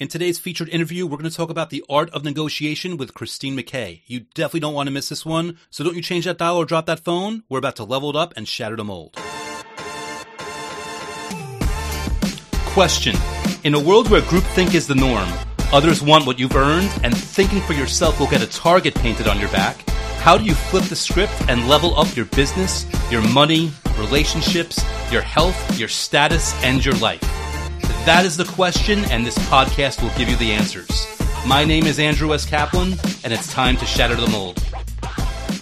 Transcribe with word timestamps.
In 0.00 0.08
today's 0.08 0.38
featured 0.38 0.70
interview, 0.70 1.06
we're 1.06 1.18
going 1.18 1.28
to 1.28 1.36
talk 1.36 1.50
about 1.50 1.68
the 1.68 1.84
art 1.90 2.08
of 2.14 2.24
negotiation 2.24 2.96
with 2.96 3.12
Christine 3.12 3.54
McKay. 3.54 4.00
You 4.06 4.20
definitely 4.32 4.60
don't 4.60 4.72
want 4.72 4.86
to 4.86 4.90
miss 4.90 5.10
this 5.10 5.26
one, 5.26 5.58
so 5.68 5.84
don't 5.84 5.94
you 5.94 6.00
change 6.00 6.24
that 6.24 6.38
dial 6.38 6.56
or 6.56 6.64
drop 6.64 6.86
that 6.86 7.00
phone. 7.00 7.42
We're 7.50 7.58
about 7.58 7.76
to 7.76 7.84
level 7.84 8.08
it 8.08 8.16
up 8.16 8.32
and 8.34 8.48
shatter 8.48 8.76
the 8.76 8.84
mold. 8.84 9.18
Question 12.72 13.14
In 13.62 13.74
a 13.74 13.78
world 13.78 14.08
where 14.08 14.22
groupthink 14.22 14.72
is 14.72 14.86
the 14.86 14.94
norm, 14.94 15.28
others 15.70 16.02
want 16.02 16.24
what 16.24 16.38
you've 16.38 16.56
earned, 16.56 16.90
and 17.04 17.14
thinking 17.14 17.60
for 17.60 17.74
yourself 17.74 18.18
will 18.18 18.26
get 18.26 18.40
a 18.40 18.46
target 18.46 18.94
painted 18.94 19.28
on 19.28 19.38
your 19.38 19.50
back, 19.50 19.86
how 20.20 20.38
do 20.38 20.44
you 20.44 20.54
flip 20.54 20.84
the 20.84 20.96
script 20.96 21.34
and 21.46 21.68
level 21.68 21.94
up 22.00 22.16
your 22.16 22.24
business, 22.24 22.86
your 23.10 23.20
money, 23.28 23.70
relationships, 23.98 24.82
your 25.12 25.20
health, 25.20 25.78
your 25.78 25.88
status, 25.88 26.54
and 26.64 26.82
your 26.82 26.94
life? 26.94 27.39
That 28.06 28.24
is 28.24 28.34
the 28.34 28.46
question, 28.46 29.04
and 29.10 29.26
this 29.26 29.36
podcast 29.50 30.02
will 30.02 30.08
give 30.16 30.30
you 30.30 30.36
the 30.36 30.52
answers. 30.52 31.06
My 31.46 31.64
name 31.64 31.84
is 31.84 31.98
Andrew 31.98 32.32
S. 32.32 32.46
Kaplan, 32.46 32.94
and 33.24 33.30
it's 33.30 33.52
time 33.52 33.76
to 33.76 33.84
shatter 33.84 34.14
the 34.14 34.26
mold. 34.28 34.58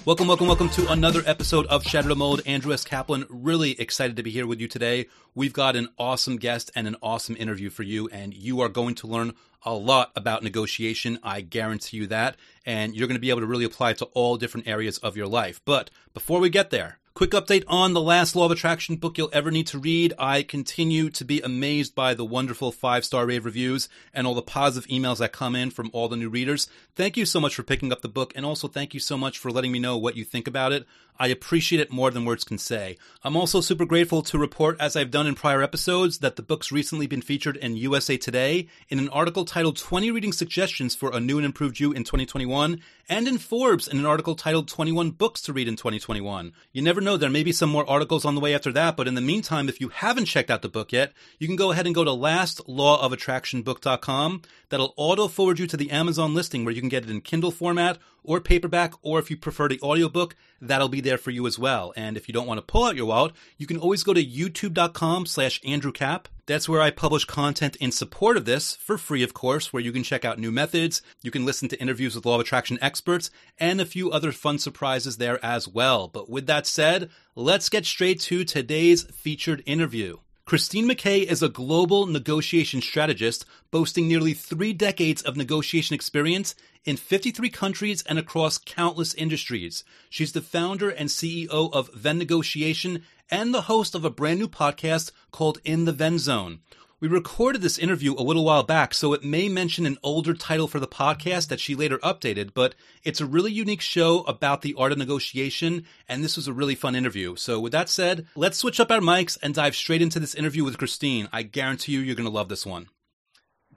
Welcome, 0.04 0.28
welcome, 0.28 0.46
welcome 0.46 0.68
to 0.70 0.86
another 0.92 1.24
episode 1.26 1.66
of 1.66 1.82
Shatter 1.82 2.06
the 2.06 2.14
Mold. 2.14 2.42
Andrew 2.46 2.72
S. 2.72 2.84
Kaplan, 2.84 3.26
really 3.28 3.72
excited 3.80 4.14
to 4.16 4.22
be 4.22 4.30
here 4.30 4.46
with 4.46 4.60
you 4.60 4.68
today. 4.68 5.08
We've 5.34 5.52
got 5.52 5.74
an 5.74 5.88
awesome 5.98 6.36
guest 6.36 6.70
and 6.76 6.86
an 6.86 6.94
awesome 7.02 7.34
interview 7.36 7.70
for 7.70 7.82
you, 7.82 8.08
and 8.10 8.32
you 8.32 8.60
are 8.60 8.68
going 8.68 8.94
to 8.94 9.08
learn 9.08 9.34
a 9.64 9.74
lot 9.74 10.12
about 10.14 10.44
negotiation. 10.44 11.18
I 11.24 11.40
guarantee 11.40 11.96
you 11.96 12.06
that. 12.06 12.36
And 12.64 12.94
you're 12.94 13.08
going 13.08 13.16
to 13.16 13.20
be 13.20 13.30
able 13.30 13.40
to 13.40 13.46
really 13.46 13.64
apply 13.64 13.90
it 13.90 13.98
to 13.98 14.04
all 14.14 14.36
different 14.36 14.68
areas 14.68 14.98
of 14.98 15.16
your 15.16 15.26
life. 15.26 15.60
But 15.64 15.90
before 16.14 16.38
we 16.38 16.50
get 16.50 16.70
there, 16.70 17.00
Quick 17.18 17.32
update 17.32 17.64
on 17.66 17.94
the 17.94 18.00
last 18.00 18.36
Law 18.36 18.44
of 18.44 18.52
Attraction 18.52 18.94
book 18.94 19.18
you'll 19.18 19.28
ever 19.32 19.50
need 19.50 19.66
to 19.66 19.78
read. 19.80 20.14
I 20.20 20.44
continue 20.44 21.10
to 21.10 21.24
be 21.24 21.40
amazed 21.40 21.92
by 21.96 22.14
the 22.14 22.24
wonderful 22.24 22.70
five 22.70 23.04
star 23.04 23.26
rave 23.26 23.44
reviews 23.44 23.88
and 24.14 24.24
all 24.24 24.36
the 24.36 24.40
positive 24.40 24.88
emails 24.88 25.18
that 25.18 25.32
come 25.32 25.56
in 25.56 25.72
from 25.72 25.90
all 25.92 26.08
the 26.08 26.16
new 26.16 26.28
readers. 26.28 26.68
Thank 26.94 27.16
you 27.16 27.26
so 27.26 27.40
much 27.40 27.56
for 27.56 27.64
picking 27.64 27.90
up 27.90 28.02
the 28.02 28.08
book, 28.08 28.32
and 28.36 28.46
also 28.46 28.68
thank 28.68 28.94
you 28.94 29.00
so 29.00 29.18
much 29.18 29.36
for 29.36 29.50
letting 29.50 29.72
me 29.72 29.80
know 29.80 29.98
what 29.98 30.14
you 30.14 30.22
think 30.22 30.46
about 30.46 30.70
it. 30.70 30.86
I 31.18 31.28
appreciate 31.28 31.80
it 31.80 31.90
more 31.90 32.10
than 32.10 32.24
words 32.24 32.44
can 32.44 32.58
say. 32.58 32.96
I'm 33.24 33.36
also 33.36 33.60
super 33.60 33.84
grateful 33.84 34.22
to 34.22 34.38
report, 34.38 34.76
as 34.78 34.94
I've 34.94 35.10
done 35.10 35.26
in 35.26 35.34
prior 35.34 35.60
episodes, 35.62 36.18
that 36.18 36.36
the 36.36 36.42
book's 36.42 36.70
recently 36.70 37.08
been 37.08 37.22
featured 37.22 37.56
in 37.56 37.76
USA 37.76 38.16
Today 38.16 38.68
in 38.88 39.00
an 39.00 39.08
article 39.08 39.44
titled 39.44 39.76
20 39.76 40.12
Reading 40.12 40.32
Suggestions 40.32 40.94
for 40.94 41.12
a 41.12 41.18
New 41.18 41.38
and 41.38 41.46
Improved 41.46 41.80
You 41.80 41.92
in 41.92 42.04
2021, 42.04 42.80
and 43.08 43.26
in 43.26 43.38
Forbes 43.38 43.88
in 43.88 43.98
an 43.98 44.06
article 44.06 44.36
titled 44.36 44.68
21 44.68 45.10
Books 45.10 45.42
to 45.42 45.52
Read 45.52 45.66
in 45.66 45.74
2021. 45.74 46.52
You 46.72 46.82
never 46.82 47.00
know, 47.00 47.16
there 47.16 47.30
may 47.30 47.42
be 47.42 47.50
some 47.50 47.70
more 47.70 47.90
articles 47.90 48.24
on 48.24 48.36
the 48.36 48.40
way 48.40 48.54
after 48.54 48.70
that, 48.72 48.96
but 48.96 49.08
in 49.08 49.14
the 49.14 49.20
meantime, 49.20 49.68
if 49.68 49.80
you 49.80 49.88
haven't 49.88 50.26
checked 50.26 50.50
out 50.50 50.62
the 50.62 50.68
book 50.68 50.92
yet, 50.92 51.12
you 51.38 51.48
can 51.48 51.56
go 51.56 51.72
ahead 51.72 51.86
and 51.86 51.94
go 51.94 52.04
to 52.04 52.10
lastlawofattractionbook.com. 52.10 54.42
That'll 54.68 54.92
auto 54.96 55.28
forward 55.28 55.58
you 55.58 55.66
to 55.66 55.76
the 55.76 55.90
Amazon 55.90 56.34
listing 56.34 56.64
where 56.64 56.74
you 56.74 56.80
can 56.80 56.88
get 56.88 57.04
it 57.04 57.10
in 57.10 57.20
Kindle 57.22 57.50
format 57.50 57.98
or 58.28 58.40
paperback, 58.40 58.92
or 59.00 59.18
if 59.18 59.30
you 59.30 59.36
prefer 59.38 59.68
the 59.68 59.80
audiobook, 59.80 60.36
that'll 60.60 60.90
be 60.90 61.00
there 61.00 61.16
for 61.16 61.30
you 61.30 61.46
as 61.46 61.58
well. 61.58 61.94
And 61.96 62.14
if 62.16 62.28
you 62.28 62.34
don't 62.34 62.46
want 62.46 62.58
to 62.58 62.62
pull 62.62 62.84
out 62.84 62.94
your 62.94 63.06
wallet, 63.06 63.32
you 63.56 63.66
can 63.66 63.78
always 63.78 64.02
go 64.02 64.12
to 64.12 64.22
youtube.com 64.22 65.24
slash 65.24 65.60
Andrew 65.64 65.92
Cap. 65.92 66.28
That's 66.44 66.68
where 66.68 66.82
I 66.82 66.90
publish 66.90 67.24
content 67.24 67.76
in 67.76 67.90
support 67.90 68.36
of 68.36 68.44
this, 68.44 68.76
for 68.76 68.98
free 68.98 69.22
of 69.22 69.32
course, 69.32 69.72
where 69.72 69.82
you 69.82 69.92
can 69.92 70.02
check 70.02 70.26
out 70.26 70.38
new 70.38 70.52
methods, 70.52 71.00
you 71.22 71.30
can 71.30 71.46
listen 71.46 71.68
to 71.70 71.80
interviews 71.80 72.14
with 72.14 72.26
Law 72.26 72.34
of 72.34 72.42
Attraction 72.42 72.78
experts, 72.82 73.30
and 73.58 73.80
a 73.80 73.86
few 73.86 74.10
other 74.10 74.30
fun 74.30 74.58
surprises 74.58 75.16
there 75.16 75.42
as 75.42 75.66
well. 75.66 76.06
But 76.06 76.28
with 76.28 76.46
that 76.46 76.66
said, 76.66 77.08
let's 77.34 77.70
get 77.70 77.86
straight 77.86 78.20
to 78.20 78.44
today's 78.44 79.04
featured 79.04 79.62
interview. 79.64 80.18
Christine 80.48 80.88
McKay 80.88 81.24
is 81.24 81.42
a 81.42 81.50
global 81.50 82.06
negotiation 82.06 82.80
strategist 82.80 83.44
boasting 83.70 84.08
nearly 84.08 84.32
three 84.32 84.72
decades 84.72 85.20
of 85.20 85.36
negotiation 85.36 85.92
experience 85.92 86.54
in 86.86 86.96
53 86.96 87.50
countries 87.50 88.02
and 88.04 88.18
across 88.18 88.56
countless 88.56 89.12
industries. 89.12 89.84
She's 90.08 90.32
the 90.32 90.40
founder 90.40 90.88
and 90.88 91.10
CEO 91.10 91.70
of 91.70 91.92
Venn 91.92 92.16
Negotiation 92.16 93.02
and 93.30 93.52
the 93.52 93.68
host 93.68 93.94
of 93.94 94.06
a 94.06 94.10
brand 94.10 94.38
new 94.38 94.48
podcast 94.48 95.10
called 95.32 95.60
In 95.66 95.84
the 95.84 95.92
Venn 95.92 96.18
Zone. 96.18 96.60
We 97.00 97.06
recorded 97.06 97.62
this 97.62 97.78
interview 97.78 98.14
a 98.14 98.26
little 98.26 98.44
while 98.44 98.64
back, 98.64 98.92
so 98.92 99.12
it 99.12 99.22
may 99.22 99.48
mention 99.48 99.86
an 99.86 99.98
older 100.02 100.34
title 100.34 100.66
for 100.66 100.80
the 100.80 100.88
podcast 100.88 101.46
that 101.46 101.60
she 101.60 101.76
later 101.76 101.98
updated, 101.98 102.54
but 102.54 102.74
it's 103.04 103.20
a 103.20 103.26
really 103.26 103.52
unique 103.52 103.80
show 103.80 104.22
about 104.22 104.62
the 104.62 104.74
art 104.76 104.90
of 104.90 104.98
negotiation, 104.98 105.84
and 106.08 106.24
this 106.24 106.34
was 106.34 106.48
a 106.48 106.52
really 106.52 106.74
fun 106.74 106.96
interview. 106.96 107.36
So, 107.36 107.60
with 107.60 107.70
that 107.70 107.88
said, 107.88 108.26
let's 108.34 108.58
switch 108.58 108.80
up 108.80 108.90
our 108.90 108.98
mics 108.98 109.38
and 109.40 109.54
dive 109.54 109.76
straight 109.76 110.02
into 110.02 110.18
this 110.18 110.34
interview 110.34 110.64
with 110.64 110.76
Christine. 110.76 111.28
I 111.32 111.44
guarantee 111.44 111.92
you, 111.92 112.00
you're 112.00 112.16
going 112.16 112.28
to 112.28 112.34
love 112.34 112.48
this 112.48 112.66
one. 112.66 112.88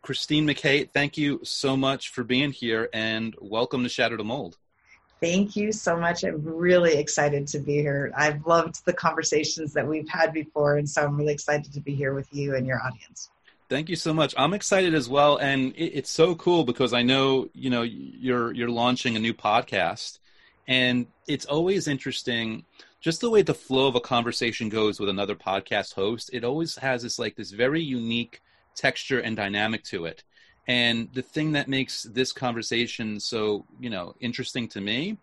Christine 0.02 0.48
McKay, 0.48 0.90
thank 0.90 1.16
you 1.16 1.42
so 1.44 1.78
much 1.78 2.10
for 2.10 2.24
being 2.24 2.52
here, 2.52 2.90
and 2.92 3.36
welcome 3.40 3.84
to 3.84 3.90
Shatter 3.90 4.18
the 4.18 4.24
Mold. 4.24 4.58
Thank 5.22 5.56
you 5.56 5.72
so 5.72 5.96
much. 5.96 6.24
I'm 6.24 6.44
really 6.44 6.98
excited 6.98 7.46
to 7.50 7.60
be 7.60 7.74
here. 7.74 8.12
I've 8.18 8.46
loved 8.48 8.84
the 8.86 8.94
conversations 8.94 9.72
that 9.74 9.88
we've 9.88 10.10
had 10.10 10.34
before, 10.34 10.78
and 10.78 10.90
so 10.90 11.04
I'm 11.04 11.16
really 11.16 11.34
excited 11.34 11.72
to 11.74 11.80
be 11.80 11.94
here 11.94 12.16
with 12.16 12.28
you 12.34 12.56
and 12.56 12.66
your 12.66 12.82
audience. 12.82 13.30
Thank 13.70 13.88
you 13.88 13.96
so 13.96 14.14
much. 14.16 14.34
I'm 14.36 14.56
excited 14.56 14.96
as 14.96 15.08
well, 15.08 15.38
and 15.38 15.76
it, 15.76 15.98
it's 15.98 16.10
so 16.10 16.34
cool 16.36 16.64
because 16.64 16.92
I 16.92 17.04
know 17.04 17.50
you 17.54 17.70
know 17.70 17.84
you're 17.84 18.52
you're 18.52 18.70
launching 18.70 19.16
a 19.16 19.20
new 19.20 19.34
podcast, 19.34 20.18
and 20.68 21.06
it's 21.28 21.46
always 21.46 21.88
interesting 21.88 22.66
just 23.00 23.22
the 23.22 23.30
way 23.30 23.44
the 23.44 23.54
flow 23.54 23.88
of 23.88 23.96
a 23.96 24.02
conversation 24.02 24.70
goes 24.70 25.00
with 25.00 25.10
another 25.10 25.36
podcast 25.36 25.94
host. 25.94 26.32
It 26.34 26.44
always 26.44 26.78
has 26.78 27.04
this 27.04 27.20
like 27.20 27.36
this 27.36 27.52
very 27.52 27.82
unique 27.82 28.42
texture 28.76 29.20
and 29.20 29.36
dynamic 29.38 29.84
to 29.86 30.06
it. 30.06 30.24
And 30.68 31.10
the 31.14 31.22
thing 31.22 31.54
that 31.54 31.68
makes 31.68 32.04
this 32.04 32.32
conversation 32.32 33.20
so, 33.20 33.66
you 33.80 33.90
know, 33.90 34.16
interesting 34.20 34.68
to 34.70 34.82
me 34.82 35.18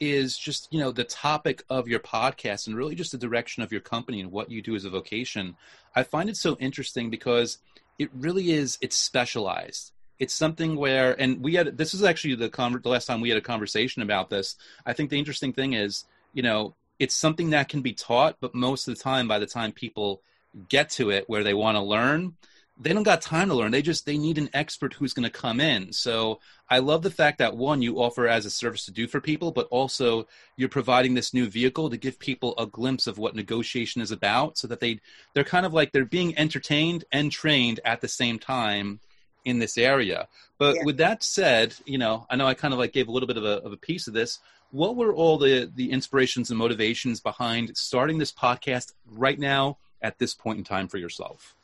is 0.00 0.36
just, 0.36 0.68
you 0.72 0.80
know, 0.80 0.92
the 0.92 1.04
topic 1.04 1.64
of 1.68 1.88
your 1.88 2.00
podcast 2.00 2.66
and 2.66 2.76
really 2.76 2.94
just 2.94 3.12
the 3.12 3.18
direction 3.18 3.62
of 3.62 3.72
your 3.72 3.80
company 3.80 4.20
and 4.20 4.30
what 4.30 4.50
you 4.50 4.62
do 4.62 4.74
as 4.74 4.84
a 4.84 4.90
vocation. 4.90 5.56
I 5.94 6.02
find 6.02 6.28
it 6.28 6.36
so 6.36 6.56
interesting 6.56 7.10
because 7.10 7.58
it 7.98 8.10
really 8.14 8.52
is 8.52 8.78
it's 8.80 8.96
specialized. 8.96 9.92
It's 10.18 10.34
something 10.34 10.76
where 10.76 11.20
and 11.20 11.42
we 11.42 11.54
had 11.54 11.76
this 11.76 11.94
is 11.94 12.02
actually 12.02 12.36
the 12.36 12.48
the 12.48 12.88
last 12.88 13.06
time 13.06 13.20
we 13.20 13.28
had 13.28 13.38
a 13.38 13.42
conversation 13.42 14.02
about 14.02 14.30
this. 14.30 14.56
I 14.86 14.92
think 14.92 15.10
the 15.10 15.18
interesting 15.18 15.52
thing 15.52 15.72
is, 15.72 16.04
you 16.32 16.42
know, 16.42 16.74
it's 16.98 17.14
something 17.14 17.50
that 17.50 17.68
can 17.68 17.82
be 17.82 17.92
taught, 17.92 18.36
but 18.40 18.54
most 18.54 18.86
of 18.86 18.96
the 18.96 19.02
time 19.02 19.26
by 19.26 19.38
the 19.38 19.46
time 19.46 19.72
people 19.72 20.22
get 20.68 20.90
to 20.90 21.10
it 21.10 21.28
where 21.28 21.42
they 21.42 21.54
want 21.54 21.76
to 21.76 21.82
learn, 21.82 22.36
they 22.76 22.92
don't 22.92 23.04
got 23.04 23.22
time 23.22 23.48
to 23.48 23.54
learn. 23.54 23.70
They 23.70 23.82
just 23.82 24.04
they 24.04 24.18
need 24.18 24.36
an 24.36 24.50
expert 24.52 24.94
who's 24.94 25.12
going 25.12 25.30
to 25.30 25.30
come 25.30 25.60
in. 25.60 25.92
So 25.92 26.40
I 26.68 26.80
love 26.80 27.02
the 27.02 27.10
fact 27.10 27.38
that 27.38 27.56
one 27.56 27.82
you 27.82 28.00
offer 28.00 28.26
as 28.26 28.46
a 28.46 28.50
service 28.50 28.84
to 28.86 28.90
do 28.90 29.06
for 29.06 29.20
people, 29.20 29.52
but 29.52 29.68
also 29.70 30.26
you're 30.56 30.68
providing 30.68 31.14
this 31.14 31.32
new 31.32 31.46
vehicle 31.46 31.88
to 31.88 31.96
give 31.96 32.18
people 32.18 32.54
a 32.58 32.66
glimpse 32.66 33.06
of 33.06 33.16
what 33.16 33.36
negotiation 33.36 34.02
is 34.02 34.10
about, 34.10 34.58
so 34.58 34.66
that 34.66 34.80
they 34.80 35.00
they're 35.34 35.44
kind 35.44 35.66
of 35.66 35.72
like 35.72 35.92
they're 35.92 36.04
being 36.04 36.36
entertained 36.36 37.04
and 37.12 37.30
trained 37.30 37.78
at 37.84 38.00
the 38.00 38.08
same 38.08 38.38
time 38.38 38.98
in 39.44 39.60
this 39.60 39.78
area. 39.78 40.26
But 40.58 40.76
yeah. 40.76 40.84
with 40.84 40.96
that 40.96 41.22
said, 41.22 41.74
you 41.84 41.98
know, 41.98 42.26
I 42.28 42.36
know 42.36 42.46
I 42.46 42.54
kind 42.54 42.74
of 42.74 42.80
like 42.80 42.92
gave 42.92 43.08
a 43.08 43.12
little 43.12 43.26
bit 43.28 43.36
of 43.36 43.44
a, 43.44 43.62
of 43.62 43.72
a 43.72 43.76
piece 43.76 44.08
of 44.08 44.14
this. 44.14 44.40
What 44.72 44.96
were 44.96 45.14
all 45.14 45.38
the 45.38 45.70
the 45.72 45.92
inspirations 45.92 46.50
and 46.50 46.58
motivations 46.58 47.20
behind 47.20 47.76
starting 47.76 48.18
this 48.18 48.32
podcast 48.32 48.94
right 49.06 49.38
now 49.38 49.78
at 50.02 50.18
this 50.18 50.34
point 50.34 50.58
in 50.58 50.64
time 50.64 50.88
for 50.88 50.98
yourself? 50.98 51.54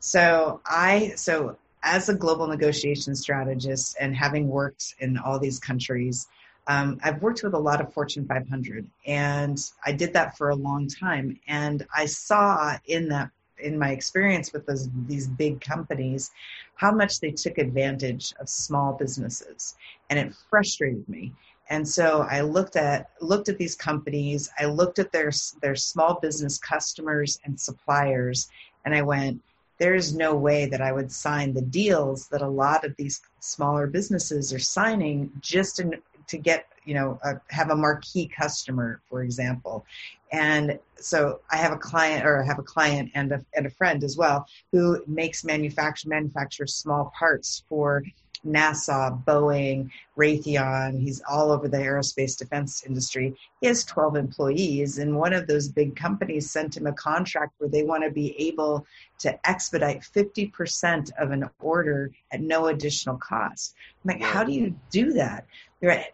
So 0.00 0.62
I 0.64 1.12
so 1.16 1.56
as 1.82 2.08
a 2.08 2.14
global 2.14 2.46
negotiation 2.46 3.14
strategist 3.14 3.96
and 4.00 4.16
having 4.16 4.48
worked 4.48 4.94
in 4.98 5.18
all 5.18 5.38
these 5.38 5.58
countries, 5.58 6.26
um, 6.66 6.98
I've 7.02 7.22
worked 7.22 7.42
with 7.42 7.52
a 7.52 7.58
lot 7.58 7.80
of 7.80 7.92
Fortune 7.92 8.26
500, 8.26 8.86
and 9.06 9.58
I 9.84 9.92
did 9.92 10.12
that 10.14 10.36
for 10.38 10.50
a 10.50 10.54
long 10.54 10.88
time. 10.88 11.38
And 11.46 11.86
I 11.94 12.06
saw 12.06 12.76
in 12.86 13.08
that 13.10 13.30
in 13.58 13.78
my 13.78 13.90
experience 13.90 14.54
with 14.54 14.64
those 14.64 14.88
these 15.06 15.28
big 15.28 15.60
companies 15.60 16.30
how 16.76 16.92
much 16.92 17.20
they 17.20 17.30
took 17.30 17.58
advantage 17.58 18.32
of 18.40 18.48
small 18.48 18.94
businesses, 18.94 19.76
and 20.08 20.18
it 20.18 20.34
frustrated 20.48 21.06
me. 21.10 21.34
And 21.68 21.86
so 21.86 22.22
I 22.22 22.40
looked 22.40 22.76
at 22.76 23.10
looked 23.20 23.50
at 23.50 23.58
these 23.58 23.76
companies. 23.76 24.50
I 24.58 24.64
looked 24.64 24.98
at 24.98 25.12
their 25.12 25.30
their 25.60 25.76
small 25.76 26.18
business 26.20 26.56
customers 26.56 27.38
and 27.44 27.60
suppliers, 27.60 28.48
and 28.86 28.94
I 28.94 29.02
went 29.02 29.42
there 29.80 29.94
is 29.94 30.14
no 30.14 30.36
way 30.36 30.66
that 30.66 30.82
I 30.82 30.92
would 30.92 31.10
sign 31.10 31.54
the 31.54 31.62
deals 31.62 32.28
that 32.28 32.42
a 32.42 32.46
lot 32.46 32.84
of 32.84 32.94
these 32.96 33.22
smaller 33.40 33.86
businesses 33.86 34.52
are 34.52 34.58
signing 34.58 35.32
just 35.40 35.80
in, 35.80 35.94
to 36.28 36.36
get, 36.36 36.66
you 36.84 36.92
know, 36.92 37.18
a, 37.24 37.40
have 37.48 37.70
a 37.70 37.74
marquee 37.74 38.28
customer, 38.28 39.00
for 39.08 39.22
example. 39.22 39.86
And 40.32 40.78
so 40.96 41.40
I 41.50 41.56
have 41.56 41.72
a 41.72 41.78
client 41.78 42.26
or 42.26 42.42
I 42.42 42.46
have 42.46 42.58
a 42.58 42.62
client 42.62 43.10
and 43.14 43.32
a, 43.32 43.44
and 43.56 43.64
a 43.64 43.70
friend 43.70 44.04
as 44.04 44.18
well 44.18 44.46
who 44.70 45.02
makes 45.06 45.44
manufacture 45.44 46.10
manufacture 46.10 46.66
small 46.66 47.10
parts 47.18 47.64
for 47.66 48.04
NASA, 48.46 49.22
Boeing, 49.24 49.90
Raytheon. 50.16 51.00
He's 51.00 51.22
all 51.28 51.50
over 51.50 51.68
the 51.68 51.76
aerospace 51.76 52.36
defense 52.36 52.84
industry. 52.84 53.34
He 53.60 53.66
has 53.66 53.84
12 53.84 54.16
employees, 54.16 54.98
and 54.98 55.16
one 55.16 55.32
of 55.32 55.46
those 55.46 55.68
big 55.68 55.96
companies 55.96 56.50
sent 56.50 56.76
him 56.76 56.86
a 56.86 56.92
contract 56.92 57.54
where 57.58 57.70
they 57.70 57.82
want 57.82 58.04
to 58.04 58.10
be 58.10 58.34
able 58.40 58.86
to 59.18 59.48
expedite 59.48 60.00
50% 60.00 61.10
of 61.18 61.30
an 61.30 61.48
order 61.60 62.10
at 62.32 62.40
no 62.40 62.68
additional 62.68 63.16
cost. 63.18 63.74
I'm 64.04 64.08
like, 64.08 64.22
how 64.22 64.44
do 64.44 64.52
you 64.52 64.74
do 64.90 65.12
that? 65.12 65.46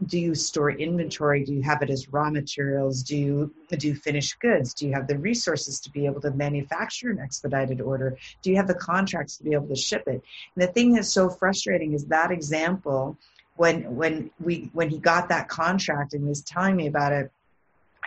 Do 0.06 0.18
you 0.18 0.34
store 0.34 0.70
inventory? 0.70 1.44
Do 1.44 1.52
you 1.52 1.62
have 1.62 1.82
it 1.82 1.90
as 1.90 2.08
raw 2.12 2.30
materials? 2.30 3.02
Do 3.02 3.16
you 3.16 3.54
do 3.70 3.94
finished 3.94 4.38
goods? 4.40 4.74
Do 4.74 4.86
you 4.86 4.92
have 4.92 5.06
the 5.06 5.18
resources 5.18 5.80
to 5.80 5.90
be 5.90 6.06
able 6.06 6.20
to 6.22 6.30
manufacture 6.32 7.10
an 7.10 7.18
expedited 7.18 7.80
order? 7.80 8.16
Do 8.42 8.50
you 8.50 8.56
have 8.56 8.68
the 8.68 8.74
contracts 8.74 9.36
to 9.38 9.44
be 9.44 9.52
able 9.52 9.68
to 9.68 9.76
ship 9.76 10.04
it? 10.06 10.22
And 10.54 10.62
the 10.62 10.68
thing 10.68 10.92
that's 10.92 11.12
so 11.12 11.28
frustrating 11.28 11.92
is 11.94 12.06
that 12.06 12.30
example 12.30 13.16
when 13.56 13.96
when 13.96 14.30
we 14.38 14.70
when 14.72 14.90
he 14.90 14.98
got 14.98 15.28
that 15.30 15.48
contract 15.48 16.12
and 16.12 16.26
was 16.28 16.42
telling 16.42 16.76
me 16.76 16.86
about 16.86 17.12
it, 17.12 17.32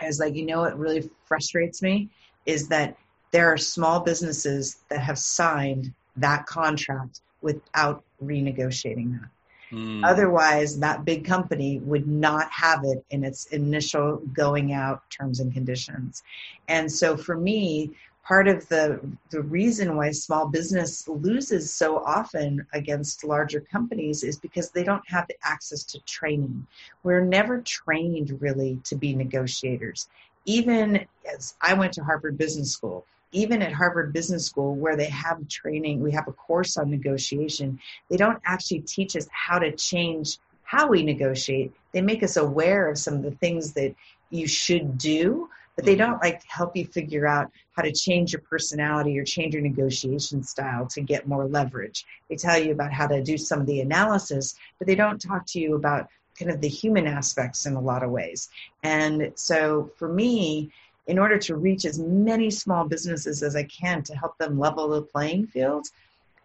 I 0.00 0.06
was 0.06 0.18
like, 0.18 0.34
you 0.34 0.46
know 0.46 0.60
what 0.60 0.78
really 0.78 1.10
frustrates 1.24 1.82
me 1.82 2.08
is 2.46 2.68
that 2.68 2.96
there 3.32 3.52
are 3.52 3.58
small 3.58 4.00
businesses 4.00 4.78
that 4.88 5.00
have 5.00 5.18
signed 5.18 5.92
that 6.16 6.46
contract 6.46 7.20
without 7.42 8.02
renegotiating 8.22 9.20
that. 9.20 9.28
Mm. 9.72 10.04
Otherwise, 10.04 10.78
that 10.78 11.04
big 11.04 11.24
company 11.24 11.78
would 11.80 12.08
not 12.08 12.50
have 12.50 12.84
it 12.84 13.04
in 13.10 13.24
its 13.24 13.46
initial 13.46 14.16
going 14.32 14.72
out 14.72 15.08
terms 15.10 15.40
and 15.40 15.52
conditions. 15.52 16.22
And 16.68 16.90
so 16.90 17.16
for 17.16 17.36
me, 17.36 17.92
part 18.24 18.48
of 18.48 18.68
the 18.68 19.00
the 19.30 19.42
reason 19.42 19.96
why 19.96 20.10
small 20.10 20.46
business 20.46 21.08
loses 21.08 21.74
so 21.74 21.98
often 21.98 22.64
against 22.72 23.24
larger 23.24 23.60
companies 23.60 24.22
is 24.22 24.38
because 24.38 24.70
they 24.70 24.84
don't 24.84 25.08
have 25.08 25.26
the 25.28 25.36
access 25.44 25.84
to 25.84 26.00
training. 26.00 26.66
We're 27.02 27.24
never 27.24 27.60
trained 27.62 28.40
really 28.40 28.78
to 28.84 28.94
be 28.94 29.14
negotiators. 29.14 30.08
Even 30.44 31.06
as 31.32 31.54
I 31.60 31.74
went 31.74 31.92
to 31.94 32.04
Harvard 32.04 32.38
Business 32.38 32.72
School, 32.72 33.04
even 33.32 33.62
at 33.62 33.72
Harvard 33.72 34.12
Business 34.12 34.46
School, 34.46 34.74
where 34.74 34.96
they 34.96 35.08
have 35.08 35.46
training, 35.48 36.00
we 36.00 36.12
have 36.12 36.28
a 36.28 36.32
course 36.32 36.76
on 36.76 36.90
negotiation, 36.90 37.78
they 38.08 38.16
don't 38.16 38.40
actually 38.44 38.80
teach 38.80 39.16
us 39.16 39.28
how 39.30 39.58
to 39.58 39.72
change 39.72 40.38
how 40.64 40.88
we 40.88 41.02
negotiate. 41.02 41.72
They 41.92 42.00
make 42.00 42.22
us 42.22 42.36
aware 42.36 42.88
of 42.88 42.98
some 42.98 43.14
of 43.14 43.22
the 43.22 43.32
things 43.32 43.72
that 43.72 43.94
you 44.30 44.46
should 44.46 44.98
do, 44.98 45.48
but 45.74 45.84
they 45.84 45.96
mm-hmm. 45.96 46.12
don't 46.12 46.22
like 46.22 46.44
help 46.44 46.76
you 46.76 46.86
figure 46.86 47.26
out 47.26 47.50
how 47.72 47.82
to 47.82 47.92
change 47.92 48.32
your 48.32 48.42
personality 48.42 49.18
or 49.18 49.24
change 49.24 49.54
your 49.54 49.62
negotiation 49.62 50.42
style 50.42 50.86
to 50.86 51.00
get 51.00 51.26
more 51.26 51.46
leverage. 51.46 52.06
They 52.28 52.36
tell 52.36 52.58
you 52.58 52.72
about 52.72 52.92
how 52.92 53.08
to 53.08 53.22
do 53.22 53.36
some 53.36 53.60
of 53.60 53.66
the 53.66 53.80
analysis, 53.80 54.54
but 54.78 54.86
they 54.86 54.94
don't 54.94 55.20
talk 55.20 55.44
to 55.46 55.60
you 55.60 55.74
about 55.74 56.08
kind 56.38 56.50
of 56.50 56.60
the 56.60 56.68
human 56.68 57.06
aspects 57.06 57.66
in 57.66 57.74
a 57.74 57.80
lot 57.80 58.02
of 58.02 58.10
ways. 58.10 58.48
And 58.82 59.32
so 59.34 59.90
for 59.96 60.08
me, 60.08 60.70
in 61.10 61.18
order 61.18 61.36
to 61.36 61.56
reach 61.56 61.84
as 61.84 61.98
many 61.98 62.48
small 62.52 62.84
businesses 62.84 63.42
as 63.42 63.56
I 63.56 63.64
can 63.64 64.00
to 64.04 64.14
help 64.14 64.38
them 64.38 64.60
level 64.60 64.88
the 64.88 65.02
playing 65.02 65.48
field, 65.48 65.88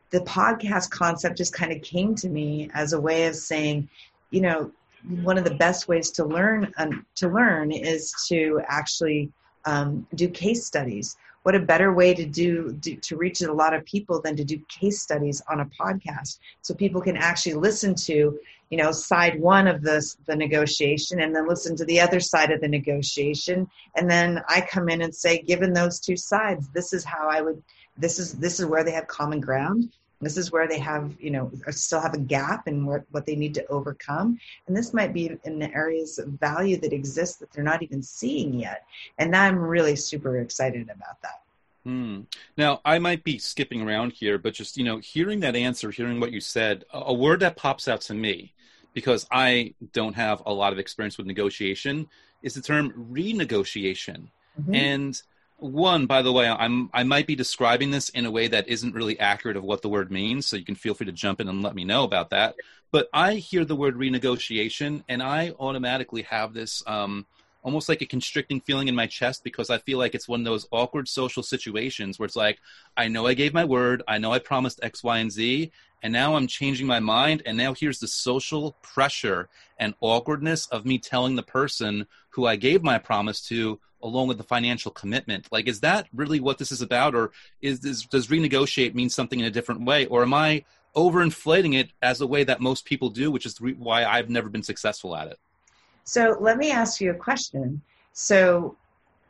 the 0.10 0.22
podcast 0.22 0.90
concept 0.90 1.38
just 1.38 1.54
kind 1.54 1.72
of 1.72 1.84
came 1.84 2.16
to 2.16 2.30
me 2.30 2.72
as 2.74 2.94
a 2.94 3.00
way 3.00 3.28
of 3.28 3.36
saying, 3.36 3.88
you 4.32 4.42
know, 4.42 4.72
one 5.22 5.38
of 5.38 5.44
the 5.44 5.54
best 5.54 5.88
ways 5.88 6.10
to 6.12 6.26
learn 6.26 6.74
um, 6.78 7.06
to 7.14 7.30
learn 7.30 7.72
is 7.72 8.12
to 8.28 8.60
actually 8.66 9.32
um, 9.66 10.08
do 10.16 10.28
case 10.28 10.66
studies. 10.66 11.16
What 11.44 11.54
a 11.54 11.60
better 11.60 11.94
way 11.94 12.16
to 12.16 12.26
do, 12.26 12.74
do 12.74 12.96
to 12.96 13.18
reach 13.18 13.44
a 13.44 13.54
lot 13.54 13.76
of 13.76 13.86
people 13.86 14.20
than 14.20 14.36
to 14.36 14.44
do 14.44 14.60
case 14.68 15.00
studies 15.00 15.44
on 15.48 15.60
a 15.60 15.70
podcast, 15.80 16.40
so 16.64 16.74
people 16.74 17.02
can 17.02 17.18
actually 17.18 17.54
listen 17.54 17.94
to 18.10 18.40
you 18.76 18.84
know 18.84 18.92
side 18.92 19.40
one 19.40 19.68
of 19.68 19.82
this 19.82 20.18
the 20.26 20.36
negotiation 20.36 21.22
and 21.22 21.34
then 21.34 21.48
listen 21.48 21.78
to 21.78 21.86
the 21.86 22.02
other 22.02 22.20
side 22.20 22.52
of 22.52 22.60
the 22.60 22.68
negotiation. 22.68 23.70
And 23.96 24.12
then 24.12 24.44
i 24.50 24.60
come 24.60 24.90
in 24.90 25.02
and 25.02 25.16
say 25.16 25.42
given 25.42 25.72
those 25.72 26.02
two 26.02 26.18
sides 26.18 26.68
this 26.74 26.92
is 26.92 27.06
how 27.06 27.30
i 27.30 27.40
would 27.40 27.64
this 27.98 28.20
is 28.20 28.34
this 28.34 28.60
is 28.60 28.66
where 28.66 28.84
they 28.84 28.92
have 28.92 29.08
common 29.08 29.40
ground. 29.40 29.94
This 30.20 30.36
is 30.36 30.52
where 30.52 30.68
they 30.68 30.80
have 30.80 31.14
you 31.22 31.32
know 31.32 31.50
still 31.70 32.02
have 32.02 32.16
a 32.16 32.26
gap 32.36 32.68
in 32.68 32.86
what, 32.86 33.06
what 33.12 33.26
they 33.26 33.38
need 33.38 33.54
to 33.54 33.66
overcome. 33.68 34.38
And 34.68 34.76
this 34.76 34.94
might 34.94 35.14
be 35.14 35.38
in 35.46 35.58
the 35.58 35.74
areas 35.74 36.20
of 36.20 36.28
value 36.28 36.76
that 36.82 36.92
exist 36.92 37.40
that 37.40 37.54
they're 37.54 37.64
not 37.64 37.82
even 37.82 38.04
seeing 38.04 38.56
yet. 38.56 38.84
And 39.20 39.34
i'm 39.34 39.58
really 39.58 39.96
super 39.96 40.40
excited 40.40 40.90
about 40.90 41.22
that. 41.22 41.46
Hmm. 41.86 42.22
Now, 42.58 42.82
I 42.84 42.98
might 42.98 43.24
be 43.24 43.38
skipping 43.38 43.84
around 43.84 44.14
here, 44.14 44.40
but 44.40 44.56
just 44.56 44.76
you 44.76 44.84
know, 44.84 44.98
hearing 44.98 45.42
that 45.42 45.56
answer, 45.56 45.92
hearing 45.92 46.20
what 46.20 46.32
you 46.32 46.42
said, 46.42 46.84
a, 46.92 46.98
a 46.98 47.14
word 47.14 47.42
that 47.42 47.56
pops 47.56 47.88
out 47.88 48.02
to 48.02 48.16
me 48.16 48.55
because 48.96 49.28
I 49.30 49.76
don't 49.94 50.16
have 50.16 50.42
a 50.48 50.54
lot 50.54 50.74
of 50.74 50.80
experience 50.80 51.20
with 51.20 51.28
negotiation, 51.28 52.08
is 52.42 52.56
the 52.56 52.62
term 52.62 53.12
renegotiation. 53.12 54.30
Mm-hmm. 54.60 54.74
And 54.74 55.22
one, 55.58 56.08
by 56.08 56.22
the 56.22 56.32
way, 56.32 56.48
I'm 56.48 56.90
I 56.94 57.04
might 57.04 57.28
be 57.28 57.36
describing 57.36 57.92
this 57.92 58.10
in 58.10 58.26
a 58.26 58.32
way 58.32 58.48
that 58.48 58.68
isn't 58.68 58.96
really 58.96 59.20
accurate 59.20 59.58
of 59.58 59.64
what 59.64 59.84
the 59.84 59.90
word 59.90 60.12
means, 60.12 60.48
so 60.48 60.56
you 60.56 60.66
can 60.66 60.76
feel 60.76 60.96
free 60.96 61.06
to 61.06 61.12
jump 61.12 61.40
in 61.40 61.48
and 61.48 61.62
let 61.62 61.76
me 61.76 61.84
know 61.84 62.04
about 62.04 62.32
that. 62.32 62.56
But 62.92 63.10
I 63.14 63.36
hear 63.36 63.66
the 63.66 63.76
word 63.76 63.96
renegotiation, 63.96 65.04
and 65.08 65.22
I 65.22 65.54
automatically 65.60 66.24
have 66.24 66.54
this 66.54 66.82
um, 66.88 67.26
almost 67.64 67.90
like 67.90 68.02
a 68.02 68.06
constricting 68.06 68.62
feeling 68.62 68.88
in 68.88 68.96
my 68.96 69.08
chest 69.08 69.44
because 69.44 69.70
I 69.70 69.80
feel 69.80 69.98
like 69.98 70.16
it's 70.16 70.28
one 70.28 70.42
of 70.42 70.46
those 70.46 70.68
awkward 70.72 71.10
social 71.10 71.44
situations 71.44 72.18
where 72.18 72.28
it's 72.28 72.36
like, 72.36 72.60
I 72.96 73.08
know 73.08 73.28
I 73.28 73.34
gave 73.34 73.54
my 73.54 73.66
word, 73.66 74.04
I 74.08 74.20
know 74.20 74.32
I 74.32 74.40
promised 74.40 74.80
X, 74.84 75.04
Y, 75.04 75.18
and 75.18 75.32
Z, 75.32 75.72
and 76.06 76.14
now 76.14 76.36
I'm 76.36 76.46
changing 76.46 76.86
my 76.86 77.00
mind. 77.00 77.42
And 77.48 77.58
now 77.58 77.74
here's 77.74 77.98
the 77.98 78.08
social 78.08 78.74
pressure 78.84 79.50
and 79.80 79.96
awkwardness 80.02 80.68
of 80.68 80.86
me 80.86 81.00
telling 81.00 81.36
the 81.36 81.42
person 81.42 82.06
who 82.30 82.46
I 82.46 82.58
gave 82.58 82.84
my 82.84 83.00
promise 83.00 83.42
to, 83.48 83.80
along 84.04 84.28
with 84.28 84.38
the 84.38 84.44
financial 84.44 84.92
commitment. 84.92 85.48
Like, 85.52 85.68
is 85.68 85.80
that 85.80 86.08
really 86.14 86.40
what 86.40 86.60
this 86.60 86.72
is 86.72 86.84
about? 86.84 87.16
Or 87.16 87.32
is 87.60 87.80
does 87.80 88.28
renegotiate 88.28 88.94
mean 88.94 89.10
something 89.10 89.40
in 89.40 89.48
a 89.48 89.50
different 89.50 89.84
way? 89.84 90.06
Or 90.06 90.22
am 90.22 90.36
I 90.36 90.64
overinflating 90.96 91.74
it 91.74 91.90
as 92.04 92.22
a 92.22 92.28
way 92.28 92.44
that 92.44 92.62
most 92.62 92.86
people 92.86 93.10
do, 93.10 93.32
which 93.32 93.48
is 93.48 93.60
why 93.60 94.06
I've 94.06 94.30
never 94.30 94.48
been 94.48 94.62
successful 94.62 95.16
at 95.16 95.30
it? 95.30 95.40
So 96.04 96.38
let 96.40 96.60
me 96.60 96.70
ask 96.70 97.02
you 97.02 97.10
a 97.10 97.16
question. 97.16 97.82
So 98.14 98.78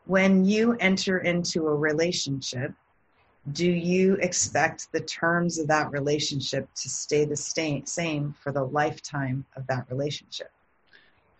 when 0.07 0.43
you 0.43 0.73
enter 0.81 1.19
into 1.19 1.67
a 1.67 1.73
relationship, 1.73 2.73
do 3.51 3.69
you 3.69 4.15
expect 4.15 4.91
the 4.91 5.01
terms 5.01 5.59
of 5.59 5.67
that 5.67 5.91
relationship 5.91 6.67
to 6.75 6.89
stay 6.89 7.25
the 7.25 7.35
same 7.35 8.33
for 8.39 8.51
the 8.51 8.63
lifetime 8.63 9.45
of 9.55 9.67
that 9.67 9.85
relationship? 9.89 10.51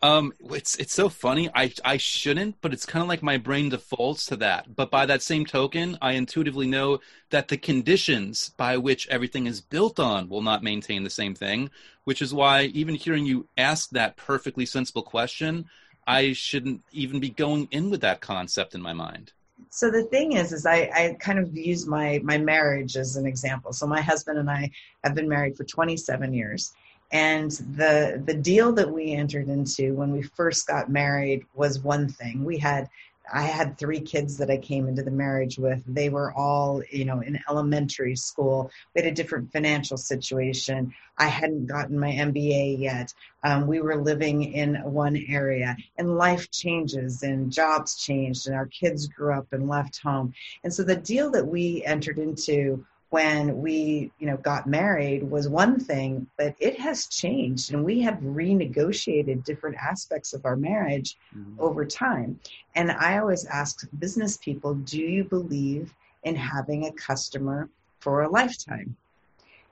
Um, 0.01 0.33
it's 0.51 0.75
it's 0.75 0.93
so 0.93 1.09
funny. 1.09 1.49
I 1.55 1.73
I 1.83 1.97
shouldn't, 1.97 2.61
but 2.61 2.73
it's 2.73 2.85
kind 2.85 3.01
of 3.01 3.07
like 3.07 3.23
my 3.23 3.37
brain 3.37 3.69
defaults 3.69 4.27
to 4.27 4.35
that. 4.35 4.75
But 4.75 4.91
by 4.91 5.07
that 5.07 5.23
same 5.23 5.45
token, 5.45 5.97
I 5.99 6.11
intuitively 6.11 6.67
know 6.67 6.99
that 7.31 7.47
the 7.47 7.57
conditions 7.57 8.49
by 8.49 8.77
which 8.77 9.07
everything 9.07 9.47
is 9.47 9.61
built 9.61 9.99
on 9.99 10.29
will 10.29 10.43
not 10.43 10.61
maintain 10.61 11.03
the 11.03 11.09
same 11.09 11.33
thing. 11.33 11.71
Which 12.03 12.21
is 12.21 12.35
why 12.35 12.63
even 12.65 12.93
hearing 12.93 13.25
you 13.25 13.47
ask 13.57 13.89
that 13.91 14.15
perfectly 14.15 14.67
sensible 14.67 15.01
question, 15.01 15.65
I 16.05 16.33
shouldn't 16.33 16.83
even 16.91 17.19
be 17.19 17.29
going 17.29 17.67
in 17.71 17.89
with 17.89 18.01
that 18.01 18.21
concept 18.21 18.75
in 18.75 18.81
my 18.81 18.93
mind 18.93 19.31
so 19.69 19.89
the 19.89 20.03
thing 20.03 20.33
is 20.33 20.53
is 20.53 20.65
I, 20.65 20.89
I 20.93 21.17
kind 21.19 21.39
of 21.39 21.55
use 21.55 21.85
my 21.85 22.19
my 22.23 22.37
marriage 22.37 22.97
as 22.97 23.15
an 23.15 23.25
example. 23.25 23.73
So 23.73 23.85
my 23.87 24.01
husband 24.01 24.39
and 24.39 24.49
i 24.49 24.69
have 25.03 25.15
been 25.15 25.29
married 25.29 25.57
for 25.57 25.63
27 25.63 26.33
years. 26.33 26.73
And 27.11 27.51
the 27.51 28.21
the 28.25 28.33
deal 28.33 28.71
that 28.73 28.89
we 28.89 29.13
entered 29.13 29.47
into 29.47 29.93
when 29.93 30.11
we 30.11 30.23
first 30.23 30.67
got 30.67 30.89
married 30.89 31.45
was 31.53 31.79
one 31.79 32.07
thing. 32.07 32.43
We 32.43 32.57
had 32.57 32.89
I 33.33 33.43
had 33.43 33.77
three 33.77 33.99
kids 33.99 34.37
that 34.37 34.49
I 34.49 34.57
came 34.57 34.87
into 34.87 35.03
the 35.03 35.11
marriage 35.11 35.57
with. 35.57 35.83
They 35.87 36.09
were 36.09 36.33
all, 36.33 36.81
you 36.91 37.05
know, 37.05 37.21
in 37.21 37.39
elementary 37.49 38.15
school. 38.15 38.71
We 38.93 39.01
had 39.01 39.11
a 39.11 39.15
different 39.15 39.51
financial 39.51 39.97
situation. 39.97 40.93
I 41.17 41.27
hadn't 41.27 41.67
gotten 41.67 41.99
my 41.99 42.11
MBA 42.11 42.79
yet. 42.79 43.13
Um, 43.43 43.67
we 43.67 43.81
were 43.81 44.01
living 44.01 44.53
in 44.53 44.75
one 44.83 45.17
area, 45.29 45.75
and 45.97 46.17
life 46.17 46.49
changes, 46.51 47.23
and 47.23 47.51
jobs 47.51 47.95
changed, 47.97 48.47
and 48.47 48.55
our 48.55 48.67
kids 48.67 49.07
grew 49.07 49.33
up 49.33 49.51
and 49.53 49.67
left 49.67 50.01
home. 50.01 50.33
And 50.63 50.73
so 50.73 50.83
the 50.83 50.95
deal 50.95 51.31
that 51.31 51.45
we 51.45 51.83
entered 51.85 52.19
into 52.19 52.85
when 53.15 53.61
we 53.61 54.11
you 54.19 54.27
know 54.27 54.35
got 54.35 54.67
married 54.67 55.23
was 55.23 55.47
one 55.47 55.79
thing 55.79 56.27
but 56.37 56.53
it 56.59 56.77
has 56.77 57.07
changed 57.07 57.71
and 57.71 57.81
we 57.81 58.01
have 58.01 58.15
renegotiated 58.15 59.41
different 59.45 59.77
aspects 59.77 60.33
of 60.33 60.43
our 60.43 60.57
marriage 60.57 61.15
mm-hmm. 61.33 61.57
over 61.57 61.85
time. 61.85 62.37
And 62.75 62.91
i 62.91 63.17
always 63.19 63.45
ask 63.45 63.87
business 63.99 64.35
people 64.35 64.73
do 64.73 64.99
you 64.99 65.23
believe 65.23 65.93
in 66.23 66.35
having 66.35 66.87
a 66.87 66.91
customer 66.91 67.69
for 68.01 68.23
a 68.23 68.29
lifetime? 68.29 68.97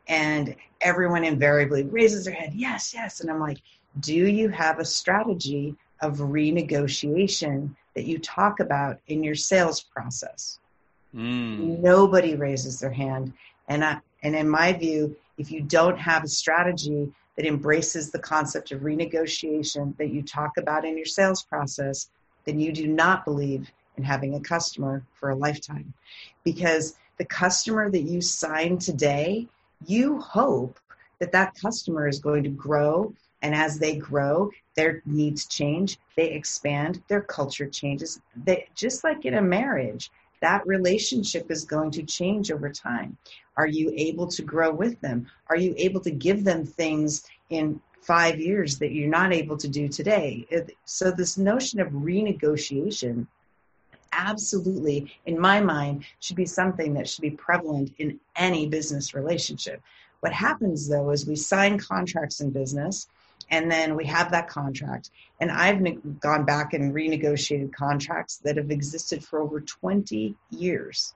And 0.08 0.56
everyone 0.80 1.26
invariably 1.26 1.84
raises 1.84 2.24
their 2.24 2.34
head 2.34 2.54
yes 2.54 2.94
yes. 2.94 3.20
And 3.20 3.30
i'm 3.30 3.42
like 3.42 3.60
do 4.00 4.16
you 4.40 4.48
have 4.48 4.80
a 4.80 4.86
strategy 4.86 5.76
of 6.00 6.20
renegotiation 6.20 7.76
that 7.94 8.06
you 8.06 8.20
talk 8.20 8.62
about 8.62 9.02
in 9.08 9.22
your 9.22 9.36
sales 9.36 9.82
process 9.82 10.60
Mm. 11.16 11.80
Nobody 11.80 12.36
raises 12.36 12.80
their 12.80 12.92
hand. 12.92 13.34
And 13.68 13.84
I, 13.84 14.00
and 14.24 14.36
in 14.36 14.50
my 14.50 14.74
view, 14.74 15.16
if 15.38 15.52
you 15.52 15.62
don't 15.62 15.98
have 15.98 16.24
a 16.24 16.28
strategy 16.28 17.12
that 17.36 17.46
embraces 17.46 18.12
the 18.12 18.20
concept 18.20 18.72
of 18.72 18.82
renegotiation 18.82 19.98
that 19.98 20.10
you 20.10 20.22
talk 20.22 20.58
about 20.58 20.86
in 20.86 20.98
your 20.98 21.06
sales 21.06 21.44
process, 21.44 22.10
then 22.46 22.60
you 22.60 22.72
do 22.72 22.88
not 22.88 23.26
believe 23.26 23.72
in 23.98 24.04
having 24.04 24.36
a 24.36 24.40
customer 24.40 25.04
for 25.14 25.30
a 25.30 25.36
lifetime. 25.36 25.94
Because 26.44 26.96
the 27.18 27.26
customer 27.26 27.90
that 27.90 28.02
you 28.02 28.22
sign 28.22 28.78
today, 28.78 29.48
you 29.86 30.20
hope 30.20 30.80
that 31.20 31.32
that 31.32 31.56
customer 31.56 32.08
is 32.08 32.20
going 32.20 32.44
to 32.44 32.50
grow. 32.50 33.14
And 33.42 33.54
as 33.54 33.78
they 33.78 33.96
grow, 33.96 34.52
their 34.76 35.02
needs 35.06 35.46
change, 35.48 35.98
they 36.16 36.32
expand, 36.32 37.02
their 37.08 37.22
culture 37.22 37.68
changes. 37.68 38.22
They, 38.46 38.68
just 38.76 39.04
like 39.04 39.26
in 39.26 39.36
a 39.36 39.42
marriage, 39.42 40.12
that 40.44 40.68
relationship 40.68 41.50
is 41.50 41.64
going 41.64 41.90
to 41.90 42.04
change 42.04 42.52
over 42.52 42.70
time. 42.70 43.18
Are 43.56 43.66
you 43.66 43.94
able 43.96 44.28
to 44.28 44.42
grow 44.42 44.74
with 44.74 45.00
them? 45.00 45.26
Are 45.48 45.56
you 45.56 45.74
able 45.78 46.02
to 46.02 46.12
give 46.12 46.44
them 46.44 46.66
things 46.66 47.24
in 47.50 47.80
five 48.02 48.42
years 48.42 48.78
that 48.80 48.92
you're 48.92 49.10
not 49.10 49.32
able 49.32 49.56
to 49.56 49.70
do 49.70 49.88
today? 49.88 50.46
So, 50.84 51.12
this 51.12 51.38
notion 51.38 51.80
of 51.80 51.88
renegotiation 51.90 53.26
absolutely, 54.12 55.12
in 55.26 55.40
my 55.40 55.62
mind, 55.62 56.04
should 56.20 56.36
be 56.36 56.46
something 56.46 56.94
that 56.94 57.08
should 57.08 57.22
be 57.22 57.32
prevalent 57.32 57.94
in 57.98 58.20
any 58.36 58.68
business 58.68 59.14
relationship. 59.14 59.82
What 60.20 60.34
happens 60.34 60.90
though 60.90 61.10
is 61.12 61.26
we 61.26 61.38
sign 61.38 61.80
contracts 61.80 62.42
in 62.42 62.50
business 62.52 63.08
and 63.50 63.72
then 63.72 63.96
we 63.96 64.06
have 64.06 64.32
that 64.32 64.48
contract. 64.48 65.12
And 65.40 65.52
I've 65.52 65.82
ne- 65.82 65.98
gone 66.20 66.46
back 66.46 66.74
and 66.74 66.94
renegotiated 66.94 67.74
contracts 67.74 68.38
that 68.38 68.58
have 68.58 68.72
existed 68.72 69.24
for 69.24 69.42
over 69.42 69.62
20 69.62 70.36
years. 70.50 71.14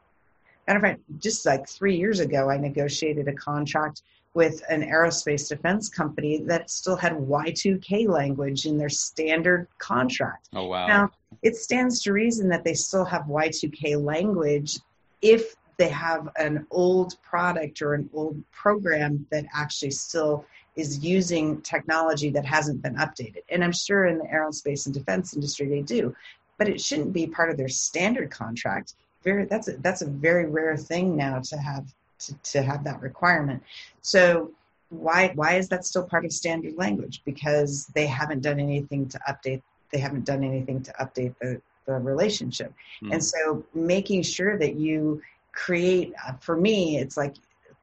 Matter 0.68 0.78
of 0.78 0.84
fact, 0.84 1.02
just 1.20 1.46
like 1.46 1.68
three 1.68 1.96
years 1.96 2.20
ago, 2.20 2.50
I 2.50 2.58
negotiated 2.58 3.28
a 3.28 3.34
contract 3.34 4.02
with 4.34 4.62
an 4.70 4.84
aerospace 4.84 5.50
defense 5.50 5.90
company 5.90 6.42
that 6.46 6.70
still 6.70 6.96
had 6.96 7.14
Y2K 7.14 8.08
language 8.08 8.66
in 8.66 8.78
their 8.78 8.90
standard 8.90 9.68
contract. 9.80 10.50
Oh, 10.54 10.66
wow. 10.66 10.88
Now, 10.88 11.10
it 11.42 11.56
stands 11.56 12.04
to 12.04 12.14
reason 12.14 12.50
that 12.50 12.64
they 12.64 12.74
still 12.74 13.06
have 13.06 13.24
Y2K 13.24 14.04
language 14.04 14.78
if 15.22 15.56
they 15.78 15.90
have 15.90 16.30
an 16.38 16.68
old 16.72 17.16
product 17.22 17.82
or 17.82 17.94
an 17.94 18.10
old 18.14 18.44
program 18.52 19.26
that 19.32 19.46
actually 19.56 19.92
still 19.92 20.46
is 20.78 21.04
using 21.04 21.60
technology 21.62 22.30
that 22.30 22.46
hasn't 22.46 22.82
been 22.82 22.96
updated. 22.96 23.42
And 23.50 23.64
I'm 23.64 23.74
sure 23.74 24.06
in 24.06 24.20
the 24.20 24.26
aerospace 24.26 24.86
and 24.86 24.94
defense 24.94 25.34
industry 25.34 25.68
they 25.68 25.82
do, 25.82 26.16
but 26.58 26.70
it 26.70 26.80
shouldn't 26.80 27.12
be 27.12 27.28
part 27.28 27.50
of 27.50 27.58
their 27.58 27.68
standard 27.68 28.30
contract. 28.30 28.94
Very 29.24 29.46
that's 29.46 29.68
a, 29.68 29.74
that's 29.78 30.04
a 30.04 30.06
very 30.08 30.46
rare 30.46 30.78
thing 30.78 31.18
now 31.18 31.40
to 31.40 31.58
have 31.58 31.86
to, 32.20 32.34
to 32.52 32.62
have 32.62 32.84
that 32.84 33.02
requirement. 33.02 33.64
So 34.02 34.52
why 34.90 35.32
why 35.36 35.56
is 35.56 35.68
that 35.70 35.84
still 35.86 36.04
part 36.04 36.24
of 36.24 36.32
standard 36.32 36.78
language? 36.78 37.22
Because 37.26 37.88
they 37.88 38.06
haven't 38.06 38.42
done 38.42 38.60
anything 38.60 39.10
to 39.10 39.20
update 39.28 39.62
they 39.92 40.00
haven't 40.00 40.26
done 40.26 40.44
anything 40.44 40.84
to 40.84 40.92
update 40.94 41.34
the, 41.42 41.62
the 41.86 41.94
relationship. 41.94 42.74
Mm. 43.02 43.14
And 43.14 43.24
so 43.24 43.64
making 43.74 44.24
sure 44.24 44.58
that 44.58 44.76
you 44.76 45.22
create 45.54 46.14
uh, 46.28 46.34
for 46.34 46.56
me 46.56 47.00
it's 47.00 47.18
like 47.18 47.34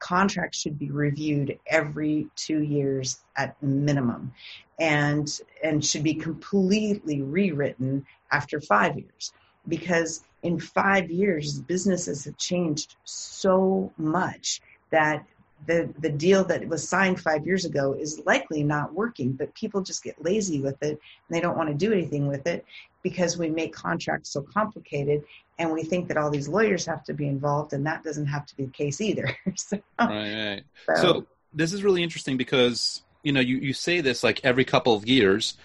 contracts 0.05 0.59
should 0.59 0.77
be 0.77 0.91
reviewed 0.91 1.57
every 1.65 2.27
two 2.35 2.61
years 2.61 3.21
at 3.37 3.61
minimum 3.63 4.31
and 4.79 5.41
and 5.63 5.83
should 5.83 6.03
be 6.03 6.13
completely 6.13 7.23
rewritten 7.23 8.05
after 8.31 8.61
five 8.61 8.95
years. 8.95 9.33
Because 9.67 10.23
in 10.43 10.59
five 10.59 11.09
years 11.09 11.59
businesses 11.59 12.23
have 12.23 12.37
changed 12.37 12.97
so 13.03 13.91
much 13.97 14.61
that 14.91 15.25
the 15.65 15.91
the 15.99 16.09
deal 16.09 16.43
that 16.43 16.67
was 16.67 16.87
signed 16.87 17.19
five 17.19 17.43
years 17.43 17.65
ago 17.65 17.93
is 17.93 18.21
likely 18.27 18.61
not 18.63 18.93
working 18.93 19.31
but 19.31 19.55
people 19.55 19.81
just 19.81 20.03
get 20.03 20.23
lazy 20.23 20.59
with 20.61 20.77
it 20.83 20.99
and 20.99 21.31
they 21.31 21.39
don't 21.39 21.57
want 21.57 21.69
to 21.69 21.85
do 21.85 21.91
anything 21.91 22.27
with 22.27 22.45
it 22.45 22.63
because 23.01 23.37
we 23.37 23.49
make 23.49 23.73
contracts 23.73 24.29
so 24.29 24.41
complicated 24.41 25.23
and 25.57 25.71
we 25.71 25.83
think 25.83 26.07
that 26.07 26.17
all 26.17 26.29
these 26.29 26.47
lawyers 26.47 26.85
have 26.85 27.03
to 27.05 27.13
be 27.13 27.27
involved 27.27 27.73
and 27.73 27.85
that 27.85 28.03
doesn't 28.03 28.27
have 28.27 28.45
to 28.45 28.55
be 28.57 28.65
the 28.65 28.71
case 28.71 29.01
either 29.01 29.35
so, 29.55 29.79
right, 29.99 30.63
right. 30.87 30.97
So, 30.97 31.01
so 31.01 31.27
this 31.53 31.73
is 31.73 31.83
really 31.83 32.03
interesting 32.03 32.37
because 32.37 33.01
you 33.23 33.31
know 33.31 33.39
you, 33.39 33.57
you 33.57 33.73
say 33.73 34.01
this 34.01 34.23
like 34.23 34.41
every 34.43 34.65
couple 34.65 34.93
of 34.93 35.07
years 35.07 35.55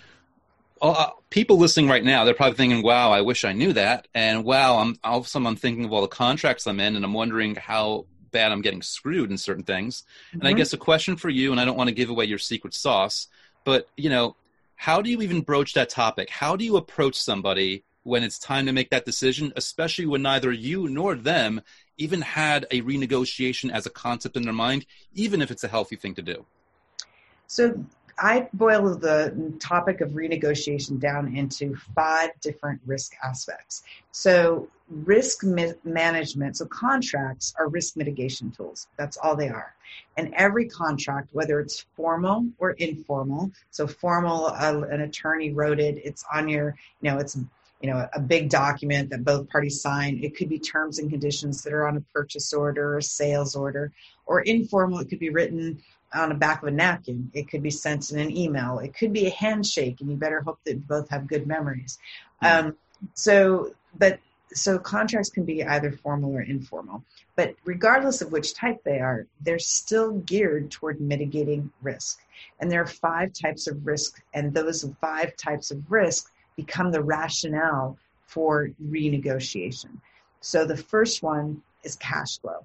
uh, 0.83 1.11
people 1.29 1.59
listening 1.59 1.89
right 1.89 2.03
now, 2.03 2.25
they're 2.25 2.35
probably 2.35 2.57
thinking, 2.57 2.83
"Wow, 2.83 3.13
I 3.13 3.21
wish 3.21 3.45
I 3.45 3.53
knew 3.53 3.73
that," 3.75 4.09
and 4.15 4.45
"Wow, 4.45 4.79
I'm 4.79 4.99
all 5.05 5.19
of 5.19 5.27
a 5.27 5.29
sudden 5.29 5.47
I'm 5.47 5.57
thinking 5.57 5.85
of 5.85 5.93
all 5.93 6.01
the 6.01 6.09
contracts 6.09 6.67
I'm 6.67 6.81
in, 6.81 6.97
and 6.97 7.05
I'm 7.05 7.13
wondering 7.13 7.55
how 7.55 8.07
bad 8.31 8.53
I'm 8.53 8.63
getting 8.63 8.83
screwed 8.83 9.31
in 9.31 9.37
certain 9.37 9.65
things." 9.65 10.03
Mm-hmm. 10.29 10.39
And 10.39 10.49
I 10.49 10.51
mm-hmm. 10.53 10.59
guess 10.59 10.73
a 10.73 10.79
question 10.79 11.17
for 11.17 11.29
you, 11.29 11.53
and 11.53 11.61
I 11.61 11.65
don't 11.65 11.77
want 11.77 11.89
to 11.89 11.95
give 11.95 12.11
away 12.11 12.25
your 12.25 12.39
secret 12.39 12.75
sauce, 12.75 13.29
but 13.65 13.89
you 13.97 14.09
know, 14.09 14.37
how 14.75 15.03
do 15.03 15.11
you 15.11 15.21
even 15.21 15.43
broach 15.43 15.75
that 15.75 15.91
topic? 15.91 16.31
How 16.31 16.57
do 16.57 16.65
you 16.65 16.77
approach 16.77 17.21
somebody 17.21 17.85
when 18.03 18.23
it's 18.23 18.39
time 18.39 18.67
to 18.67 18.73
make 18.73 18.91
that 18.91 19.05
decision, 19.05 19.53
especially 19.57 20.07
when 20.07 20.23
neither 20.23 20.53
you 20.53 20.89
nor 20.89 21.15
them 21.15 21.61
even 21.99 22.23
had 22.23 22.67
a 22.71 22.81
renegotiation 22.83 23.71
as 23.71 23.87
a 23.87 23.91
concept 23.91 24.37
in 24.37 24.43
their 24.43 24.53
mind, 24.53 24.87
even 25.13 25.43
if 25.43 25.51
it's 25.51 25.65
a 25.65 25.69
healthy 25.69 25.97
thing 25.97 26.15
to 26.15 26.23
do? 26.23 26.47
So 27.47 27.85
I 28.21 28.49
boil 28.53 28.95
the 28.95 29.55
topic 29.61 30.01
of 30.03 30.11
renegotiation 30.11 31.01
down 31.01 31.35
into 31.35 31.75
five 31.95 32.31
different 32.41 32.81
risk 32.85 33.15
aspects. 33.25 33.83
So, 34.13 34.69
risk 34.89 35.43
mi- 35.43 35.73
management, 35.85 36.59
so 36.59 36.67
contracts 36.67 37.55
are 37.59 37.69
risk 37.69 37.97
mitigation 37.97 38.51
tools. 38.51 38.89
That's 38.99 39.17
all 39.17 39.37
they 39.37 39.49
are. 39.49 39.75
And 40.17 40.35
every 40.35 40.69
contract, 40.69 41.31
whether 41.33 41.61
it's 41.61 41.87
formal 41.97 42.47
or 42.59 42.73
informal, 42.73 43.51
so 43.71 43.87
formal, 43.87 44.47
uh, 44.47 44.83
an 44.91 45.01
attorney 45.01 45.51
wrote 45.53 45.81
it, 45.81 46.01
it's 46.05 46.25
on 46.33 46.49
your, 46.49 46.77
you 47.01 47.11
know, 47.11 47.19
it's 47.19 47.39
you 47.81 47.91
know 47.91 48.07
a 48.13 48.21
big 48.21 48.51
document 48.51 49.11
that 49.11 49.25
both 49.25 49.49
parties 49.49 49.81
sign 49.81 50.21
it 50.23 50.37
could 50.37 50.49
be 50.49 50.59
terms 50.59 50.99
and 50.99 51.11
conditions 51.11 51.63
that 51.63 51.73
are 51.73 51.87
on 51.87 51.97
a 51.97 52.01
purchase 52.13 52.53
order 52.53 52.97
or 52.97 53.01
sales 53.01 53.57
order 53.57 53.93
or 54.27 54.41
informal 54.43 54.99
it 54.99 55.09
could 55.09 55.19
be 55.19 55.31
written 55.31 55.81
on 56.15 56.31
the 56.31 56.35
back 56.35 56.63
of 56.63 56.69
a 56.69 56.71
napkin. 56.71 57.31
It 57.35 57.49
could 57.49 57.63
be 57.63 57.71
sent 57.71 58.11
in 58.11 58.19
an 58.19 58.37
email. 58.37 58.79
It 58.79 58.95
could 58.95 59.13
be 59.13 59.27
a 59.27 59.31
handshake, 59.31 60.01
and 60.01 60.11
you 60.11 60.17
better 60.17 60.41
hope 60.41 60.59
that 60.65 60.87
both 60.87 61.09
have 61.11 61.27
good 61.27 61.47
memories. 61.47 61.99
Mm-hmm. 62.43 62.67
Um, 62.67 62.77
so, 63.15 63.75
but 63.97 64.19
so 64.53 64.79
contracts 64.79 65.31
can 65.31 65.45
be 65.45 65.65
either 65.65 65.93
formal 65.93 66.33
or 66.35 66.43
informal. 66.43 67.05
But 67.37 67.55
regardless 67.65 68.21
of 68.21 68.33
which 68.33 68.55
type 68.55 68.83
they 68.85 68.99
are, 68.99 69.27
they're 69.41 69.61
still 69.61 70.13
geared 70.13 70.71
toward 70.71 71.01
mitigating 71.01 71.71
risk. 71.81 72.21
And 72.59 72.71
there 72.71 72.83
are 72.83 72.87
five 72.87 73.33
types 73.33 73.69
of 73.69 73.87
risk, 73.87 74.21
and 74.35 74.53
those 74.53 74.85
five 75.01 75.37
types 75.37 75.71
of 75.71 75.91
risk 75.91 76.30
become 76.57 76.91
the 76.91 77.03
rationale 77.03 77.97
for 78.27 78.71
renegotiation. 78.89 79.91
So 80.41 80.65
the 80.65 80.77
first 80.77 81.23
one 81.23 81.63
is 81.85 81.97
cash 81.97 82.39
flow. 82.39 82.65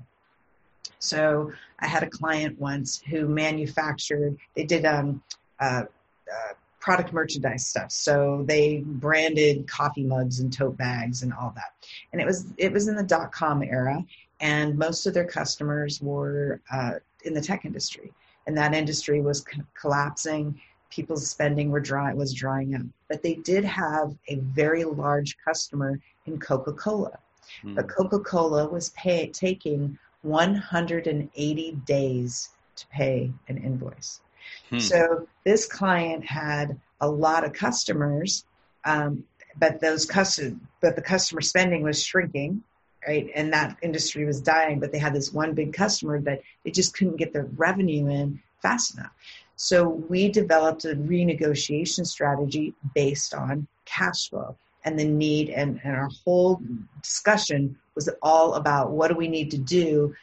So 0.99 1.51
I 1.79 1.87
had 1.87 2.03
a 2.03 2.09
client 2.09 2.59
once 2.59 3.01
who 3.09 3.27
manufactured, 3.27 4.37
they 4.55 4.63
did 4.63 4.85
um, 4.85 5.21
uh, 5.59 5.83
uh, 6.31 6.53
product 6.79 7.13
merchandise 7.13 7.65
stuff. 7.65 7.91
So 7.91 8.43
they 8.47 8.83
branded 8.85 9.67
coffee 9.67 10.03
mugs 10.03 10.39
and 10.39 10.53
tote 10.53 10.77
bags 10.77 11.23
and 11.23 11.33
all 11.33 11.51
that. 11.55 11.73
And 12.11 12.21
it 12.21 12.25
was 12.25 12.45
it 12.57 12.71
was 12.71 12.87
in 12.87 12.95
the 12.95 13.03
dot 13.03 13.31
com 13.31 13.63
era, 13.63 14.03
and 14.39 14.77
most 14.77 15.07
of 15.07 15.13
their 15.13 15.25
customers 15.25 16.01
were 16.01 16.61
uh, 16.71 16.93
in 17.23 17.33
the 17.33 17.41
tech 17.41 17.65
industry, 17.65 18.13
and 18.45 18.55
that 18.57 18.75
industry 18.75 19.19
was 19.19 19.41
co- 19.41 19.63
collapsing. 19.79 20.61
People's 20.95 21.29
spending 21.29 21.71
were 21.71 21.81
dry 21.81 22.13
was 22.13 22.33
drying 22.33 22.73
up, 22.73 22.83
but 23.09 23.21
they 23.21 23.33
did 23.33 23.65
have 23.65 24.15
a 24.29 24.35
very 24.37 24.85
large 24.85 25.37
customer 25.43 25.99
in 26.25 26.39
Coca 26.39 26.71
Cola. 26.71 27.19
Mm. 27.63 27.75
But 27.75 27.89
Coca 27.89 28.19
Cola 28.19 28.69
was 28.69 28.89
pay, 28.89 29.27
taking 29.27 29.99
180 30.21 31.71
days 31.85 32.49
to 32.77 32.87
pay 32.87 33.31
an 33.49 33.57
invoice. 33.57 34.21
Hmm. 34.69 34.79
So 34.79 35.27
this 35.43 35.67
client 35.67 36.23
had 36.25 36.79
a 37.01 37.09
lot 37.09 37.43
of 37.43 37.51
customers, 37.51 38.45
um, 38.85 39.25
but 39.57 39.81
those 39.81 40.05
custom, 40.05 40.67
but 40.81 40.95
the 40.95 41.01
customer 41.01 41.41
spending 41.41 41.83
was 41.83 42.01
shrinking, 42.01 42.63
right? 43.05 43.29
And 43.35 43.51
that 43.53 43.77
industry 43.81 44.25
was 44.25 44.39
dying. 44.39 44.79
But 44.79 44.91
they 44.91 44.97
had 44.97 45.13
this 45.13 45.33
one 45.33 45.53
big 45.53 45.73
customer 45.73 46.21
that 46.21 46.41
they 46.63 46.71
just 46.71 46.95
couldn't 46.95 47.17
get 47.17 47.33
the 47.33 47.43
revenue 47.43 48.07
in 48.07 48.41
fast 48.61 48.97
enough. 48.97 49.11
So 49.55 49.87
we 49.87 50.29
developed 50.29 50.85
a 50.85 50.95
renegotiation 50.95 52.05
strategy 52.05 52.73
based 52.93 53.33
on 53.33 53.67
cash 53.85 54.29
flow 54.29 54.57
and 54.83 54.99
the 54.99 55.05
need 55.05 55.49
and, 55.49 55.79
and 55.83 55.95
our 55.95 56.09
whole 56.23 56.61
discussion 57.01 57.77
was 57.95 58.09
all 58.21 58.55
about 58.55 58.91
what 58.91 59.07
do 59.07 59.15
we 59.15 59.27
need 59.27 59.49
to 59.51 59.57
do 59.57 60.13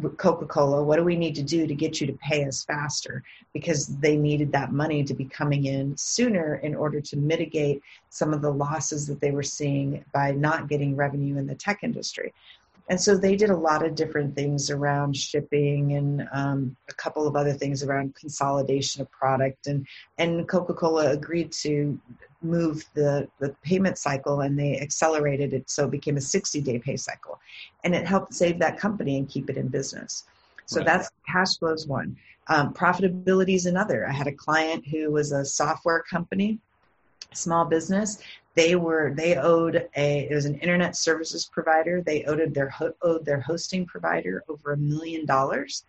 with 0.00 0.16
Coca-Cola, 0.16 0.84
what 0.84 0.96
do 0.96 1.04
we 1.04 1.16
need 1.16 1.34
to 1.34 1.42
do 1.42 1.66
to 1.66 1.74
get 1.74 2.00
you 2.00 2.06
to 2.06 2.12
pay 2.14 2.44
us 2.44 2.64
faster? 2.64 3.22
Because 3.52 3.86
they 3.98 4.16
needed 4.16 4.52
that 4.52 4.72
money 4.72 5.02
to 5.02 5.14
be 5.14 5.24
coming 5.24 5.66
in 5.66 5.96
sooner 5.96 6.56
in 6.56 6.74
order 6.74 7.00
to 7.00 7.16
mitigate 7.16 7.82
some 8.08 8.32
of 8.32 8.40
the 8.40 8.50
losses 8.50 9.06
that 9.08 9.20
they 9.20 9.32
were 9.32 9.42
seeing 9.42 10.04
by 10.12 10.30
not 10.30 10.68
getting 10.68 10.94
revenue 10.94 11.36
in 11.38 11.46
the 11.46 11.54
tech 11.54 11.80
industry. 11.82 12.32
And 12.90 13.00
so 13.00 13.16
they 13.16 13.36
did 13.36 13.50
a 13.50 13.56
lot 13.56 13.86
of 13.86 13.94
different 13.94 14.34
things 14.34 14.68
around 14.68 15.16
shipping 15.16 15.92
and 15.92 16.28
um, 16.32 16.76
a 16.88 16.94
couple 16.94 17.24
of 17.24 17.36
other 17.36 17.52
things 17.52 17.84
around 17.84 18.16
consolidation 18.16 19.00
of 19.00 19.08
product. 19.12 19.68
And, 19.68 19.86
and 20.18 20.48
Coca 20.48 20.74
Cola 20.74 21.12
agreed 21.12 21.52
to 21.62 21.98
move 22.42 22.84
the, 22.94 23.28
the 23.38 23.54
payment 23.62 23.96
cycle 23.96 24.40
and 24.40 24.58
they 24.58 24.80
accelerated 24.80 25.54
it 25.54 25.70
so 25.70 25.84
it 25.84 25.92
became 25.92 26.16
a 26.16 26.20
60 26.20 26.60
day 26.62 26.80
pay 26.80 26.96
cycle. 26.96 27.38
And 27.84 27.94
it 27.94 28.08
helped 28.08 28.34
save 28.34 28.58
that 28.58 28.76
company 28.76 29.18
and 29.18 29.28
keep 29.28 29.48
it 29.48 29.56
in 29.56 29.68
business. 29.68 30.24
So 30.66 30.78
right. 30.78 30.86
that's 30.86 31.10
cash 31.28 31.58
flows 31.58 31.86
one. 31.86 32.16
Um, 32.48 32.74
profitability 32.74 33.54
is 33.54 33.66
another. 33.66 34.08
I 34.08 34.12
had 34.12 34.26
a 34.26 34.32
client 34.32 34.84
who 34.84 35.12
was 35.12 35.30
a 35.30 35.44
software 35.44 36.02
company, 36.10 36.58
small 37.32 37.64
business. 37.64 38.22
They 38.54 38.74
were 38.74 39.14
they 39.14 39.36
owed 39.36 39.88
a 39.96 40.28
it 40.30 40.34
was 40.34 40.44
an 40.44 40.56
internet 40.56 40.96
services 40.96 41.48
provider. 41.52 42.02
They 42.02 42.24
owed 42.24 42.54
their 42.54 42.74
owed 43.02 43.24
their 43.24 43.40
hosting 43.40 43.86
provider 43.86 44.44
over 44.48 44.72
a 44.72 44.76
million 44.76 45.24
dollars, 45.26 45.84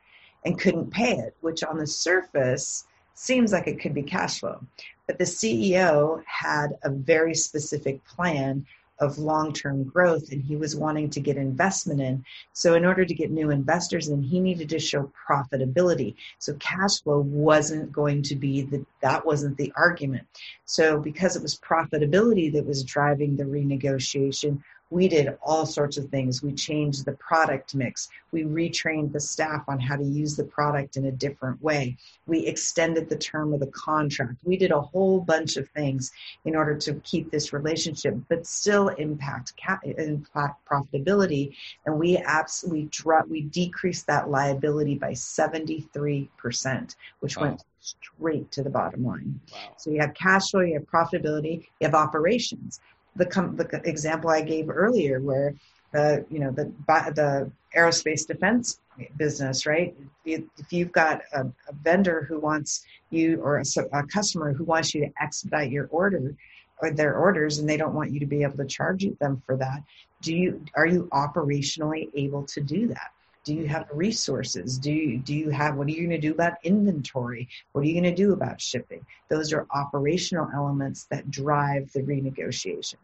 and 0.46 0.60
couldn't 0.60 0.92
pay 0.92 1.14
it. 1.14 1.36
Which 1.42 1.64
on 1.64 1.78
the 1.78 1.88
surface 1.88 2.86
seems 3.14 3.52
like 3.52 3.68
it 3.68 3.80
could 3.80 3.94
be 3.94 4.04
cash 4.04 4.40
flow, 4.40 4.62
but 5.08 5.18
the 5.18 5.26
CEO 5.26 6.24
had 6.26 6.78
a 6.84 6.90
very 6.90 7.36
specific 7.36 8.04
plan 8.06 8.66
of 9.02 9.18
long 9.18 9.52
term 9.52 9.84
growth 9.84 10.32
and 10.32 10.42
he 10.42 10.56
was 10.56 10.76
wanting 10.76 11.10
to 11.10 11.20
get 11.20 11.36
investment 11.36 12.00
in. 12.00 12.24
So, 12.54 12.76
in 12.76 12.86
order 12.86 13.04
to 13.04 13.14
get 13.14 13.32
new 13.32 13.50
investors 13.50 14.08
in, 14.08 14.22
he 14.22 14.40
needed 14.40 14.70
to 14.70 14.80
show 14.80 15.12
profitability. 15.28 16.16
So, 16.38 16.54
cash 16.54 17.02
flow 17.02 17.20
wasn't 17.20 17.92
going 17.92 18.22
to 18.24 18.36
be 18.36 18.62
the, 18.62 18.86
that 19.02 19.26
wasn't 19.26 19.58
the 19.58 19.74
argument. 19.76 20.28
So, 20.66 21.00
because 21.00 21.36
it 21.36 21.42
was 21.42 21.58
profitability 21.58 22.54
that 22.54 22.66
was 22.66 22.84
driving 22.84 23.36
the 23.36 23.44
renegotiation, 23.44 24.62
we 24.92 25.08
did 25.08 25.36
all 25.42 25.66
sorts 25.66 25.98
of 25.98 26.10
things. 26.10 26.44
We 26.44 26.52
changed 26.52 27.06
the 27.06 27.14
product 27.14 27.74
mix. 27.74 28.10
We 28.32 28.44
retrained 28.44 29.14
the 29.14 29.22
staff 29.22 29.64
on 29.68 29.80
how 29.80 29.96
to 29.96 30.04
use 30.04 30.36
the 30.36 30.44
product 30.44 30.98
in 30.98 31.06
a 31.06 31.12
different 31.12 31.62
way. 31.64 31.98
We 32.28 32.46
extended 32.46 33.10
the 33.10 33.18
term 33.18 33.54
of 33.54 33.62
the 33.62 33.68
contract. 33.68 34.42
We 34.44 34.58
did 34.58 34.72
a 34.72 34.82
whole 34.82 35.22
bunch 35.22 35.56
of 35.56 35.70
things 35.70 36.12
in 36.44 36.58
order 36.58 36.76
to 36.76 36.94
keep 37.06 37.32
this 37.32 37.54
relationship, 37.54 38.18
but 38.28 38.46
still 38.46 38.90
impact, 38.90 39.54
impact 39.98 40.68
profitability. 40.70 41.56
And 41.86 41.98
we 41.98 42.18
absolutely 42.18 42.90
dropped, 42.92 43.30
we 43.30 43.44
decreased 43.44 44.08
that 44.08 44.30
liability 44.30 44.96
by 44.96 45.12
73%, 45.12 46.96
which 47.22 47.38
wow. 47.38 47.44
went 47.44 47.64
straight 47.80 48.52
to 48.52 48.62
the 48.62 48.70
bottom 48.70 49.06
line. 49.06 49.40
Wow. 49.54 49.60
So 49.78 49.90
you 49.90 50.02
have 50.02 50.14
cash 50.14 50.52
flow, 50.52 50.60
you 50.60 50.74
have 50.74 50.84
profitability, 50.84 51.66
you 51.80 51.88
have 51.88 51.96
operations 51.96 52.82
the, 53.16 53.26
com- 53.26 53.56
the 53.56 53.82
example 53.84 54.30
I 54.30 54.42
gave 54.42 54.70
earlier, 54.70 55.20
where 55.20 55.56
the 55.92 56.26
you 56.30 56.40
know 56.40 56.52
the 56.52 56.72
the 56.88 57.52
aerospace 57.76 58.26
defense 58.26 58.80
business, 59.18 59.66
right? 59.66 59.96
If 60.26 60.44
you've 60.70 60.92
got 60.92 61.22
a, 61.34 61.42
a 61.42 61.74
vendor 61.84 62.24
who 62.24 62.40
wants 62.40 62.86
you 63.10 63.42
or 63.42 63.58
a, 63.58 63.64
a, 63.94 64.04
customer 64.08 64.54
who 64.54 64.64
wants 64.64 64.94
you 64.94 65.06
to 65.06 65.12
expedite 65.22 65.72
your 65.72 65.88
order 65.92 66.36
or 66.82 66.92
their 66.92 67.16
orders, 67.16 67.60
and 67.60 67.68
they 67.68 67.78
don't 67.78 67.94
want 67.94 68.12
you 68.12 68.20
to 68.20 68.26
be 68.26 68.44
able 68.44 68.58
to 68.58 68.66
charge 68.66 69.06
them 69.20 69.42
for 69.46 69.56
that, 69.58 69.84
do 70.22 70.36
you 70.36 70.64
are 70.76 70.86
you 70.86 71.10
operationally 71.12 72.10
able 72.16 72.44
to 72.44 72.62
do 72.62 72.88
that? 72.88 73.12
Do 73.44 73.56
you 73.56 73.68
have 73.68 73.88
resources? 73.92 74.78
Do 74.78 74.92
you, 74.92 75.18
do 75.18 75.34
you 75.34 75.50
have, 75.50 75.76
what 75.76 75.88
are 75.88 75.92
you 75.92 76.08
going 76.08 76.22
to 76.22 76.28
do 76.28 76.32
about 76.32 76.54
inventory? 76.64 77.50
What 77.72 77.82
are 77.82 77.88
you 77.88 77.94
going 77.94 78.16
to 78.16 78.16
do 78.16 78.34
about 78.34 78.62
shipping? 78.62 79.06
Those 79.30 79.52
are 79.52 79.66
operational 79.72 80.50
elements 80.54 81.06
that 81.06 81.32
drive 81.32 81.92
the 81.94 82.02
renegotiation. 82.02 82.98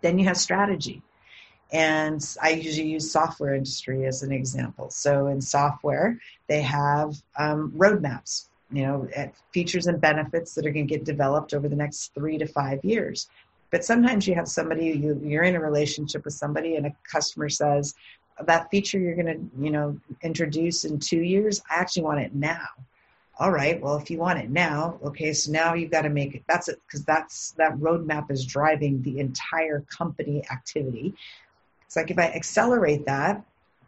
Then 0.00 0.18
you 0.18 0.24
have 0.26 0.38
strategy. 0.38 1.02
And 1.72 2.24
I 2.42 2.50
usually 2.50 2.88
use 2.88 3.10
software 3.10 3.54
industry 3.54 4.06
as 4.06 4.22
an 4.22 4.32
example. 4.32 4.90
So 4.90 5.26
in 5.26 5.40
software, 5.40 6.18
they 6.46 6.62
have 6.62 7.14
um, 7.38 7.72
roadmaps, 7.76 8.48
you 8.72 8.82
know, 8.82 9.08
features 9.52 9.86
and 9.86 10.00
benefits 10.00 10.54
that 10.54 10.66
are 10.66 10.70
going 10.70 10.86
to 10.86 10.94
get 10.94 11.04
developed 11.04 11.52
over 11.52 11.68
the 11.68 11.76
next 11.76 12.14
three 12.14 12.38
to 12.38 12.46
five 12.46 12.84
years. 12.84 13.28
But 13.70 13.84
sometimes 13.84 14.28
you 14.28 14.36
have 14.36 14.46
somebody, 14.46 14.86
you, 14.86 15.20
you're 15.24 15.42
in 15.42 15.56
a 15.56 15.60
relationship 15.60 16.24
with 16.24 16.34
somebody, 16.34 16.76
and 16.76 16.86
a 16.86 16.94
customer 17.10 17.48
says, 17.48 17.94
that 18.42 18.70
feature 18.70 18.98
you're 18.98 19.14
going 19.14 19.26
to 19.26 19.62
you 19.64 19.70
know 19.70 19.98
introduce 20.22 20.84
in 20.84 20.98
two 20.98 21.20
years 21.20 21.62
i 21.70 21.76
actually 21.76 22.02
want 22.02 22.20
it 22.20 22.34
now. 22.34 22.66
All 23.38 23.50
right 23.50 23.80
well 23.80 23.96
if 23.96 24.10
you 24.10 24.18
want 24.18 24.38
it 24.38 24.50
now 24.50 24.98
okay 25.02 25.32
so 25.32 25.50
now 25.50 25.74
you've 25.74 25.90
got 25.90 26.02
to 26.02 26.10
make 26.10 26.34
it 26.34 26.42
that's 26.48 26.68
it 26.68 26.80
because 26.86 27.04
that's 27.04 27.52
that 27.52 27.76
roadmap 27.78 28.30
is 28.30 28.44
driving 28.44 29.02
the 29.02 29.18
entire 29.20 29.80
company 29.82 30.42
activity. 30.50 31.14
It's 31.86 31.96
like 31.96 32.10
if 32.10 32.18
i 32.18 32.26
accelerate 32.26 33.06
that 33.06 33.42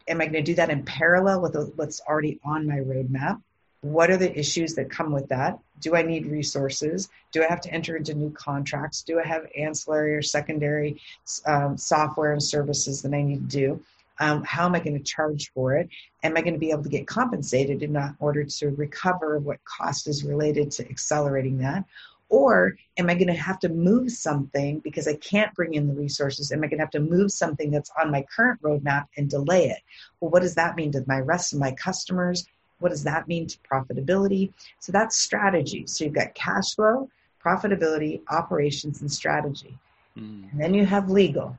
am 0.07 0.21
i 0.21 0.25
going 0.25 0.33
to 0.33 0.41
do 0.41 0.55
that 0.55 0.69
in 0.69 0.83
parallel 0.83 1.41
with 1.41 1.73
what's 1.75 2.01
already 2.01 2.39
on 2.43 2.67
my 2.67 2.77
roadmap? 2.77 3.41
What 3.81 4.09
are 4.09 4.17
the 4.17 4.37
issues 4.37 4.73
that 4.73 4.89
come 4.89 5.11
with 5.11 5.29
that? 5.29 5.59
Do 5.81 5.95
i 5.95 6.01
need 6.01 6.25
resources? 6.25 7.09
Do 7.31 7.43
i 7.43 7.47
have 7.47 7.61
to 7.61 7.73
enter 7.73 7.95
into 7.95 8.13
new 8.13 8.31
contracts? 8.31 9.01
Do 9.01 9.19
i 9.19 9.25
have 9.25 9.45
ancillary 9.57 10.13
or 10.15 10.21
secondary 10.21 11.01
um, 11.45 11.77
software 11.77 12.33
and 12.33 12.43
services 12.43 13.01
that 13.01 13.13
i 13.13 13.21
need 13.21 13.49
to 13.49 13.57
do 13.57 13.83
um, 14.19 14.43
how 14.43 14.65
am 14.65 14.75
I 14.75 14.79
going 14.79 14.97
to 14.97 15.03
charge 15.03 15.51
for 15.53 15.75
it? 15.75 15.89
Am 16.23 16.35
I 16.37 16.41
going 16.41 16.53
to 16.53 16.59
be 16.59 16.71
able 16.71 16.83
to 16.83 16.89
get 16.89 17.07
compensated 17.07 17.83
in 17.83 17.97
order 18.19 18.43
to 18.43 18.69
recover 18.69 19.39
what 19.39 19.63
cost 19.65 20.07
is 20.07 20.23
related 20.23 20.71
to 20.71 20.89
accelerating 20.89 21.57
that? 21.59 21.85
Or 22.29 22.75
am 22.97 23.09
I 23.09 23.13
going 23.13 23.27
to 23.27 23.33
have 23.33 23.59
to 23.59 23.69
move 23.69 24.11
something 24.11 24.79
because 24.79 25.07
I 25.07 25.15
can't 25.15 25.53
bring 25.53 25.75
in 25.75 25.87
the 25.87 25.93
resources? 25.93 26.51
Am 26.51 26.63
I 26.63 26.67
going 26.67 26.79
to 26.79 26.83
have 26.83 26.91
to 26.91 26.99
move 26.99 27.31
something 27.31 27.71
that's 27.71 27.91
on 28.01 28.11
my 28.11 28.25
current 28.35 28.61
roadmap 28.61 29.05
and 29.15 29.29
delay 29.29 29.67
it? 29.69 29.79
Well, 30.19 30.31
what 30.31 30.41
does 30.41 30.55
that 30.55 30.75
mean 30.75 30.91
to 30.91 31.03
my 31.07 31.19
rest 31.19 31.53
of 31.53 31.59
my 31.59 31.71
customers? 31.71 32.45
What 32.79 32.89
does 32.89 33.03
that 33.03 33.27
mean 33.27 33.47
to 33.47 33.57
profitability? 33.59 34.51
So 34.79 34.91
that's 34.91 35.17
strategy. 35.17 35.85
So 35.87 36.03
you've 36.03 36.13
got 36.13 36.35
cash 36.35 36.75
flow, 36.75 37.09
profitability, 37.43 38.21
operations, 38.29 39.01
and 39.01 39.11
strategy. 39.11 39.77
Mm. 40.17 40.51
And 40.51 40.61
then 40.61 40.73
you 40.73 40.85
have 40.85 41.09
legal. 41.09 41.57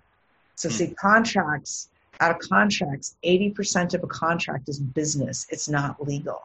So 0.55 0.69
mm. 0.69 0.73
see, 0.73 0.89
contracts 0.89 1.89
out 2.21 2.31
of 2.31 2.39
contracts, 2.41 3.17
80% 3.25 3.95
of 3.95 4.03
a 4.03 4.07
contract 4.07 4.69
is 4.69 4.79
business, 4.79 5.47
it's 5.51 5.69
not 5.69 6.03
legal. 6.07 6.41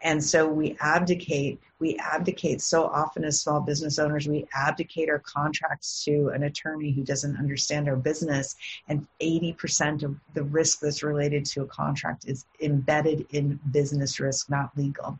And 0.00 0.22
so 0.22 0.46
we 0.46 0.76
abdicate, 0.80 1.60
we 1.80 1.96
abdicate 1.98 2.60
so 2.60 2.84
often 2.86 3.24
as 3.24 3.40
small 3.40 3.60
business 3.60 3.98
owners, 3.98 4.28
we 4.28 4.46
abdicate 4.54 5.08
our 5.08 5.18
contracts 5.18 6.04
to 6.04 6.28
an 6.28 6.44
attorney 6.44 6.92
who 6.92 7.02
doesn't 7.02 7.36
understand 7.36 7.88
our 7.88 7.96
business. 7.96 8.54
And 8.88 9.06
80% 9.20 10.04
of 10.04 10.14
the 10.34 10.44
risk 10.44 10.80
that's 10.80 11.02
related 11.02 11.44
to 11.46 11.62
a 11.62 11.66
contract 11.66 12.26
is 12.28 12.44
embedded 12.60 13.26
in 13.30 13.58
business 13.72 14.20
risk, 14.20 14.48
not 14.48 14.70
legal. 14.76 15.18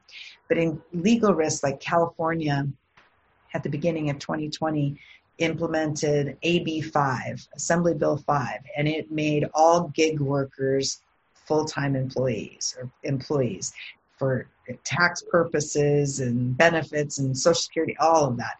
But 0.48 0.58
in 0.58 0.80
legal 0.92 1.34
risk, 1.34 1.64
like 1.64 1.80
California 1.80 2.68
at 3.54 3.62
the 3.62 3.70
beginning 3.70 4.10
of 4.10 4.18
2020, 4.18 4.96
implemented 5.38 6.36
AB5, 6.44 7.48
Assembly 7.54 7.94
Bill 7.94 8.16
5, 8.16 8.60
and 8.76 8.88
it 8.88 9.10
made 9.10 9.48
all 9.54 9.88
gig 9.88 10.20
workers 10.20 11.00
full 11.46 11.64
time 11.64 11.96
employees 11.96 12.76
or 12.78 12.90
employees 13.04 13.72
for 14.18 14.46
tax 14.84 15.22
purposes 15.30 16.20
and 16.20 16.56
benefits 16.56 17.18
and 17.18 17.36
Social 17.36 17.54
Security, 17.54 17.96
all 17.98 18.26
of 18.26 18.36
that. 18.36 18.56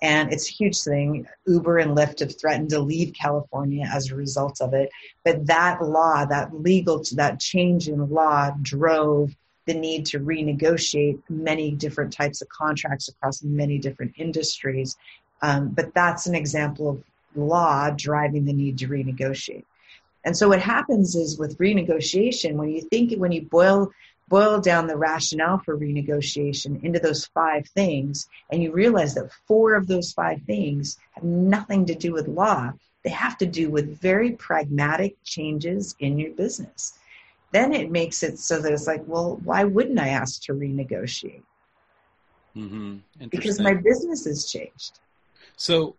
And 0.00 0.32
it's 0.32 0.48
a 0.48 0.52
huge 0.52 0.80
thing. 0.80 1.26
Uber 1.46 1.78
and 1.78 1.96
Lyft 1.96 2.18
have 2.20 2.36
threatened 2.38 2.70
to 2.70 2.80
leave 2.80 3.14
California 3.14 3.88
as 3.92 4.10
a 4.10 4.16
result 4.16 4.60
of 4.60 4.74
it. 4.74 4.90
But 5.24 5.46
that 5.46 5.80
law, 5.80 6.24
that 6.24 6.52
legal, 6.60 7.04
that 7.12 7.38
change 7.38 7.88
in 7.88 8.10
law 8.10 8.50
drove 8.62 9.36
the 9.66 9.74
need 9.74 10.04
to 10.06 10.18
renegotiate 10.18 11.22
many 11.28 11.70
different 11.70 12.12
types 12.12 12.42
of 12.42 12.48
contracts 12.48 13.08
across 13.08 13.44
many 13.44 13.78
different 13.78 14.12
industries 14.16 14.96
um, 15.42 15.68
but 15.68 15.92
that's 15.92 16.26
an 16.26 16.34
example 16.34 16.88
of 16.88 17.04
law 17.34 17.90
driving 17.90 18.44
the 18.44 18.52
need 18.52 18.78
to 18.78 18.88
renegotiate. 18.88 19.64
And 20.24 20.36
so 20.36 20.48
what 20.48 20.60
happens 20.60 21.16
is 21.16 21.38
with 21.38 21.58
renegotiation, 21.58 22.54
when 22.54 22.70
you 22.70 22.82
think, 22.82 23.12
when 23.14 23.32
you 23.32 23.42
boil 23.42 23.90
boil 24.28 24.60
down 24.60 24.86
the 24.86 24.96
rationale 24.96 25.58
for 25.58 25.76
renegotiation 25.76 26.82
into 26.82 26.98
those 26.98 27.26
five 27.26 27.68
things, 27.68 28.28
and 28.50 28.62
you 28.62 28.72
realize 28.72 29.14
that 29.14 29.30
four 29.46 29.74
of 29.74 29.86
those 29.86 30.12
five 30.12 30.40
things 30.46 30.96
have 31.10 31.24
nothing 31.24 31.84
to 31.84 31.94
do 31.94 32.12
with 32.12 32.28
law, 32.28 32.72
they 33.02 33.10
have 33.10 33.36
to 33.36 33.46
do 33.46 33.68
with 33.68 34.00
very 34.00 34.30
pragmatic 34.30 35.16
changes 35.24 35.94
in 35.98 36.18
your 36.18 36.30
business. 36.30 36.98
Then 37.50 37.74
it 37.74 37.90
makes 37.90 38.22
it 38.22 38.38
so 38.38 38.58
that 38.60 38.72
it's 38.72 38.86
like, 38.86 39.02
well, 39.06 39.38
why 39.44 39.64
wouldn't 39.64 40.00
I 40.00 40.08
ask 40.08 40.42
to 40.44 40.54
renegotiate? 40.54 41.42
Mm-hmm. 42.56 42.98
Because 43.28 43.60
my 43.60 43.74
business 43.74 44.24
has 44.24 44.46
changed. 44.46 45.00
So, 45.62 45.94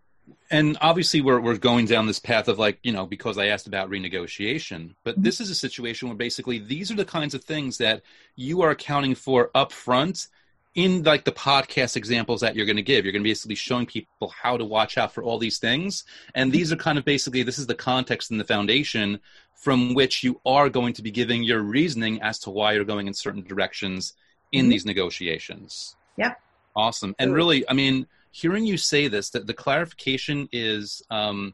and 0.52 0.78
obviously 0.82 1.22
we're 1.22 1.40
we're 1.40 1.58
going 1.58 1.86
down 1.86 2.06
this 2.06 2.20
path 2.20 2.50
of 2.50 2.60
like 2.60 2.80
you 2.84 2.92
know 2.92 3.06
because 3.06 3.38
I 3.38 3.46
asked 3.46 3.66
about 3.66 3.90
renegotiation, 3.90 4.96
but 5.06 5.14
mm-hmm. 5.14 5.24
this 5.24 5.40
is 5.40 5.50
a 5.50 5.56
situation 5.56 6.10
where 6.10 6.18
basically 6.18 6.60
these 6.60 6.92
are 6.92 6.96
the 6.96 7.06
kinds 7.06 7.34
of 7.34 7.46
things 7.46 7.78
that 7.78 8.02
you 8.36 8.62
are 8.62 8.72
accounting 8.72 9.16
for 9.16 9.52
upfront 9.56 10.28
in 10.76 11.04
like 11.04 11.24
the 11.24 11.32
podcast 11.32 11.96
examples 11.96 12.42
that 12.42 12.58
you're 12.58 12.66
going 12.66 12.76
to 12.76 12.82
give, 12.82 13.06
you're 13.06 13.14
going 13.14 13.24
to 13.24 13.30
basically 13.30 13.56
showing 13.56 13.86
people 13.86 14.34
how 14.36 14.58
to 14.58 14.66
watch 14.66 14.98
out 14.98 15.14
for 15.14 15.24
all 15.24 15.38
these 15.38 15.60
things. 15.60 16.04
And 16.36 16.52
these 16.52 16.74
are 16.74 16.76
kind 16.76 16.98
of 16.98 17.06
basically 17.06 17.44
this 17.44 17.60
is 17.60 17.68
the 17.68 17.76
context 17.76 18.32
and 18.32 18.40
the 18.40 18.44
foundation 18.44 19.22
from 19.56 19.94
which 19.94 20.26
you 20.26 20.42
are 20.46 20.68
going 20.68 20.94
to 20.96 21.02
be 21.02 21.12
giving 21.12 21.42
your 21.42 21.62
reasoning 21.62 22.22
as 22.22 22.38
to 22.40 22.50
why 22.50 22.74
you're 22.74 22.84
going 22.84 23.08
in 23.08 23.14
certain 23.14 23.44
directions 23.44 24.14
in 24.52 24.64
mm-hmm. 24.64 24.72
these 24.72 24.86
negotiations. 24.86 25.96
Yep. 26.18 26.38
Awesome. 26.76 27.16
And 27.18 27.34
really, 27.34 27.70
I 27.70 27.74
mean, 27.74 28.08
hearing 28.34 28.66
you 28.66 28.78
say 28.78 29.08
this, 29.08 29.30
that 29.30 29.46
the 29.46 29.54
clarification 29.54 30.50
is 30.52 31.04
um, 31.12 31.54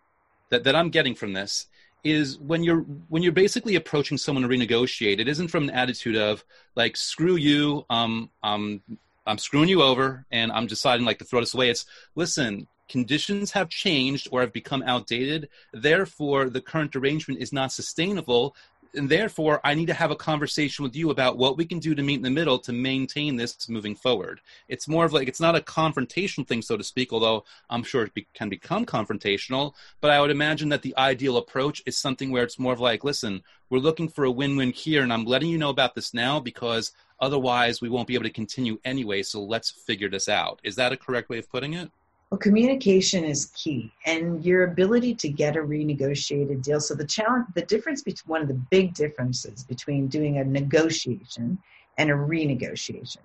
that 0.50 0.64
that 0.64 0.76
I'm 0.76 0.90
getting 0.90 1.14
from 1.14 1.34
this 1.34 1.68
is 2.06 2.40
when 2.40 2.64
you're 2.64 2.82
when 3.10 3.22
you're 3.22 3.34
basically 3.34 3.76
approaching 3.76 4.18
someone 4.18 4.44
to 4.44 4.50
renegotiate. 4.50 5.20
It 5.20 5.28
isn't 5.28 5.50
from 5.50 5.66
an 5.66 5.72
attitude 5.72 6.16
of 6.16 6.44
like 6.76 6.96
screw 6.96 7.36
you, 7.36 7.86
um, 7.90 8.30
um, 8.42 8.82
I'm 9.28 9.38
screwing 9.38 9.68
you 9.68 9.84
over, 9.84 10.26
and 10.32 10.52
I'm 10.54 10.68
deciding 10.68 11.06
like 11.06 11.20
to 11.20 11.26
throw 11.26 11.42
this 11.42 11.54
away. 11.54 11.70
It's 11.70 11.86
listen, 12.16 12.66
conditions 12.88 13.52
have 13.52 13.68
changed 13.68 14.30
or 14.32 14.40
have 14.40 14.54
become 14.54 14.82
outdated. 14.84 15.50
Therefore, 15.74 16.50
the 16.50 16.62
current 16.62 16.96
arrangement 16.96 17.42
is 17.42 17.52
not 17.52 17.74
sustainable 17.74 18.56
and 18.96 19.10
therefore 19.10 19.60
I 19.64 19.74
need 19.74 19.88
to 19.88 19.94
have 19.94 20.12
a 20.12 20.16
conversation 20.16 20.84
with 20.84 20.96
you 20.96 21.10
about 21.10 21.38
what 21.38 21.58
we 21.58 21.66
can 21.66 21.80
do 21.80 21.96
to 21.96 22.04
meet 22.04 22.16
in 22.16 22.22
the 22.22 22.30
middle 22.30 22.60
to 22.60 22.74
maintain 22.74 23.36
this 23.36 23.70
moving 23.70 23.96
forward. 23.96 24.42
It's 24.68 24.88
more 24.88 25.06
of 25.06 25.14
like 25.14 25.28
it's 25.28 25.40
not 25.40 25.56
a 25.56 25.62
confrontational 25.62 26.48
thing, 26.48 26.62
so 26.62 26.78
to 26.78 26.84
speak, 26.84 27.14
although 27.14 27.44
I'm 27.70 27.84
sure 27.84 28.04
it 28.04 28.14
be, 28.14 28.28
can 28.34 28.50
become 28.50 28.86
confrontational. 28.86 29.74
But 30.02 30.12
I 30.12 30.22
would 30.22 30.32
imagine 30.32 30.70
that 30.70 30.82
the 30.82 30.98
ideal 30.98 31.38
approach 31.38 31.82
is 31.86 31.98
something 31.98 32.32
where 32.32 32.44
it's 32.44 32.60
more 32.60 32.74
of 32.74 32.80
like, 32.80 33.04
listen, 33.04 33.44
we're 33.70 33.80
looking 33.80 34.10
for 34.10 34.26
a 34.26 34.32
win-win 34.32 34.72
here, 34.72 35.04
and 35.04 35.14
I'm 35.14 35.26
letting 35.26 35.50
you 35.50 35.58
know 35.58 35.70
about 35.70 35.96
this 35.96 36.14
now 36.14 36.40
because 36.40 36.92
otherwise 37.20 37.82
we 37.82 37.90
won't 37.90 38.08
be 38.08 38.16
able 38.16 38.24
to 38.24 38.30
continue 38.30 38.80
anyway. 38.86 39.24
So 39.24 39.44
let's 39.44 39.70
figure 39.70 40.10
this 40.10 40.30
out. 40.30 40.60
Is 40.64 40.76
that 40.76 40.94
a 40.94 40.98
correct 40.98 41.30
way 41.30 41.38
of 41.38 41.50
putting 41.50 41.74
it? 41.74 41.92
Well, 42.30 42.38
communication 42.38 43.24
is 43.24 43.48
key, 43.56 43.92
and 44.06 44.46
your 44.46 44.66
ability 44.66 45.16
to 45.16 45.30
get 45.30 45.58
a 45.58 45.62
renegotiated 45.62 46.62
deal. 46.62 46.80
So 46.80 46.94
the 46.94 47.04
challenge, 47.04 47.48
the 47.56 47.64
difference 47.64 48.04
between 48.04 48.30
one 48.30 48.42
of 48.44 48.48
the 48.48 48.62
big 48.70 48.94
differences 48.94 49.64
between 49.64 50.08
doing 50.08 50.38
a 50.38 50.44
negotiation 50.44 51.58
and 51.98 52.12
a 52.12 52.14
renegotiation. 52.14 53.18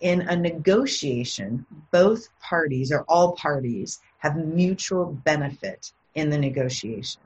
In 0.00 0.22
a 0.28 0.36
negotiation, 0.36 1.64
both 1.90 2.28
parties 2.40 2.92
or 2.92 3.02
all 3.08 3.32
parties 3.32 4.00
have 4.18 4.36
mutual 4.36 5.06
benefit 5.24 5.92
in 6.14 6.28
the 6.28 6.38
negotiation. 6.38 7.22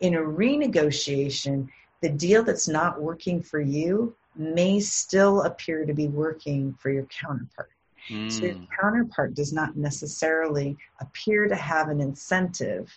In 0.00 0.14
a 0.14 0.20
renegotiation, 0.20 1.68
the 2.00 2.08
deal 2.08 2.42
that's 2.42 2.66
not 2.66 3.00
working 3.00 3.40
for 3.40 3.60
you 3.60 4.16
may 4.34 4.80
still 4.80 5.42
appear 5.42 5.86
to 5.86 5.94
be 5.94 6.08
working 6.08 6.74
for 6.80 6.90
your 6.90 7.04
counterpart. 7.04 7.70
Mm. 8.08 8.30
So 8.30 8.44
your 8.46 8.56
counterpart 8.80 9.34
does 9.34 9.52
not 9.52 9.76
necessarily 9.76 10.76
appear 11.00 11.48
to 11.48 11.56
have 11.56 11.88
an 11.88 12.00
incentive 12.00 12.96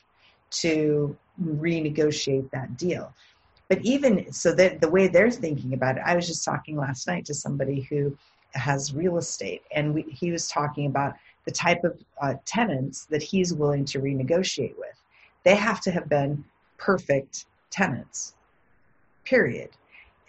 to 0.49 1.15
renegotiate 1.41 2.49
that 2.51 2.77
deal. 2.77 3.13
But 3.69 3.81
even 3.81 4.31
so, 4.31 4.53
that 4.53 4.79
the 4.79 4.89
way 4.89 5.07
they're 5.07 5.31
thinking 5.31 5.73
about 5.73 5.97
it, 5.97 6.03
I 6.05 6.15
was 6.15 6.27
just 6.27 6.45
talking 6.45 6.77
last 6.77 7.05
night 7.07 7.25
to 7.25 7.33
somebody 7.33 7.81
who 7.81 8.17
has 8.53 8.93
real 8.93 9.17
estate, 9.17 9.61
and 9.71 9.93
we, 9.93 10.03
he 10.03 10.31
was 10.31 10.47
talking 10.47 10.85
about 10.85 11.15
the 11.45 11.51
type 11.51 11.83
of 11.83 12.01
uh, 12.21 12.35
tenants 12.45 13.05
that 13.05 13.21
he's 13.21 13.53
willing 13.53 13.85
to 13.85 13.99
renegotiate 13.99 14.77
with. 14.77 14.95
They 15.43 15.55
have 15.55 15.81
to 15.81 15.91
have 15.91 16.07
been 16.07 16.45
perfect 16.77 17.45
tenants, 17.69 18.35
period. 19.25 19.69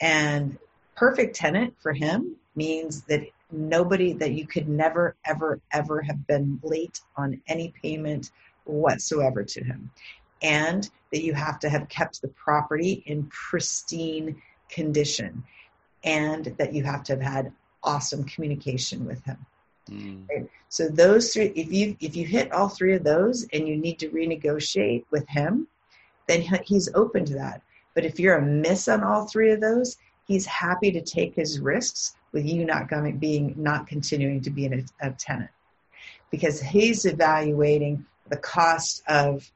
And 0.00 0.58
perfect 0.96 1.36
tenant 1.36 1.74
for 1.80 1.92
him 1.92 2.36
means 2.56 3.02
that 3.02 3.22
nobody 3.50 4.12
that 4.14 4.32
you 4.32 4.46
could 4.46 4.68
never, 4.68 5.16
ever, 5.24 5.60
ever 5.72 6.02
have 6.02 6.26
been 6.26 6.60
late 6.62 7.00
on 7.16 7.40
any 7.48 7.72
payment 7.82 8.30
whatsoever 8.64 9.42
to 9.42 9.64
him. 9.64 9.90
And 10.42 10.88
that 11.12 11.22
you 11.22 11.34
have 11.34 11.58
to 11.60 11.68
have 11.68 11.88
kept 11.88 12.22
the 12.22 12.28
property 12.28 13.02
in 13.06 13.24
pristine 13.26 14.40
condition. 14.68 15.42
And 16.04 16.54
that 16.58 16.72
you 16.72 16.84
have 16.84 17.02
to 17.04 17.14
have 17.14 17.22
had 17.22 17.52
awesome 17.82 18.24
communication 18.24 19.04
with 19.04 19.24
him. 19.24 19.38
Mm. 19.90 20.28
Right? 20.28 20.48
So 20.68 20.88
those 20.88 21.32
three, 21.32 21.46
if 21.56 21.72
you 21.72 21.96
if 22.00 22.14
you 22.14 22.26
hit 22.26 22.52
all 22.52 22.68
three 22.68 22.94
of 22.94 23.04
those 23.04 23.46
and 23.52 23.66
you 23.66 23.76
need 23.76 23.98
to 24.00 24.10
renegotiate 24.10 25.04
with 25.10 25.26
him, 25.28 25.66
then 26.26 26.42
he's 26.64 26.90
open 26.94 27.24
to 27.24 27.34
that. 27.34 27.62
But 27.94 28.04
if 28.04 28.20
you're 28.20 28.36
a 28.36 28.42
miss 28.42 28.86
on 28.86 29.02
all 29.02 29.26
three 29.26 29.50
of 29.50 29.60
those, 29.60 29.96
he's 30.28 30.46
happy 30.46 30.92
to 30.92 31.00
take 31.00 31.34
his 31.34 31.58
risks 31.58 32.14
with 32.30 32.46
you 32.46 32.64
not 32.64 32.88
being 33.18 33.54
not 33.56 33.88
continuing 33.88 34.40
to 34.42 34.50
be 34.50 34.66
a, 34.66 34.84
a 35.00 35.10
tenant, 35.12 35.50
because 36.30 36.60
he's 36.60 37.04
evaluating 37.06 38.04
the 38.28 38.36
cost 38.36 39.02
of 39.08 39.50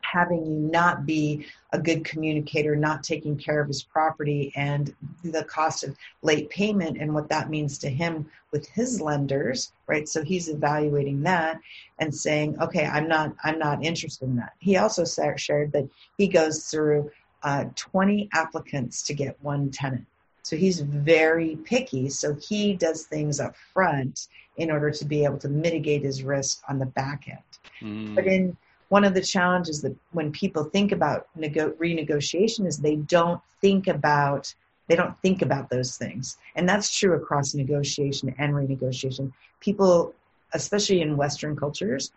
having 0.00 0.44
you 0.46 0.52
not 0.52 1.06
be 1.06 1.46
a 1.72 1.78
good 1.78 2.04
communicator, 2.04 2.76
not 2.76 3.02
taking 3.02 3.36
care 3.36 3.60
of 3.60 3.68
his 3.68 3.82
property, 3.82 4.52
and 4.54 4.94
the 5.24 5.44
cost 5.44 5.82
of 5.82 5.96
late 6.22 6.48
payment 6.50 6.98
and 6.98 7.12
what 7.12 7.28
that 7.28 7.50
means 7.50 7.78
to 7.78 7.88
him 7.88 8.30
with 8.52 8.68
his 8.68 9.00
lenders, 9.00 9.72
right? 9.86 10.08
So 10.08 10.22
he's 10.22 10.48
evaluating 10.48 11.22
that 11.22 11.58
and 11.98 12.14
saying, 12.14 12.60
okay, 12.60 12.84
I'm 12.86 13.08
not, 13.08 13.34
I'm 13.42 13.58
not 13.58 13.84
interested 13.84 14.28
in 14.28 14.36
that. 14.36 14.52
He 14.58 14.76
also 14.76 15.04
shared 15.36 15.72
that 15.72 15.88
he 16.16 16.28
goes 16.28 16.66
through 16.66 17.10
uh, 17.44 17.66
20 17.76 18.28
applicants 18.32 19.02
to 19.04 19.14
get 19.14 19.36
one 19.42 19.70
tenant. 19.70 20.06
So 20.42 20.56
he's 20.56 20.80
very 20.80 21.56
picky. 21.64 22.10
So 22.10 22.34
he 22.34 22.74
does 22.74 23.04
things 23.04 23.40
up 23.40 23.54
front 23.72 24.28
in 24.56 24.70
order 24.70 24.90
to 24.90 25.04
be 25.04 25.24
able 25.24 25.38
to 25.38 25.48
mitigate 25.48 26.02
his 26.02 26.22
risk 26.22 26.62
on 26.68 26.78
the 26.78 26.86
back 26.86 27.28
end. 27.28 27.38
Mm. 27.80 28.14
But 28.14 28.26
in 28.26 28.56
one 28.88 29.04
of 29.04 29.14
the 29.14 29.20
challenges 29.20 29.82
that 29.82 29.96
when 30.12 30.30
people 30.32 30.64
think 30.64 30.92
about 30.92 31.28
nego- 31.34 31.72
renegotiation 31.72 32.66
is 32.66 32.78
they 32.78 32.96
don't 32.96 33.40
think 33.60 33.88
about 33.88 34.54
they 34.86 34.96
don't 34.96 35.18
think 35.18 35.40
about 35.40 35.70
those 35.70 35.96
things 35.96 36.36
and 36.56 36.68
that's 36.68 36.94
true 36.94 37.14
across 37.14 37.54
negotiation 37.54 38.34
and 38.38 38.52
renegotiation 38.52 39.32
people 39.58 40.14
especially 40.52 41.00
in 41.00 41.16
western 41.16 41.56
cultures 41.56 42.12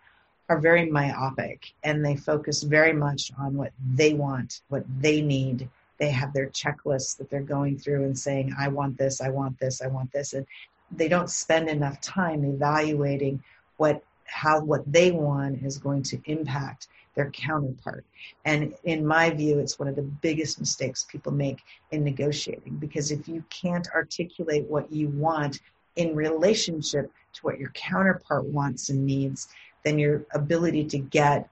are 0.49 0.59
very 0.59 0.89
myopic 0.89 1.73
and 1.83 2.05
they 2.05 2.15
focus 2.15 2.63
very 2.63 2.93
much 2.93 3.31
on 3.37 3.55
what 3.55 3.71
they 3.95 4.13
want 4.13 4.61
what 4.69 4.83
they 4.99 5.21
need 5.21 5.69
they 5.97 6.09
have 6.11 6.33
their 6.33 6.49
checklists 6.49 7.17
that 7.17 7.29
they're 7.29 7.41
going 7.41 7.77
through 7.77 8.03
and 8.03 8.17
saying, 8.17 8.53
I 8.57 8.67
want 8.67 8.97
this, 8.97 9.21
I 9.21 9.29
want 9.29 9.59
this, 9.59 9.81
I 9.81 9.87
want 9.87 10.11
this. 10.11 10.33
And 10.33 10.45
they 10.91 11.07
don't 11.07 11.29
spend 11.29 11.69
enough 11.69 11.99
time 12.01 12.43
evaluating 12.43 13.43
what 13.77 14.03
how 14.25 14.59
what 14.59 14.91
they 14.91 15.11
want 15.11 15.63
is 15.63 15.77
going 15.77 16.03
to 16.03 16.19
impact 16.25 16.87
their 17.15 17.31
counterpart. 17.31 18.05
And 18.45 18.75
in 18.83 19.05
my 19.05 19.29
view, 19.29 19.59
it's 19.59 19.79
one 19.79 19.87
of 19.87 19.95
the 19.95 20.01
biggest 20.01 20.59
mistakes 20.59 21.07
people 21.09 21.31
make 21.31 21.61
in 21.91 22.03
negotiating 22.03 22.75
because 22.75 23.11
if 23.11 23.27
you 23.27 23.43
can't 23.49 23.87
articulate 23.95 24.65
what 24.65 24.91
you 24.91 25.07
want 25.09 25.61
in 25.95 26.15
relationship 26.15 27.11
to 27.33 27.41
what 27.41 27.57
your 27.57 27.69
counterpart 27.71 28.45
wants 28.45 28.89
and 28.89 29.05
needs, 29.05 29.47
then 29.87 29.97
your 29.97 30.25
ability 30.33 30.83
to 30.83 30.97
get 30.97 31.49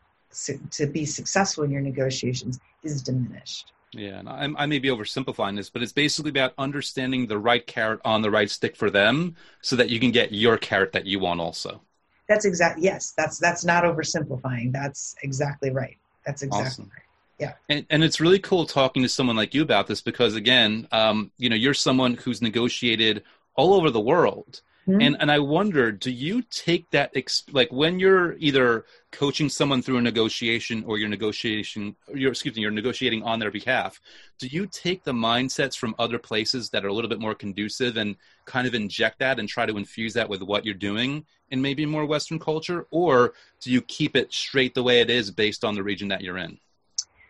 to 0.72 0.86
be 0.86 1.06
successful 1.06 1.64
in 1.64 1.72
your 1.72 1.82
negotiations 1.82 2.60
is 2.84 3.02
diminished. 3.02 3.72
Yeah, 3.94 4.20
and 4.20 4.28
I, 4.28 4.50
I 4.58 4.66
may 4.66 4.80
be 4.80 4.90
oversimplifying 4.90 5.56
this, 5.56 5.70
but 5.70 5.82
it's 5.82 5.94
basically 5.94 6.30
about 6.30 6.54
understanding 6.58 7.28
the 7.28 7.38
right 7.38 7.66
carrot 7.66 8.02
on 8.04 8.22
the 8.22 8.30
right 8.30 8.50
stick 8.50 8.76
for 8.76 8.90
them, 8.90 9.36
so 9.62 9.78
that 9.78 9.90
you 9.90 10.02
can 10.02 10.12
get 10.12 10.34
your 10.34 10.58
carrot 10.58 10.92
that 10.92 11.06
you 11.06 11.20
want 11.20 11.40
also. 11.40 11.82
That's 12.28 12.44
exactly 12.44 12.84
Yes, 12.84 13.14
that's 13.16 13.38
that's 13.38 13.64
not 13.64 13.84
oversimplifying. 13.86 14.74
That's 14.74 15.16
exactly 15.24 15.70
right. 15.70 15.98
That's 16.26 16.42
exactly 16.42 16.68
awesome. 16.68 16.92
right. 16.94 17.02
Yeah. 17.40 17.54
And, 17.70 17.86
and 17.90 18.04
it's 18.04 18.20
really 18.20 18.40
cool 18.40 18.66
talking 18.66 19.04
to 19.04 19.10
someone 19.10 19.36
like 19.36 19.54
you 19.54 19.62
about 19.62 19.88
this 19.88 20.02
because 20.02 20.36
again, 20.36 20.88
um, 20.92 21.32
you 21.38 21.50
know, 21.50 21.56
you're 21.56 21.74
someone 21.74 22.16
who's 22.16 22.42
negotiated 22.42 23.24
all 23.56 23.74
over 23.74 23.92
the 23.92 24.00
world. 24.00 24.62
Mm-hmm. 24.88 25.02
And 25.02 25.18
and 25.20 25.32
I 25.32 25.40
wonder, 25.40 25.92
do 25.92 26.12
you 26.12 26.44
take 26.44 26.90
that 26.92 27.14
exp- 27.16 27.54
like 27.54 27.72
when 27.72 27.98
you're 27.98 28.36
either 28.38 28.86
coaching 29.12 29.50
someone 29.50 29.82
through 29.82 29.98
a 29.98 30.02
negotiation 30.02 30.84
or 30.86 31.00
you're 31.00 31.10
negotiation, 31.10 31.96
you're 32.14 32.32
excuse 32.32 32.56
me, 32.56 32.62
you're 32.62 32.70
negotiating 32.70 33.24
on 33.24 33.40
their 33.40 33.50
behalf? 33.50 34.00
Do 34.38 34.46
you 34.48 34.68
take 34.68 35.04
the 35.04 35.12
mindsets 35.12 35.76
from 35.76 35.96
other 35.98 36.20
places 36.20 36.70
that 36.70 36.86
are 36.86 36.90
a 36.90 36.94
little 36.94 37.10
bit 37.10 37.20
more 37.20 37.34
conducive 37.34 37.98
and 37.98 38.16
kind 38.46 38.68
of 38.68 38.76
inject 38.76 39.18
that 39.20 39.40
and 39.40 39.50
try 39.50 39.66
to 39.66 39.76
infuse 39.76 40.14
that 40.14 40.30
with 40.30 40.44
what 40.44 40.66
you're 40.66 40.76
doing 40.76 41.26
in 41.50 41.62
maybe 41.62 41.86
more 41.86 42.06
Western 42.06 42.38
culture, 42.38 42.86
or 42.92 43.34
do 43.62 43.72
you 43.72 43.82
keep 43.82 44.16
it 44.16 44.32
straight 44.32 44.76
the 44.76 44.84
way 44.84 45.02
it 45.02 45.10
is 45.10 45.32
based 45.32 45.64
on 45.64 45.74
the 45.74 45.82
region 45.82 46.08
that 46.10 46.22
you're 46.22 46.38
in? 46.38 46.60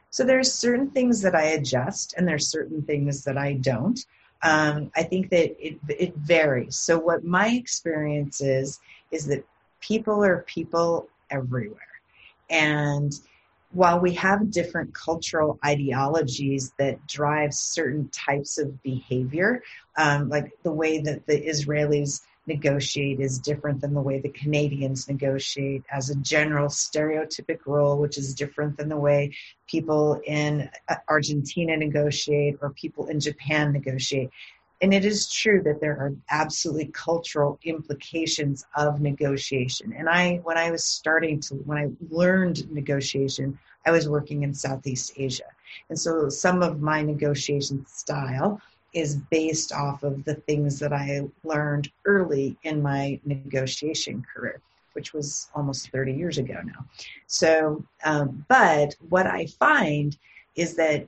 So 0.10 0.26
there's 0.26 0.52
certain 0.52 0.90
things 0.90 1.22
that 1.22 1.36
I 1.36 1.44
adjust, 1.60 2.16
and 2.18 2.28
there's 2.28 2.50
certain 2.50 2.82
things 2.82 3.24
that 3.24 3.38
I 3.38 3.54
don't. 3.54 4.00
Um, 4.46 4.92
I 4.96 5.02
think 5.02 5.32
that 5.32 5.48
it, 5.60 5.80
it 5.90 6.16
varies. 6.18 6.78
So 6.78 7.00
what 7.00 7.24
my 7.24 7.48
experience 7.50 8.42
is, 8.42 8.80
is 9.10 9.26
that 9.26 9.44
people 9.82 10.24
are 10.24 10.46
people 10.48 11.08
everywhere. 11.32 11.94
And 12.52 13.12
while 13.72 14.00
we 14.00 14.14
have 14.14 14.52
different 14.52 14.94
cultural 14.94 15.58
ideologies 15.66 16.74
that 16.78 17.06
drive 17.08 17.54
certain 17.54 18.08
types 18.10 18.58
of 18.58 18.68
behavior, 18.84 19.64
um, 19.98 20.30
like 20.30 20.52
the 20.64 20.72
way 20.72 21.02
that 21.02 21.26
the 21.26 21.42
Israelis 21.42 22.22
negotiate 22.48 23.20
is 23.20 23.40
different 23.40 23.82
than 23.82 23.94
the 23.94 24.02
way 24.02 24.20
the 24.20 24.30
Canadians 24.30 25.08
negotiate 25.08 25.84
as 25.92 26.10
a 26.10 26.16
general 26.16 26.68
stereotypic 26.68 27.60
role, 27.66 27.98
which 27.98 28.18
is 28.18 28.34
different 28.34 28.78
than 28.78 28.90
the 28.90 28.98
way 28.98 29.34
people 29.68 30.22
in 30.26 30.70
uh, 30.88 30.96
Argentina 31.08 31.76
negotiate 31.76 32.58
or 32.62 32.70
people 32.72 33.08
in 33.08 33.20
Japan 33.20 33.72
negotiate. 33.72 34.30
And 34.82 34.94
it 34.94 35.06
is 35.06 35.32
true 35.32 35.64
that 35.64 35.80
there 35.80 35.98
are 35.98 36.14
absolutely 36.30 36.88
cultural 36.88 37.58
implications 37.64 38.66
of 38.76 39.00
negotiation. 39.00 39.94
And 39.98 40.10
I, 40.10 40.42
when 40.44 40.58
I 40.58 40.70
was 40.70 40.84
starting 40.84 41.40
to, 41.42 41.56
when 41.56 41.78
I 41.78 41.90
learned 42.10 42.70
negotiation, 42.72 43.58
I 43.86 43.92
was 43.92 44.10
working 44.10 44.44
in 44.44 44.54
Southeast 44.54 45.14
Asia. 45.16 45.46
And 45.90 46.00
so 46.00 46.30
some 46.30 46.62
of 46.62 46.82
my 46.82 47.02
negotiation 47.02 47.86
style 47.86 48.62
is 48.96 49.18
based 49.30 49.74
off 49.74 50.04
of 50.04 50.24
the 50.24 50.34
things 50.34 50.80
that 50.80 50.94
I 50.94 51.28
learned 51.44 51.92
early 52.06 52.58
in 52.64 52.82
my 52.82 53.20
negotiation 53.26 54.26
career, 54.34 54.62
which 54.94 55.14
was 55.14 55.50
almost 55.54 55.92
30 55.92 56.14
years 56.14 56.38
ago 56.38 56.62
now. 56.64 56.86
So, 57.28 57.84
um, 58.06 58.46
but 58.48 58.96
what 59.10 59.28
I 59.28 59.48
find 59.48 60.18
is 60.56 60.78
that, 60.78 61.08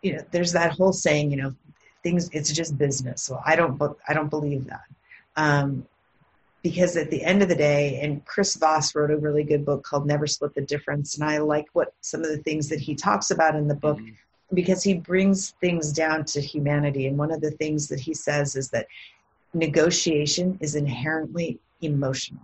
you 0.00 0.14
know, 0.14 0.24
there's 0.30 0.52
that 0.52 0.72
whole 0.72 0.94
saying, 0.94 1.30
you 1.30 1.36
know, 1.36 1.54
things, 2.02 2.30
it's 2.32 2.50
just 2.50 2.78
business. 2.78 3.22
So 3.22 3.38
I 3.44 3.56
don't, 3.56 3.78
I 4.08 4.14
don't 4.14 4.30
believe 4.30 4.66
that. 4.66 4.86
Um, 5.36 5.86
because 6.62 6.96
at 6.96 7.10
the 7.10 7.22
end 7.22 7.42
of 7.42 7.50
the 7.50 7.54
day, 7.54 8.00
and 8.02 8.24
Chris 8.24 8.56
Voss 8.56 8.94
wrote 8.94 9.10
a 9.10 9.16
really 9.18 9.44
good 9.44 9.66
book 9.66 9.84
called 9.84 10.06
Never 10.06 10.26
Split 10.26 10.54
the 10.54 10.62
Difference. 10.62 11.14
And 11.16 11.28
I 11.28 11.38
like 11.38 11.66
what 11.74 11.92
some 12.00 12.22
of 12.22 12.30
the 12.30 12.38
things 12.38 12.68
that 12.70 12.80
he 12.80 12.94
talks 12.94 13.30
about 13.30 13.54
in 13.54 13.68
the 13.68 13.74
book 13.74 13.98
mm-hmm 13.98 14.14
because 14.54 14.82
he 14.82 14.94
brings 14.94 15.50
things 15.60 15.92
down 15.92 16.24
to 16.24 16.40
humanity. 16.40 17.06
And 17.06 17.18
one 17.18 17.30
of 17.30 17.40
the 17.40 17.50
things 17.52 17.88
that 17.88 18.00
he 18.00 18.14
says 18.14 18.56
is 18.56 18.70
that 18.70 18.86
negotiation 19.54 20.58
is 20.60 20.74
inherently 20.74 21.58
emotional. 21.82 22.42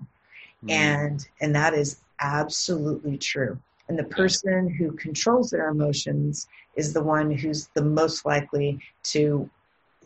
Mm. 0.64 0.70
And 0.70 1.28
and 1.40 1.54
that 1.54 1.74
is 1.74 2.00
absolutely 2.20 3.18
true. 3.18 3.58
And 3.88 3.98
the 3.98 4.04
person 4.04 4.68
who 4.68 4.92
controls 4.92 5.50
their 5.50 5.68
emotions 5.68 6.46
is 6.74 6.92
the 6.92 7.02
one 7.02 7.30
who's 7.30 7.68
the 7.74 7.84
most 7.84 8.24
likely 8.24 8.80
to 9.04 9.48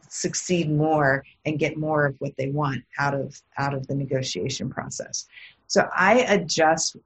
succeed 0.08 0.70
more 0.70 1.22
and 1.44 1.58
get 1.58 1.76
more 1.76 2.06
of 2.06 2.16
what 2.18 2.36
they 2.36 2.48
want 2.48 2.82
out 2.98 3.14
of 3.14 3.40
out 3.58 3.74
of 3.74 3.86
the 3.86 3.94
negotiation 3.94 4.70
process. 4.70 5.26
So 5.66 5.88
I 5.94 6.20
adjust 6.20 6.96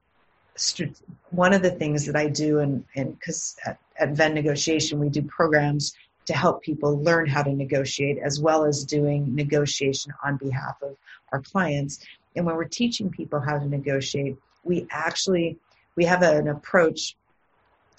one 1.31 1.53
of 1.53 1.61
the 1.61 1.71
things 1.71 2.05
that 2.05 2.15
I 2.15 2.27
do, 2.27 2.59
and 2.59 2.85
because 2.95 3.55
at, 3.65 3.79
at 3.97 4.09
Venn 4.11 4.33
Negotiation, 4.33 4.99
we 4.99 5.09
do 5.09 5.23
programs 5.23 5.93
to 6.25 6.33
help 6.33 6.61
people 6.61 7.01
learn 7.03 7.27
how 7.27 7.43
to 7.43 7.51
negotiate 7.51 8.17
as 8.19 8.39
well 8.39 8.63
as 8.65 8.85
doing 8.85 9.35
negotiation 9.35 10.13
on 10.23 10.37
behalf 10.37 10.75
of 10.81 10.95
our 11.31 11.41
clients. 11.41 12.05
And 12.35 12.45
when 12.45 12.55
we're 12.55 12.65
teaching 12.65 13.09
people 13.09 13.39
how 13.39 13.57
to 13.57 13.67
negotiate, 13.67 14.37
we 14.63 14.87
actually 14.91 15.57
we 15.95 16.05
have 16.05 16.21
an 16.21 16.47
approach 16.47 17.15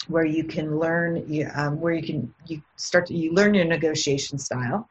where 0.08 0.24
you 0.24 0.44
can 0.44 0.78
learn 0.78 1.24
um, 1.54 1.80
where 1.80 1.94
you 1.94 2.02
can 2.02 2.34
you 2.46 2.62
start 2.76 3.06
to, 3.06 3.14
you 3.14 3.32
learn 3.32 3.54
your 3.54 3.64
negotiation 3.64 4.38
style 4.38 4.88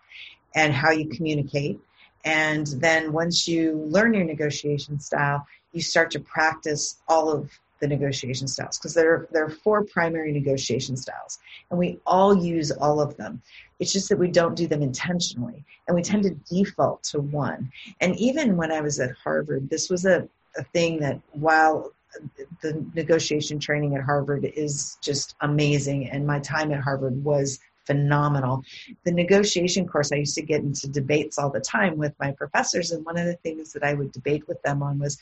and 0.55 0.73
how 0.73 0.91
you 0.91 1.07
communicate 1.09 1.79
and 2.25 2.67
then 2.67 3.11
once 3.11 3.47
you 3.47 3.85
learn 3.89 4.13
your 4.13 4.23
negotiation 4.23 4.99
style 4.99 5.45
you 5.73 5.81
start 5.81 6.11
to 6.11 6.19
practice 6.19 7.01
all 7.07 7.29
of 7.29 7.51
the 7.79 7.87
negotiation 7.87 8.47
styles 8.47 8.77
because 8.77 8.93
there, 8.93 9.27
there 9.31 9.43
are 9.43 9.49
four 9.49 9.83
primary 9.83 10.31
negotiation 10.31 10.95
styles 10.95 11.39
and 11.69 11.77
we 11.77 11.99
all 12.05 12.33
use 12.33 12.71
all 12.71 13.01
of 13.01 13.17
them 13.17 13.41
it's 13.79 13.91
just 13.91 14.07
that 14.07 14.17
we 14.17 14.31
don't 14.31 14.55
do 14.55 14.67
them 14.67 14.81
intentionally 14.81 15.65
and 15.87 15.95
we 15.95 16.01
tend 16.01 16.23
to 16.23 16.29
default 16.49 17.03
to 17.03 17.19
one 17.19 17.69
and 17.99 18.15
even 18.15 18.55
when 18.55 18.71
i 18.71 18.79
was 18.79 19.01
at 19.01 19.11
harvard 19.21 19.69
this 19.69 19.89
was 19.89 20.05
a, 20.05 20.25
a 20.57 20.63
thing 20.71 20.97
that 20.97 21.19
while 21.33 21.91
the 22.61 22.85
negotiation 22.93 23.59
training 23.59 23.97
at 23.97 24.01
harvard 24.01 24.45
is 24.55 24.97
just 25.01 25.35
amazing 25.41 26.09
and 26.09 26.25
my 26.25 26.39
time 26.39 26.71
at 26.71 26.79
harvard 26.79 27.21
was 27.21 27.59
phenomenal. 27.85 28.63
The 29.03 29.11
negotiation 29.11 29.85
course, 29.87 30.13
I 30.13 30.17
used 30.17 30.35
to 30.35 30.41
get 30.41 30.61
into 30.61 30.87
debates 30.87 31.37
all 31.37 31.49
the 31.49 31.59
time 31.59 31.97
with 31.97 32.13
my 32.17 32.31
professors, 32.31 32.91
and 32.91 33.05
one 33.05 33.17
of 33.17 33.25
the 33.25 33.35
things 33.35 33.73
that 33.73 33.83
I 33.83 33.93
would 33.93 34.13
debate 34.13 34.47
with 34.47 34.61
them 34.61 34.81
on 34.81 34.99
was 34.99 35.17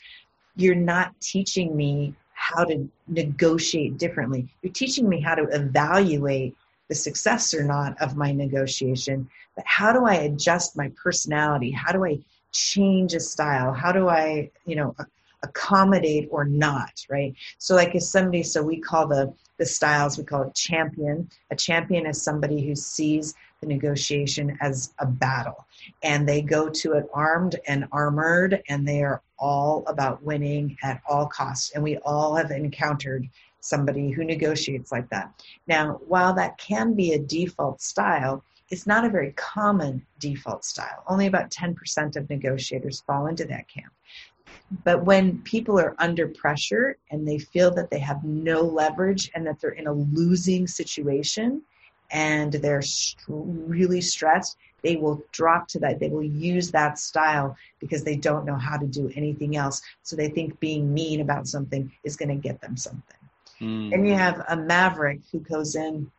you're 0.56 0.74
not 0.74 1.18
teaching 1.20 1.76
me 1.76 2.14
how 2.34 2.64
to 2.64 2.88
negotiate 3.08 3.98
differently. 3.98 4.48
You're 4.62 4.72
teaching 4.72 5.08
me 5.08 5.20
how 5.20 5.34
to 5.34 5.44
evaluate 5.44 6.56
the 6.88 6.94
success 6.94 7.54
or 7.54 7.64
not 7.64 8.00
of 8.02 8.16
my 8.16 8.32
negotiation, 8.32 9.28
but 9.56 9.64
how 9.66 9.92
do 9.92 10.04
I 10.04 10.14
adjust 10.14 10.76
my 10.76 10.90
personality? 11.02 11.70
How 11.70 11.92
do 11.92 12.04
I 12.04 12.18
change 12.52 13.14
a 13.14 13.20
style? 13.20 13.72
How 13.72 13.92
do 13.92 14.08
I, 14.08 14.50
you 14.66 14.76
know, 14.76 14.94
accommodate 15.42 16.28
or 16.30 16.44
not, 16.44 17.04
right? 17.08 17.34
So 17.58 17.74
like 17.74 17.94
if 17.94 18.02
somebody, 18.02 18.42
so 18.42 18.62
we 18.62 18.80
call 18.80 19.06
the 19.06 19.32
the 19.62 19.66
styles 19.66 20.18
we 20.18 20.24
call 20.24 20.42
it 20.42 20.54
champion. 20.56 21.30
A 21.52 21.54
champion 21.54 22.04
is 22.04 22.20
somebody 22.20 22.66
who 22.66 22.74
sees 22.74 23.34
the 23.60 23.68
negotiation 23.68 24.58
as 24.60 24.92
a 24.98 25.06
battle, 25.06 25.64
and 26.02 26.28
they 26.28 26.42
go 26.42 26.68
to 26.68 26.94
it 26.94 27.06
armed 27.14 27.54
and 27.68 27.86
armored, 27.92 28.60
and 28.68 28.88
they 28.88 29.04
are 29.04 29.22
all 29.38 29.84
about 29.86 30.20
winning 30.20 30.76
at 30.82 31.00
all 31.08 31.26
costs. 31.26 31.70
And 31.76 31.84
we 31.84 31.96
all 31.98 32.34
have 32.34 32.50
encountered 32.50 33.28
somebody 33.60 34.10
who 34.10 34.24
negotiates 34.24 34.90
like 34.90 35.08
that. 35.10 35.32
Now, 35.68 36.00
while 36.08 36.34
that 36.34 36.58
can 36.58 36.94
be 36.94 37.12
a 37.12 37.20
default 37.20 37.80
style, 37.80 38.42
it's 38.68 38.88
not 38.88 39.04
a 39.04 39.10
very 39.10 39.30
common 39.36 40.04
default 40.18 40.64
style. 40.64 41.04
Only 41.06 41.28
about 41.28 41.50
10% 41.50 42.16
of 42.16 42.28
negotiators 42.28 43.04
fall 43.06 43.28
into 43.28 43.44
that 43.44 43.68
camp. 43.68 43.92
But 44.84 45.04
when 45.04 45.38
people 45.42 45.78
are 45.78 45.94
under 45.98 46.28
pressure 46.28 46.96
and 47.10 47.26
they 47.26 47.38
feel 47.38 47.70
that 47.74 47.90
they 47.90 47.98
have 47.98 48.24
no 48.24 48.62
leverage 48.62 49.30
and 49.34 49.46
that 49.46 49.60
they're 49.60 49.70
in 49.70 49.86
a 49.86 49.92
losing 49.92 50.66
situation 50.66 51.62
and 52.10 52.52
they're 52.52 52.82
really 53.28 54.00
stressed, 54.00 54.56
they 54.82 54.96
will 54.96 55.22
drop 55.32 55.68
to 55.68 55.78
that. 55.80 56.00
They 56.00 56.08
will 56.08 56.22
use 56.22 56.70
that 56.72 56.98
style 56.98 57.56
because 57.78 58.02
they 58.02 58.16
don't 58.16 58.44
know 58.44 58.56
how 58.56 58.76
to 58.76 58.86
do 58.86 59.10
anything 59.14 59.56
else. 59.56 59.80
So 60.02 60.16
they 60.16 60.28
think 60.28 60.58
being 60.60 60.92
mean 60.92 61.20
about 61.20 61.46
something 61.46 61.90
is 62.04 62.16
going 62.16 62.28
to 62.28 62.34
get 62.34 62.60
them 62.60 62.76
something. 62.76 63.18
Mm. 63.60 63.94
And 63.94 64.08
you 64.08 64.14
have 64.14 64.44
a 64.48 64.56
maverick 64.56 65.20
who 65.30 65.40
goes 65.40 65.76
in 65.76 66.10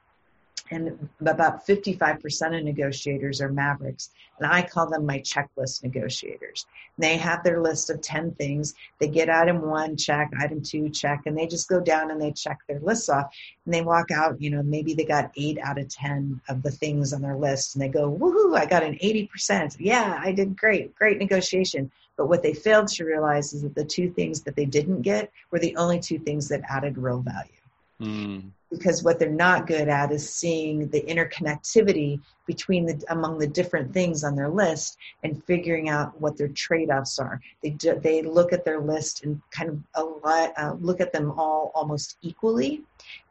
and 0.74 1.10
about 1.22 1.66
55% 1.68 2.58
of 2.58 2.64
negotiators 2.64 3.42
are 3.42 3.50
mavericks 3.50 4.10
and 4.40 4.52
i 4.52 4.62
call 4.62 4.90
them 4.90 5.06
my 5.06 5.20
checklist 5.20 5.84
negotiators. 5.84 6.66
They 6.98 7.18
have 7.18 7.44
their 7.44 7.62
list 7.62 7.90
of 7.90 8.02
10 8.02 8.34
things. 8.34 8.74
They 9.00 9.08
get 9.08 9.30
item 9.30 9.62
one 9.62 9.96
check 9.98 10.32
item 10.40 10.62
two 10.62 10.90
check 10.90 11.24
and 11.26 11.38
they 11.38 11.48
just 11.48 11.70
go 11.70 11.80
down 11.80 12.12
and 12.12 12.22
they 12.22 12.32
check 12.32 12.60
their 12.68 12.80
lists 12.80 13.10
off 13.10 13.28
and 13.66 13.74
they 13.74 13.82
walk 13.82 14.12
out 14.12 14.42
you 14.42 14.50
know 14.50 14.64
maybe 14.64 14.94
they 14.94 15.06
got 15.06 15.32
8 15.36 15.60
out 15.60 15.78
of 15.78 15.90
10 15.90 16.42
of 16.50 16.64
the 16.64 16.72
things 16.72 17.14
on 17.14 17.22
their 17.22 17.38
list 17.38 17.76
and 17.76 17.84
they 17.84 17.90
go 17.90 18.12
woohoo 18.12 18.58
i 18.58 18.66
got 18.66 18.84
an 18.84 18.96
80% 18.96 19.78
yeah 19.80 20.20
i 20.24 20.32
did 20.32 20.58
great 20.58 20.96
great 20.96 21.20
negotiation. 21.20 21.92
But 22.16 22.28
what 22.28 22.44
they 22.44 22.54
failed 22.54 22.90
to 22.90 23.06
realize 23.06 23.54
is 23.54 23.64
that 23.64 23.74
the 23.74 23.84
two 23.84 24.12
things 24.12 24.42
that 24.42 24.56
they 24.56 24.66
didn't 24.66 25.02
get 25.02 25.32
were 25.50 25.58
the 25.58 25.76
only 25.78 26.00
two 26.00 26.20
things 26.20 26.48
that 26.50 26.62
added 26.70 26.96
real 26.96 27.22
value 27.22 27.62
mm. 28.04 28.52
Because 28.70 29.04
what 29.04 29.20
they're 29.20 29.30
not 29.30 29.68
good 29.68 29.88
at 29.88 30.12
is 30.12 30.28
seeing 30.28 30.88
the 30.89 31.02
interconnectivity 31.02 32.20
between 32.48 32.86
the 32.88 33.04
among 33.10 33.38
the 33.38 33.48
different 33.48 33.94
things 33.94 34.24
on 34.24 34.36
their 34.36 34.50
list 34.50 34.98
and 35.24 35.44
figuring 35.44 35.89
out 35.89 36.20
what 36.20 36.38
their 36.38 36.48
trade-offs 36.48 37.20
are. 37.20 37.39
They 37.62 37.70
do, 37.70 38.00
they 38.00 38.24
look 38.24 38.52
at 38.52 38.66
their 38.66 38.80
list 38.80 39.24
and 39.24 39.39
kind 39.52 39.70
of 39.70 39.80
a 39.94 40.04
lot, 40.04 40.54
uh, 40.58 40.74
look 40.80 41.02
at 41.02 41.13
them 41.13 41.32
all 41.32 41.72
almost 41.76 42.18
equally 42.24 42.82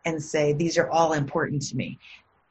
and 0.04 0.22
say 0.22 0.52
these 0.52 0.78
are 0.78 0.88
all 0.90 1.12
important 1.12 1.62
to 1.62 1.76
me. 1.76 1.98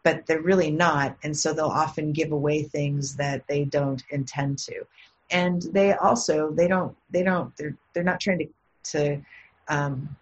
But 0.03 0.25
they're 0.25 0.41
really 0.41 0.71
not 0.71 1.15
and 1.23 1.35
so 1.35 1.53
they'll 1.53 1.67
often 1.67 2.11
give 2.11 2.33
away 2.33 2.63
things 2.63 3.15
that 3.15 3.47
they 3.47 3.63
don't 3.63 4.03
intend 4.09 4.59
to. 4.59 4.83
And 5.29 5.61
they 5.71 5.93
also 5.93 6.51
they 6.51 6.67
don't 6.67 6.95
they 7.09 7.23
don't 7.23 7.55
they're 7.55 7.77
they're 7.93 8.03
not 8.03 8.19
trying 8.19 8.39
to 8.39 8.47
to 8.83 9.21
um, 9.69 10.15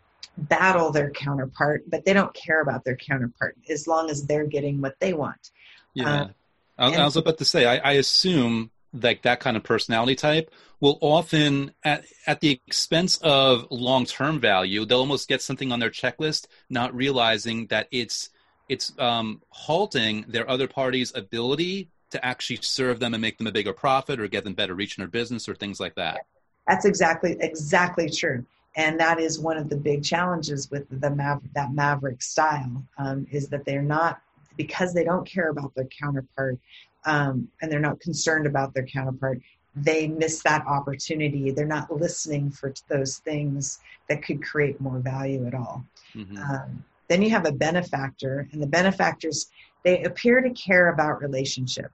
battle 0.47 0.91
their 0.91 1.11
counterpart, 1.11 1.83
but 1.89 2.05
they 2.05 2.13
don't 2.13 2.33
care 2.33 2.61
about 2.61 2.83
their 2.83 2.95
counterpart 2.95 3.57
as 3.69 3.87
long 3.87 4.09
as 4.09 4.25
they're 4.25 4.45
getting 4.45 4.81
what 4.81 4.95
they 4.99 5.13
want. 5.13 5.51
Yeah. 5.93 6.29
Uh, 6.77 6.91
I, 6.91 7.03
was 7.03 7.17
about 7.17 7.37
to 7.39 7.45
say, 7.45 7.65
I, 7.65 7.77
I 7.77 7.91
assume 7.93 8.71
like 8.93 9.23
that 9.23 9.39
kind 9.39 9.55
of 9.57 9.63
personality 9.63 10.15
type 10.15 10.51
will 10.79 10.97
often 11.01 11.71
at, 11.83 12.05
at 12.25 12.39
the 12.41 12.59
expense 12.65 13.17
of 13.17 13.67
long-term 13.69 14.39
value 14.39 14.85
they'll 14.85 14.99
almost 14.99 15.27
get 15.27 15.41
something 15.41 15.71
on 15.71 15.79
their 15.79 15.89
checklist 15.89 16.47
not 16.69 16.93
realizing 16.95 17.67
that 17.67 17.87
it's 17.91 18.29
it's 18.67 18.93
um, 18.99 19.41
halting 19.49 20.25
their 20.27 20.47
other 20.47 20.67
party's 20.67 21.13
ability 21.15 21.89
to 22.11 22.23
actually 22.23 22.59
serve 22.61 22.99
them 22.99 23.13
and 23.15 23.21
make 23.21 23.37
them 23.39 23.47
a 23.47 23.51
bigger 23.51 23.73
profit 23.73 24.19
or 24.19 24.27
get 24.27 24.43
them 24.43 24.53
better 24.53 24.75
reach 24.75 24.97
in 24.97 25.01
their 25.01 25.09
business 25.09 25.47
or 25.47 25.55
things 25.55 25.79
like 25.79 25.95
that 25.95 26.25
that's 26.67 26.85
exactly 26.85 27.37
exactly 27.41 28.09
true 28.09 28.45
and 28.75 28.99
that 28.99 29.19
is 29.19 29.39
one 29.39 29.57
of 29.57 29.69
the 29.69 29.77
big 29.77 30.03
challenges 30.03 30.69
with 30.69 30.87
the 30.89 31.09
Maver- 31.09 31.53
that 31.53 31.73
maverick 31.73 32.21
style 32.21 32.83
um, 32.97 33.25
is 33.31 33.49
that 33.49 33.65
they're 33.65 33.81
not 33.81 34.21
because 34.57 34.93
they 34.93 35.03
don't 35.03 35.25
care 35.27 35.49
about 35.49 35.73
their 35.75 35.85
counterpart 35.85 36.57
um, 37.05 37.47
and 37.61 37.71
they're 37.71 37.79
not 37.79 37.99
concerned 37.99 38.45
about 38.45 38.73
their 38.73 38.85
counterpart 38.85 39.39
they 39.75 40.07
miss 40.07 40.41
that 40.43 40.65
opportunity. 40.65 41.51
They're 41.51 41.65
not 41.65 41.91
listening 41.93 42.51
for 42.51 42.73
those 42.87 43.17
things 43.19 43.79
that 44.07 44.23
could 44.23 44.43
create 44.43 44.79
more 44.81 44.99
value 44.99 45.45
at 45.47 45.53
all. 45.53 45.83
Mm-hmm. 46.15 46.37
Um, 46.37 46.83
then 47.07 47.21
you 47.21 47.29
have 47.31 47.45
a 47.45 47.51
benefactor, 47.51 48.47
and 48.51 48.61
the 48.61 48.67
benefactors 48.67 49.49
they 49.83 50.03
appear 50.03 50.41
to 50.41 50.49
care 50.51 50.89
about 50.89 51.21
relationship. 51.21 51.91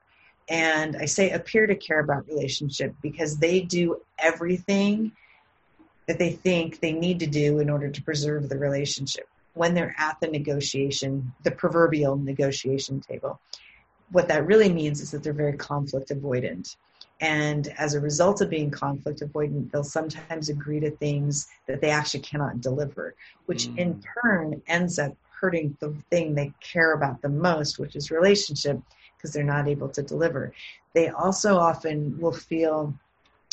And 0.48 0.96
I 0.96 1.06
say 1.06 1.30
appear 1.30 1.66
to 1.66 1.74
care 1.74 2.00
about 2.00 2.26
relationship 2.26 2.94
because 3.02 3.38
they 3.38 3.60
do 3.60 4.00
everything 4.18 5.12
that 6.06 6.18
they 6.18 6.30
think 6.30 6.80
they 6.80 6.92
need 6.92 7.18
to 7.20 7.26
do 7.26 7.58
in 7.58 7.68
order 7.68 7.90
to 7.90 8.02
preserve 8.02 8.48
the 8.48 8.58
relationship 8.58 9.28
when 9.54 9.74
they're 9.74 9.94
at 9.98 10.20
the 10.20 10.28
negotiation, 10.28 11.32
the 11.42 11.50
proverbial 11.50 12.16
negotiation 12.16 13.00
table. 13.00 13.40
What 14.12 14.28
that 14.28 14.46
really 14.46 14.72
means 14.72 15.00
is 15.00 15.10
that 15.10 15.22
they're 15.22 15.32
very 15.32 15.56
conflict 15.56 16.10
avoidant. 16.10 16.76
And 17.20 17.68
as 17.78 17.94
a 17.94 18.00
result 18.00 18.42
of 18.42 18.50
being 18.50 18.70
conflict 18.70 19.20
avoidant, 19.20 19.72
they'll 19.72 19.82
sometimes 19.82 20.50
agree 20.50 20.80
to 20.80 20.90
things 20.90 21.48
that 21.66 21.80
they 21.80 21.90
actually 21.90 22.20
cannot 22.20 22.60
deliver, 22.60 23.14
which 23.46 23.68
mm. 23.68 23.78
in 23.78 24.02
turn 24.22 24.62
ends 24.66 24.98
up 24.98 25.16
hurting 25.40 25.76
the 25.80 25.94
thing 26.10 26.34
they 26.34 26.52
care 26.60 26.92
about 26.92 27.22
the 27.22 27.28
most, 27.28 27.78
which 27.78 27.96
is 27.96 28.10
relationship, 28.10 28.78
because 29.16 29.32
they're 29.32 29.42
not 29.42 29.68
able 29.68 29.88
to 29.88 30.02
deliver. 30.02 30.52
They 30.92 31.08
also 31.08 31.56
often 31.56 32.18
will 32.20 32.32
feel 32.32 32.94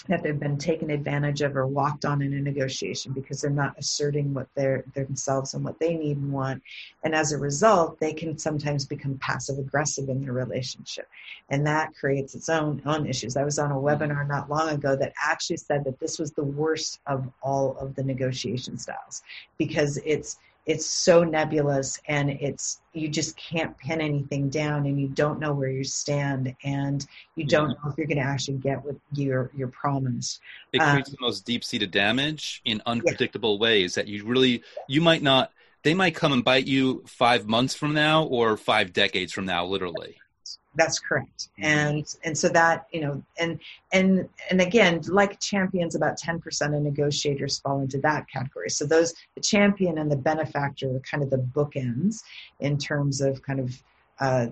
that 0.08 0.22
they've 0.22 0.40
been 0.40 0.58
taken 0.58 0.90
advantage 0.90 1.42
of 1.42 1.56
or 1.56 1.66
walked 1.66 2.06
on 2.06 2.22
in 2.22 2.34
a 2.34 2.42
negotiation 2.42 3.14
because 3.14 3.42
they're 3.42 3.50
not 3.50 3.78
asserting 3.78 4.34
what 4.34 4.48
they're 4.56 4.84
themselves 4.94 5.54
and 5.54 5.64
what 5.64 5.80
they 5.80 5.96
need 5.96 6.18
and 6.18 6.32
want. 6.32 6.62
And 7.04 7.16
as 7.16 7.32
a 7.32 7.38
result 7.38 8.00
they 8.00 8.14
can 8.14 8.38
sometimes 8.38 8.86
become 8.86 9.18
passive 9.20 9.60
aggressive 9.60 10.10
in 10.10 10.22
their 10.22 10.34
relationship. 10.34 11.08
And 11.50 11.66
that 11.68 11.96
creates 11.96 12.36
its 12.36 12.50
own 12.50 12.82
own 12.86 13.06
issues. 13.06 13.38
I 13.38 13.44
was 13.44 13.60
on 13.60 13.72
a 13.72 13.76
webinar 13.76 14.28
not 14.28 14.50
long 14.50 14.70
ago 14.70 14.96
that 14.96 15.14
actually 15.22 15.58
said 15.58 15.84
that 15.86 16.00
this 16.00 16.20
was 16.20 16.32
the 16.32 16.44
worst 16.44 17.00
of 17.08 17.30
all 17.42 17.78
of 17.78 17.96
the 17.96 18.04
negotiation 18.04 18.78
styles 18.78 19.24
because 19.58 19.98
it's 20.06 20.38
it's 20.66 20.86
so 20.86 21.24
nebulous 21.24 22.00
and 22.08 22.30
it's 22.30 22.80
you 22.94 23.10
just 23.10 23.36
can't 23.36 23.78
pin 23.78 24.00
anything 24.00 24.50
down 24.50 24.86
and 24.86 25.00
you 25.00 25.08
don't 25.10 25.40
know 25.40 25.54
where 25.54 25.70
you 25.70 25.84
stand 25.84 26.56
and 26.64 27.06
you 27.36 27.46
don't 27.46 27.70
know 27.70 27.90
if 27.90 27.98
you're 27.98 28.08
going 28.08 28.18
to 28.18 28.24
actually 28.24 28.58
get 28.58 28.84
what 28.84 28.96
you're 29.14 29.52
you're 29.56 29.68
promised 29.68 30.40
it 30.72 30.80
creates 30.80 31.10
um, 31.10 31.16
the 31.20 31.26
most 31.26 31.46
deep-seated 31.46 31.92
damage 31.92 32.62
in 32.66 32.82
unpredictable 32.86 33.56
yeah. 33.56 33.62
ways 33.62 33.96
that 33.96 34.08
you 34.08 34.24
really 34.26 34.64
you 34.88 35.02
might 35.02 35.22
not 35.22 35.52
they 35.84 35.94
might 35.94 36.16
come 36.16 36.32
and 36.32 36.46
bite 36.46 36.68
you 36.68 37.04
five 37.08 37.46
months 37.46 37.76
from 37.76 37.94
now 37.94 38.24
or 38.24 38.56
five 38.56 38.94
decades 38.94 39.34
from 39.34 39.46
now 39.46 39.66
literally 39.66 40.16
that's 40.76 41.00
correct. 41.00 41.50
Mm-hmm. 41.60 41.64
And 41.64 42.16
and 42.24 42.38
so 42.38 42.50
that, 42.50 42.88
you 42.92 43.02
know, 43.02 43.24
and 43.40 43.60
and 43.92 44.28
and 44.50 44.62
again, 44.62 45.02
like 45.08 45.40
champions, 45.40 45.96
about 45.96 46.20
10% 46.20 46.76
of 46.76 46.82
negotiators 46.82 47.60
fall 47.60 47.82
into 47.82 48.00
that 48.00 48.28
category. 48.30 48.70
So 48.70 48.86
those 48.86 49.14
the 49.36 49.42
champion 49.42 49.98
and 49.98 50.12
the 50.12 50.18
benefactor 50.18 50.96
are 50.96 51.00
kind 51.00 51.24
of 51.24 51.30
the 51.30 51.38
bookends 51.38 52.24
in 52.60 52.78
terms 52.78 53.22
of 53.22 53.42
kind 53.44 53.60
of 53.60 53.84
uh, 54.20 54.48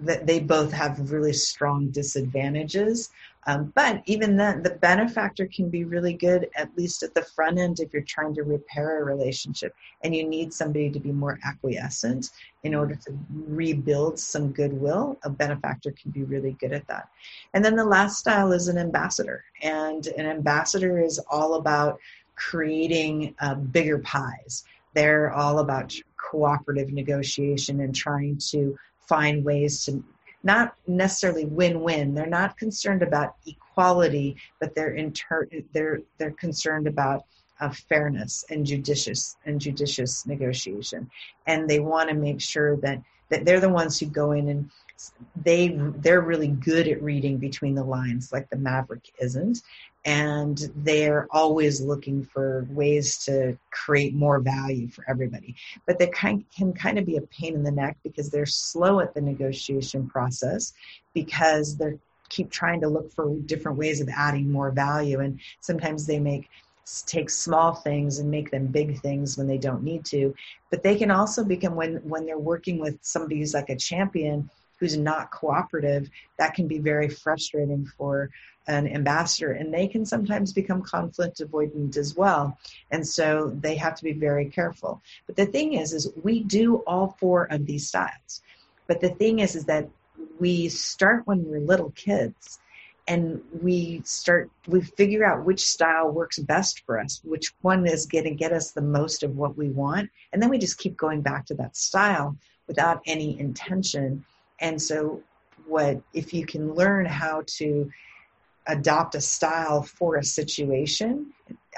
that 0.00 0.26
they 0.26 0.40
both 0.40 0.72
have 0.72 1.12
really 1.12 1.32
strong 1.32 1.88
disadvantages. 1.90 3.10
Um, 3.46 3.72
but 3.74 4.02
even 4.06 4.36
then, 4.36 4.62
the 4.62 4.70
benefactor 4.70 5.46
can 5.46 5.68
be 5.68 5.84
really 5.84 6.14
good, 6.14 6.48
at 6.56 6.76
least 6.78 7.02
at 7.02 7.14
the 7.14 7.22
front 7.22 7.58
end, 7.58 7.78
if 7.78 7.92
you're 7.92 8.02
trying 8.02 8.34
to 8.34 8.42
repair 8.42 9.00
a 9.00 9.04
relationship 9.04 9.74
and 10.02 10.16
you 10.16 10.26
need 10.26 10.52
somebody 10.52 10.90
to 10.90 10.98
be 10.98 11.12
more 11.12 11.38
acquiescent 11.44 12.30
in 12.62 12.74
order 12.74 12.94
to 12.94 13.18
rebuild 13.30 14.18
some 14.18 14.50
goodwill. 14.50 15.18
A 15.24 15.30
benefactor 15.30 15.92
can 15.92 16.10
be 16.10 16.24
really 16.24 16.52
good 16.52 16.72
at 16.72 16.86
that. 16.88 17.08
And 17.52 17.62
then 17.62 17.76
the 17.76 17.84
last 17.84 18.18
style 18.18 18.52
is 18.52 18.68
an 18.68 18.78
ambassador. 18.78 19.44
And 19.60 20.06
an 20.06 20.26
ambassador 20.26 20.98
is 20.98 21.18
all 21.30 21.54
about 21.54 21.98
creating 22.36 23.34
uh, 23.40 23.56
bigger 23.56 23.98
pies. 23.98 24.64
They're 24.94 25.32
all 25.32 25.58
about 25.58 25.94
cooperative 26.16 26.92
negotiation 26.92 27.80
and 27.80 27.94
trying 27.94 28.38
to 28.50 28.78
find 29.08 29.44
ways 29.44 29.84
to 29.84 30.02
not 30.42 30.74
necessarily 30.86 31.46
win-win. 31.46 32.14
They're 32.14 32.26
not 32.26 32.58
concerned 32.58 33.02
about 33.02 33.36
equality, 33.46 34.36
but 34.60 34.74
they're 34.74 34.94
inter- 34.94 35.48
they're 35.72 36.00
they're 36.18 36.32
concerned 36.32 36.86
about 36.86 37.24
uh, 37.60 37.70
fairness 37.70 38.44
and 38.50 38.66
judicious 38.66 39.36
and 39.46 39.60
judicious 39.60 40.26
negotiation, 40.26 41.10
and 41.46 41.68
they 41.68 41.80
want 41.80 42.10
to 42.10 42.14
make 42.14 42.40
sure 42.40 42.76
that 42.78 43.02
that 43.30 43.44
they're 43.44 43.60
the 43.60 43.68
ones 43.68 43.98
who 43.98 44.06
go 44.06 44.32
in 44.32 44.48
and 44.48 44.70
they 45.34 45.68
they're 45.96 46.20
really 46.20 46.48
good 46.48 46.86
at 46.88 47.02
reading 47.02 47.38
between 47.38 47.74
the 47.74 47.82
lines 47.82 48.32
like 48.32 48.48
the 48.50 48.56
maverick 48.56 49.10
isn't 49.20 49.62
and 50.04 50.70
they're 50.76 51.26
always 51.30 51.80
looking 51.80 52.24
for 52.24 52.66
ways 52.70 53.24
to 53.24 53.56
create 53.70 54.14
more 54.14 54.38
value 54.38 54.88
for 54.88 55.04
everybody. 55.08 55.54
But 55.86 55.98
they 55.98 56.08
kind, 56.08 56.44
can 56.54 56.74
kind 56.74 56.98
of 56.98 57.06
be 57.06 57.16
a 57.16 57.22
pain 57.22 57.54
in 57.54 57.62
the 57.62 57.70
neck 57.70 57.96
because 58.02 58.30
they're 58.30 58.44
slow 58.44 59.00
at 59.00 59.14
the 59.14 59.22
negotiation 59.22 60.08
process 60.08 60.74
because 61.14 61.76
they 61.76 61.98
keep 62.28 62.50
trying 62.50 62.80
to 62.82 62.88
look 62.88 63.12
for 63.12 63.34
different 63.46 63.78
ways 63.78 64.00
of 64.00 64.08
adding 64.10 64.50
more 64.50 64.70
value. 64.70 65.20
And 65.20 65.40
sometimes 65.60 66.06
they 66.06 66.20
make 66.20 66.48
take 67.06 67.30
small 67.30 67.72
things 67.72 68.18
and 68.18 68.30
make 68.30 68.50
them 68.50 68.66
big 68.66 69.00
things 69.00 69.38
when 69.38 69.46
they 69.46 69.56
don't 69.56 69.82
need 69.82 70.04
to. 70.04 70.34
But 70.70 70.82
they 70.82 70.96
can 70.96 71.10
also 71.10 71.42
become 71.44 71.74
when 71.74 71.96
when 72.08 72.26
they're 72.26 72.38
working 72.38 72.78
with 72.78 72.98
somebody 73.00 73.38
who's 73.38 73.54
like 73.54 73.70
a 73.70 73.76
champion 73.76 74.50
who's 74.78 74.96
not 74.96 75.30
cooperative, 75.30 76.10
that 76.38 76.54
can 76.54 76.66
be 76.66 76.78
very 76.78 77.08
frustrating 77.08 77.86
for 77.96 78.30
an 78.66 78.88
ambassador. 78.88 79.52
And 79.52 79.72
they 79.72 79.86
can 79.86 80.04
sometimes 80.04 80.52
become 80.52 80.82
conflict 80.82 81.40
avoidant 81.40 81.96
as 81.96 82.14
well. 82.14 82.58
And 82.90 83.06
so 83.06 83.52
they 83.60 83.76
have 83.76 83.94
to 83.96 84.04
be 84.04 84.12
very 84.12 84.46
careful. 84.46 85.02
But 85.26 85.36
the 85.36 85.46
thing 85.46 85.74
is, 85.74 85.92
is 85.92 86.10
we 86.22 86.42
do 86.42 86.76
all 86.86 87.16
four 87.18 87.44
of 87.44 87.66
these 87.66 87.88
styles. 87.88 88.42
But 88.86 89.00
the 89.00 89.10
thing 89.10 89.38
is, 89.40 89.54
is 89.56 89.64
that 89.66 89.88
we 90.38 90.68
start 90.68 91.26
when 91.26 91.44
we're 91.44 91.60
little 91.60 91.90
kids 91.92 92.58
and 93.06 93.42
we 93.60 94.00
start 94.04 94.50
we 94.66 94.80
figure 94.80 95.26
out 95.26 95.44
which 95.44 95.64
style 95.64 96.10
works 96.10 96.38
best 96.38 96.82
for 96.86 96.98
us 96.98 97.20
which 97.22 97.52
one 97.60 97.86
is 97.86 98.06
going 98.06 98.24
to 98.24 98.30
get 98.30 98.50
us 98.50 98.70
the 98.70 98.80
most 98.80 99.22
of 99.22 99.36
what 99.36 99.58
we 99.58 99.68
want 99.68 100.08
and 100.32 100.42
then 100.42 100.48
we 100.48 100.56
just 100.56 100.78
keep 100.78 100.96
going 100.96 101.20
back 101.20 101.44
to 101.44 101.52
that 101.52 101.76
style 101.76 102.34
without 102.66 103.02
any 103.04 103.38
intention 103.38 104.24
and 104.60 104.80
so, 104.80 105.22
what 105.66 106.00
if 106.12 106.32
you 106.32 106.46
can 106.46 106.74
learn 106.74 107.06
how 107.06 107.42
to 107.46 107.90
adopt 108.66 109.14
a 109.14 109.20
style 109.20 109.82
for 109.82 110.16
a 110.16 110.24
situation, 110.24 111.32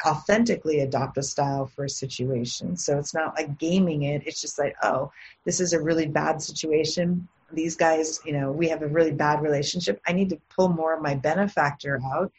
authentically 0.05 0.81
adopt 0.81 1.19
a 1.19 1.23
style 1.23 1.67
for 1.67 1.85
a 1.85 1.91
situation. 1.91 2.77
So 2.77 2.99
it's 2.99 3.15
not 3.15 3.35
like 3.35 3.59
gaming 3.59 4.05
it. 4.05 4.23
It's 4.27 4.41
just 4.41 4.59
like, 4.59 4.77
oh, 4.83 5.11
this 5.45 5.61
is 5.61 5.73
a 5.73 5.83
really 5.83 6.07
bad 6.07 6.41
situation. 6.43 7.29
These 7.53 7.77
guys, 7.77 8.21
you 8.25 8.33
know, 8.33 8.53
we 8.53 8.69
have 8.69 8.83
a 8.83 8.89
really 8.89 9.13
bad 9.13 9.43
relationship. 9.43 10.01
I 10.07 10.13
need 10.13 10.31
to 10.31 10.41
pull 10.55 10.69
more 10.69 10.95
of 10.95 11.03
my 11.03 11.15
benefactor 11.15 12.01
out. 12.13 12.33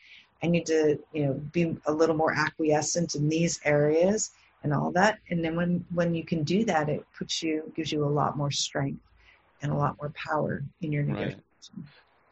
I 0.44 0.48
need 0.48 0.66
to, 0.68 1.00
you 1.14 1.26
know, 1.26 1.34
be 1.34 1.76
a 1.86 1.92
little 1.92 2.16
more 2.16 2.34
acquiescent 2.34 3.16
in 3.16 3.28
these 3.28 3.60
areas 3.66 4.32
and 4.64 4.74
all 4.74 4.92
that. 4.92 5.20
And 5.30 5.44
then 5.44 5.56
when 5.56 5.86
when 5.94 6.14
you 6.14 6.24
can 6.24 6.44
do 6.44 6.64
that, 6.66 6.90
it 6.90 7.06
puts 7.18 7.42
you 7.42 7.72
gives 7.76 7.92
you 7.92 8.04
a 8.04 8.06
lot 8.06 8.38
more 8.38 8.52
strength 8.52 9.02
and 9.62 9.72
a 9.72 9.76
lot 9.76 9.98
more 10.00 10.12
power 10.12 10.64
in 10.82 10.92
your 10.92 11.04
negotiation. 11.04 11.42
Right. 11.76 11.86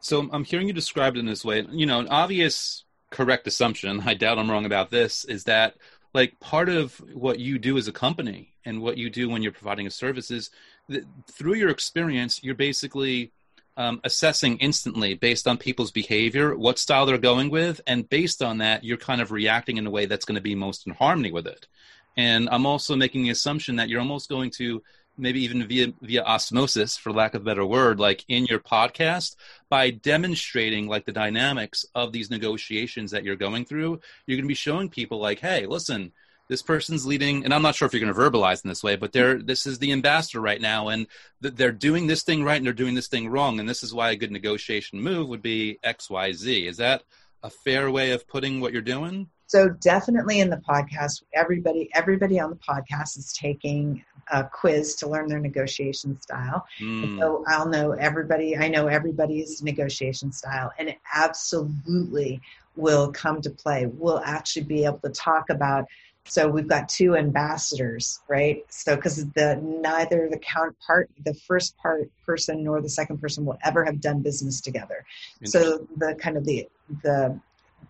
So 0.05 0.29
I'm 0.31 0.43
hearing 0.43 0.67
you 0.67 0.73
described 0.73 1.17
in 1.17 1.25
this 1.25 1.43
way. 1.43 1.65
You 1.71 1.87
know, 1.87 1.99
an 1.99 2.09
obvious 2.09 2.83
correct 3.09 3.47
assumption, 3.47 4.03
I 4.05 4.13
doubt 4.13 4.37
I'm 4.37 4.51
wrong 4.51 4.67
about 4.67 4.91
this, 4.91 5.25
is 5.25 5.45
that 5.45 5.77
like 6.13 6.39
part 6.39 6.69
of 6.69 7.01
what 7.11 7.39
you 7.39 7.57
do 7.57 7.75
as 7.75 7.87
a 7.87 7.91
company 7.91 8.53
and 8.65 8.83
what 8.83 8.99
you 8.99 9.09
do 9.09 9.27
when 9.29 9.41
you're 9.41 9.51
providing 9.51 9.87
a 9.87 9.89
service 9.89 10.29
is 10.29 10.51
that 10.89 11.05
through 11.31 11.55
your 11.55 11.69
experience, 11.69 12.43
you're 12.43 12.53
basically 12.53 13.31
um, 13.77 13.99
assessing 14.03 14.59
instantly 14.59 15.15
based 15.15 15.47
on 15.47 15.57
people's 15.57 15.89
behavior, 15.89 16.55
what 16.55 16.77
style 16.77 17.07
they're 17.07 17.17
going 17.17 17.49
with, 17.49 17.81
and 17.87 18.07
based 18.07 18.43
on 18.43 18.59
that, 18.59 18.83
you're 18.83 18.97
kind 18.97 19.21
of 19.21 19.31
reacting 19.31 19.77
in 19.77 19.87
a 19.87 19.91
way 19.91 20.05
that's 20.05 20.25
going 20.25 20.35
to 20.35 20.41
be 20.41 20.53
most 20.53 20.85
in 20.85 20.93
harmony 20.93 21.31
with 21.31 21.47
it. 21.47 21.67
And 22.15 22.47
I'm 22.51 22.67
also 22.67 22.95
making 22.95 23.23
the 23.23 23.31
assumption 23.31 23.77
that 23.77 23.89
you're 23.89 24.01
almost 24.01 24.29
going 24.29 24.51
to 24.51 24.83
maybe 25.17 25.43
even 25.43 25.67
via 25.67 25.93
via 26.01 26.23
osmosis 26.23 26.97
for 26.97 27.11
lack 27.11 27.33
of 27.33 27.41
a 27.41 27.45
better 27.45 27.65
word 27.65 27.99
like 27.99 28.23
in 28.27 28.45
your 28.45 28.59
podcast 28.59 29.35
by 29.69 29.89
demonstrating 29.89 30.87
like 30.87 31.05
the 31.05 31.11
dynamics 31.11 31.85
of 31.95 32.11
these 32.11 32.29
negotiations 32.29 33.11
that 33.11 33.23
you're 33.23 33.35
going 33.35 33.65
through 33.65 33.99
you're 34.25 34.37
going 34.37 34.45
to 34.45 34.47
be 34.47 34.53
showing 34.53 34.89
people 34.89 35.19
like 35.19 35.39
hey 35.39 35.65
listen 35.65 36.11
this 36.47 36.61
person's 36.61 37.05
leading 37.05 37.43
and 37.43 37.53
i'm 37.53 37.61
not 37.61 37.75
sure 37.75 37.85
if 37.85 37.93
you're 37.93 38.01
going 38.01 38.13
to 38.13 38.19
verbalize 38.19 38.63
in 38.63 38.69
this 38.69 38.83
way 38.83 38.95
but 38.95 39.11
they're 39.11 39.41
this 39.41 39.65
is 39.65 39.79
the 39.79 39.91
ambassador 39.91 40.41
right 40.41 40.61
now 40.61 40.89
and 40.89 41.07
th- 41.41 41.55
they're 41.55 41.71
doing 41.71 42.07
this 42.07 42.23
thing 42.23 42.43
right 42.43 42.57
and 42.57 42.65
they're 42.65 42.73
doing 42.73 42.95
this 42.95 43.07
thing 43.07 43.27
wrong 43.29 43.59
and 43.59 43.67
this 43.67 43.83
is 43.83 43.93
why 43.93 44.11
a 44.11 44.15
good 44.15 44.31
negotiation 44.31 45.01
move 45.01 45.27
would 45.27 45.41
be 45.41 45.79
xyz 45.83 46.67
is 46.67 46.77
that 46.77 47.03
a 47.45 47.49
fair 47.49 47.91
way 47.91 48.09
of 48.11 48.27
putting 48.27 48.59
what 48.59 48.73
you're 48.73 48.81
doing? 48.81 49.29
So 49.45 49.69
definitely 49.69 50.39
in 50.39 50.49
the 50.49 50.57
podcast 50.57 51.23
everybody 51.33 51.89
everybody 51.93 52.39
on 52.39 52.49
the 52.49 52.55
podcast 52.55 53.17
is 53.19 53.31
taking 53.33 54.03
a 54.31 54.43
quiz 54.43 54.95
to 54.95 55.07
learn 55.07 55.27
their 55.27 55.39
negotiation 55.39 56.19
style. 56.19 56.65
Mm. 56.79 57.19
So 57.19 57.43
I'll 57.47 57.67
know 57.67 57.91
everybody, 57.91 58.57
I 58.57 58.67
know 58.67 58.87
everybody's 58.87 59.61
negotiation 59.61 60.31
style, 60.31 60.71
and 60.79 60.89
it 60.89 60.97
absolutely 61.13 62.41
will 62.75 63.11
come 63.11 63.41
to 63.41 63.49
play. 63.49 63.85
We'll 63.85 64.21
actually 64.25 64.63
be 64.63 64.85
able 64.85 64.99
to 64.99 65.09
talk 65.09 65.49
about. 65.49 65.85
So 66.27 66.47
we've 66.47 66.67
got 66.67 66.89
two 66.89 67.15
ambassadors, 67.15 68.21
right? 68.27 68.65
So 68.69 68.95
because 68.95 69.23
the 69.33 69.59
neither 69.61 70.27
the 70.29 70.39
counterpart, 70.39 71.09
the 71.23 71.35
first 71.35 71.77
part 71.77 72.09
person 72.25 72.63
nor 72.63 72.81
the 72.81 72.89
second 72.89 73.21
person 73.21 73.45
will 73.45 73.59
ever 73.63 73.85
have 73.85 74.01
done 74.01 74.21
business 74.21 74.59
together. 74.59 75.05
So 75.43 75.87
the 75.97 76.15
kind 76.15 76.35
of 76.35 76.45
the 76.45 76.67
the 77.03 77.39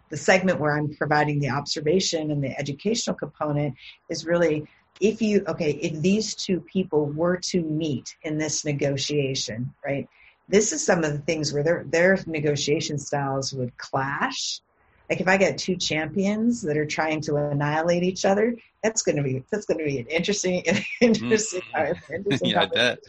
the 0.10 0.18
segment 0.18 0.60
where 0.60 0.78
I'm 0.78 0.94
providing 0.96 1.40
the 1.40 1.50
observation 1.50 2.32
and 2.32 2.44
the 2.44 2.58
educational 2.60 3.16
component 3.16 3.76
is 4.10 4.26
really 4.26 4.68
if 5.00 5.22
you 5.22 5.43
okay 5.48 5.72
if 5.72 6.02
these 6.02 6.36
two 6.36 6.62
people 6.62 7.06
were 7.08 7.38
to 7.38 7.62
meet 7.62 8.16
in 8.24 8.38
this 8.38 8.64
negotiation 8.64 9.74
right 9.86 10.08
this 10.48 10.72
is 10.72 10.84
some 10.84 11.04
of 11.04 11.12
the 11.12 11.20
things 11.20 11.54
where 11.54 11.64
their 11.64 11.84
their 11.88 12.18
negotiation 12.28 12.98
styles 12.98 13.54
would 13.54 13.78
clash 13.78 14.62
like 15.10 15.20
if 15.20 15.28
i 15.28 15.38
get 15.38 15.58
two 15.58 15.76
champions 15.76 16.62
that 16.62 16.78
are 16.78 16.86
trying 16.86 17.20
to 17.20 17.36
annihilate 17.36 18.04
each 18.04 18.26
other 18.26 18.56
that's 18.84 19.02
going 19.02 19.18
to 19.18 19.24
be 19.24 19.43
that's 19.52 19.66
going 19.66 19.78
to 19.78 19.86
be 19.86 20.00
an 20.00 20.08
interesting 20.08 20.64
interesting, 21.02 21.62
mm-hmm. 21.76 22.14
interesting 22.14 22.50
yeah, 22.50 22.62
I 22.62 22.66
bet. 22.66 23.00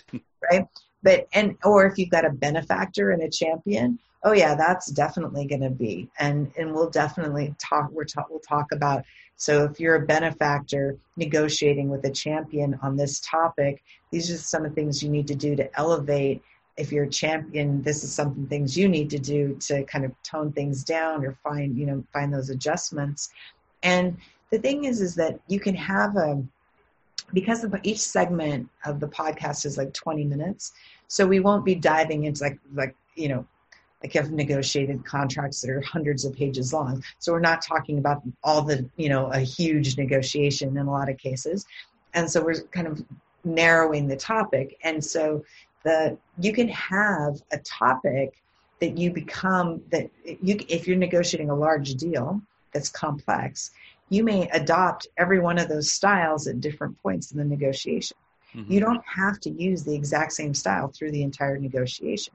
right 0.50 0.66
but 1.02 1.28
and 1.32 1.56
or 1.64 1.86
if 1.86 1.98
you've 1.98 2.10
got 2.10 2.24
a 2.24 2.30
benefactor 2.30 3.12
and 3.12 3.22
a 3.22 3.30
champion 3.30 3.98
oh 4.24 4.32
yeah 4.32 4.56
that's 4.56 4.90
definitely 4.90 5.46
going 5.46 5.60
to 5.60 5.70
be 5.70 6.08
and 6.18 6.50
and 6.58 6.74
we'll 6.74 6.90
definitely 6.90 7.54
talk 7.58 7.90
we're 7.92 8.04
talk, 8.04 8.28
we'll 8.28 8.40
talk 8.40 8.72
about 8.72 9.04
so 9.36 9.64
if 9.64 9.78
you're 9.78 9.96
a 9.96 10.06
benefactor 10.06 10.96
negotiating 11.16 11.88
with 11.88 12.04
a 12.04 12.10
champion 12.10 12.78
on 12.82 12.96
this 12.96 13.20
topic 13.20 13.82
these 14.10 14.30
are 14.30 14.38
some 14.38 14.64
of 14.64 14.70
the 14.70 14.74
things 14.74 15.02
you 15.02 15.10
need 15.10 15.26
to 15.26 15.34
do 15.34 15.56
to 15.56 15.78
elevate. 15.78 16.42
If 16.76 16.92
you're 16.92 17.04
a 17.04 17.10
champion 17.10 17.82
this 17.82 18.04
is 18.04 18.12
some 18.12 18.46
things 18.48 18.76
you 18.76 18.88
need 18.88 19.10
to 19.10 19.18
do 19.18 19.56
to 19.66 19.84
kind 19.84 20.04
of 20.04 20.12
tone 20.22 20.52
things 20.52 20.84
down 20.84 21.24
or 21.24 21.36
find 21.42 21.76
you 21.76 21.86
know 21.86 22.04
find 22.12 22.32
those 22.32 22.50
adjustments. 22.50 23.30
And 23.82 24.16
the 24.50 24.58
thing 24.58 24.84
is 24.84 25.00
is 25.00 25.14
that 25.16 25.40
you 25.48 25.60
can 25.60 25.74
have 25.74 26.16
a 26.16 26.42
because 27.32 27.64
of 27.64 27.74
each 27.82 27.98
segment 27.98 28.68
of 28.84 29.00
the 29.00 29.08
podcast 29.08 29.66
is 29.66 29.76
like 29.76 29.92
20 29.92 30.24
minutes 30.24 30.72
so 31.08 31.26
we 31.26 31.40
won't 31.40 31.64
be 31.64 31.74
diving 31.74 32.24
into 32.24 32.44
like 32.44 32.58
like 32.74 32.94
you 33.16 33.28
know 33.28 33.44
like 34.02 34.12
have 34.12 34.30
negotiated 34.30 35.04
contracts 35.04 35.60
that 35.60 35.70
are 35.70 35.80
hundreds 35.80 36.24
of 36.24 36.34
pages 36.34 36.72
long. 36.72 37.02
So 37.18 37.32
we're 37.32 37.40
not 37.40 37.62
talking 37.62 37.98
about 37.98 38.22
all 38.44 38.62
the 38.62 38.88
you 38.96 39.08
know 39.08 39.26
a 39.32 39.40
huge 39.40 39.96
negotiation 39.96 40.76
in 40.76 40.86
a 40.86 40.90
lot 40.90 41.08
of 41.08 41.18
cases. 41.18 41.66
And 42.14 42.30
so 42.30 42.42
we're 42.42 42.62
kind 42.72 42.86
of 42.86 43.04
narrowing 43.44 44.08
the 44.08 44.16
topic. 44.16 44.78
And 44.82 45.04
so 45.04 45.44
the 45.84 46.18
you 46.38 46.52
can 46.52 46.68
have 46.68 47.40
a 47.52 47.58
topic 47.58 48.42
that 48.80 48.98
you 48.98 49.10
become 49.12 49.80
that 49.90 50.10
you 50.24 50.58
if 50.68 50.86
you're 50.86 50.96
negotiating 50.96 51.50
a 51.50 51.54
large 51.54 51.94
deal 51.94 52.40
that's 52.72 52.90
complex 52.90 53.70
you 54.08 54.22
may 54.22 54.48
adopt 54.50 55.08
every 55.16 55.40
one 55.40 55.58
of 55.58 55.68
those 55.68 55.90
styles 55.90 56.46
at 56.46 56.60
different 56.60 57.00
points 57.02 57.32
in 57.32 57.38
the 57.38 57.44
negotiation. 57.44 58.16
Mm-hmm. 58.54 58.72
you 58.72 58.80
don't 58.80 59.02
have 59.04 59.40
to 59.40 59.50
use 59.50 59.82
the 59.82 59.94
exact 59.94 60.32
same 60.32 60.54
style 60.54 60.88
through 60.88 61.10
the 61.10 61.22
entire 61.22 61.58
negotiation 61.58 62.32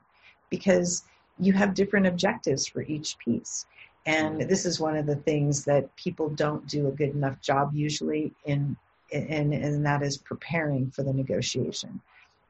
because 0.49 1.03
you 1.39 1.53
have 1.53 1.73
different 1.73 2.07
objectives 2.07 2.67
for 2.67 2.81
each 2.83 3.17
piece. 3.17 3.65
And 4.05 4.39
mm-hmm. 4.39 4.49
this 4.49 4.65
is 4.65 4.79
one 4.79 4.95
of 4.95 5.05
the 5.05 5.15
things 5.15 5.65
that 5.65 5.95
people 5.95 6.29
don't 6.29 6.67
do 6.67 6.87
a 6.87 6.91
good 6.91 7.09
enough 7.09 7.39
job 7.41 7.71
usually 7.73 8.33
in, 8.45 8.75
in 9.11 9.53
and 9.53 9.85
that 9.85 10.01
is 10.01 10.17
preparing 10.17 10.89
for 10.91 11.03
the 11.03 11.13
negotiation. 11.13 12.01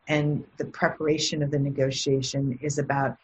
And 0.07 0.43
the 0.57 0.65
preparation 0.65 1.41
of 1.43 1.51
the 1.51 1.59
negotiation 1.59 2.57
is 2.61 2.77
about 2.77 3.17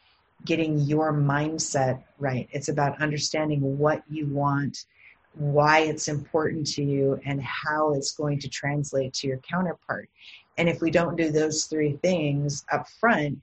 getting 0.45 0.77
your 0.79 1.13
mindset 1.13 2.03
right. 2.19 2.47
It's 2.51 2.69
about 2.69 3.01
understanding 3.01 3.77
what 3.77 4.03
you 4.09 4.27
want, 4.27 4.85
why 5.33 5.79
it's 5.79 6.07
important 6.07 6.67
to 6.67 6.83
you, 6.83 7.19
and 7.25 7.41
how 7.41 7.93
it's 7.93 8.11
going 8.11 8.39
to 8.39 8.47
translate 8.47 9.13
to 9.15 9.27
your 9.27 9.37
counterpart. 9.39 10.09
And 10.57 10.69
if 10.69 10.81
we 10.81 10.91
don't 10.91 11.15
do 11.15 11.31
those 11.31 11.65
three 11.65 11.97
things 12.03 12.65
up 12.71 12.87
front, 12.89 13.39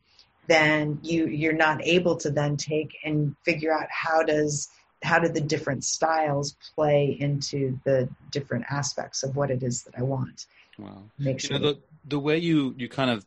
then 0.47 0.99
you 1.03 1.27
you're 1.27 1.53
not 1.53 1.85
able 1.85 2.17
to 2.17 2.31
then 2.31 2.57
take 2.57 2.97
and 3.05 3.35
figure 3.45 3.73
out 3.73 3.87
how 3.91 4.23
does 4.23 4.69
how 5.03 5.19
do 5.19 5.29
the 5.29 5.41
different 5.41 5.85
styles 5.85 6.57
play 6.75 7.17
into 7.21 7.79
the 7.85 8.09
different 8.31 8.65
aspects 8.71 9.23
of 9.23 9.37
what 9.37 9.51
it 9.51 9.63
is 9.63 9.83
that 9.83 9.95
I 9.99 10.03
want. 10.03 10.47
Wow. 10.79 11.03
Make 11.19 11.41
sure 11.41 11.57
you 11.57 11.63
know, 11.63 11.73
the 11.73 11.79
the 12.07 12.19
way 12.19 12.39
you 12.39 12.75
you 12.77 12.89
kind 12.89 13.11
of 13.11 13.25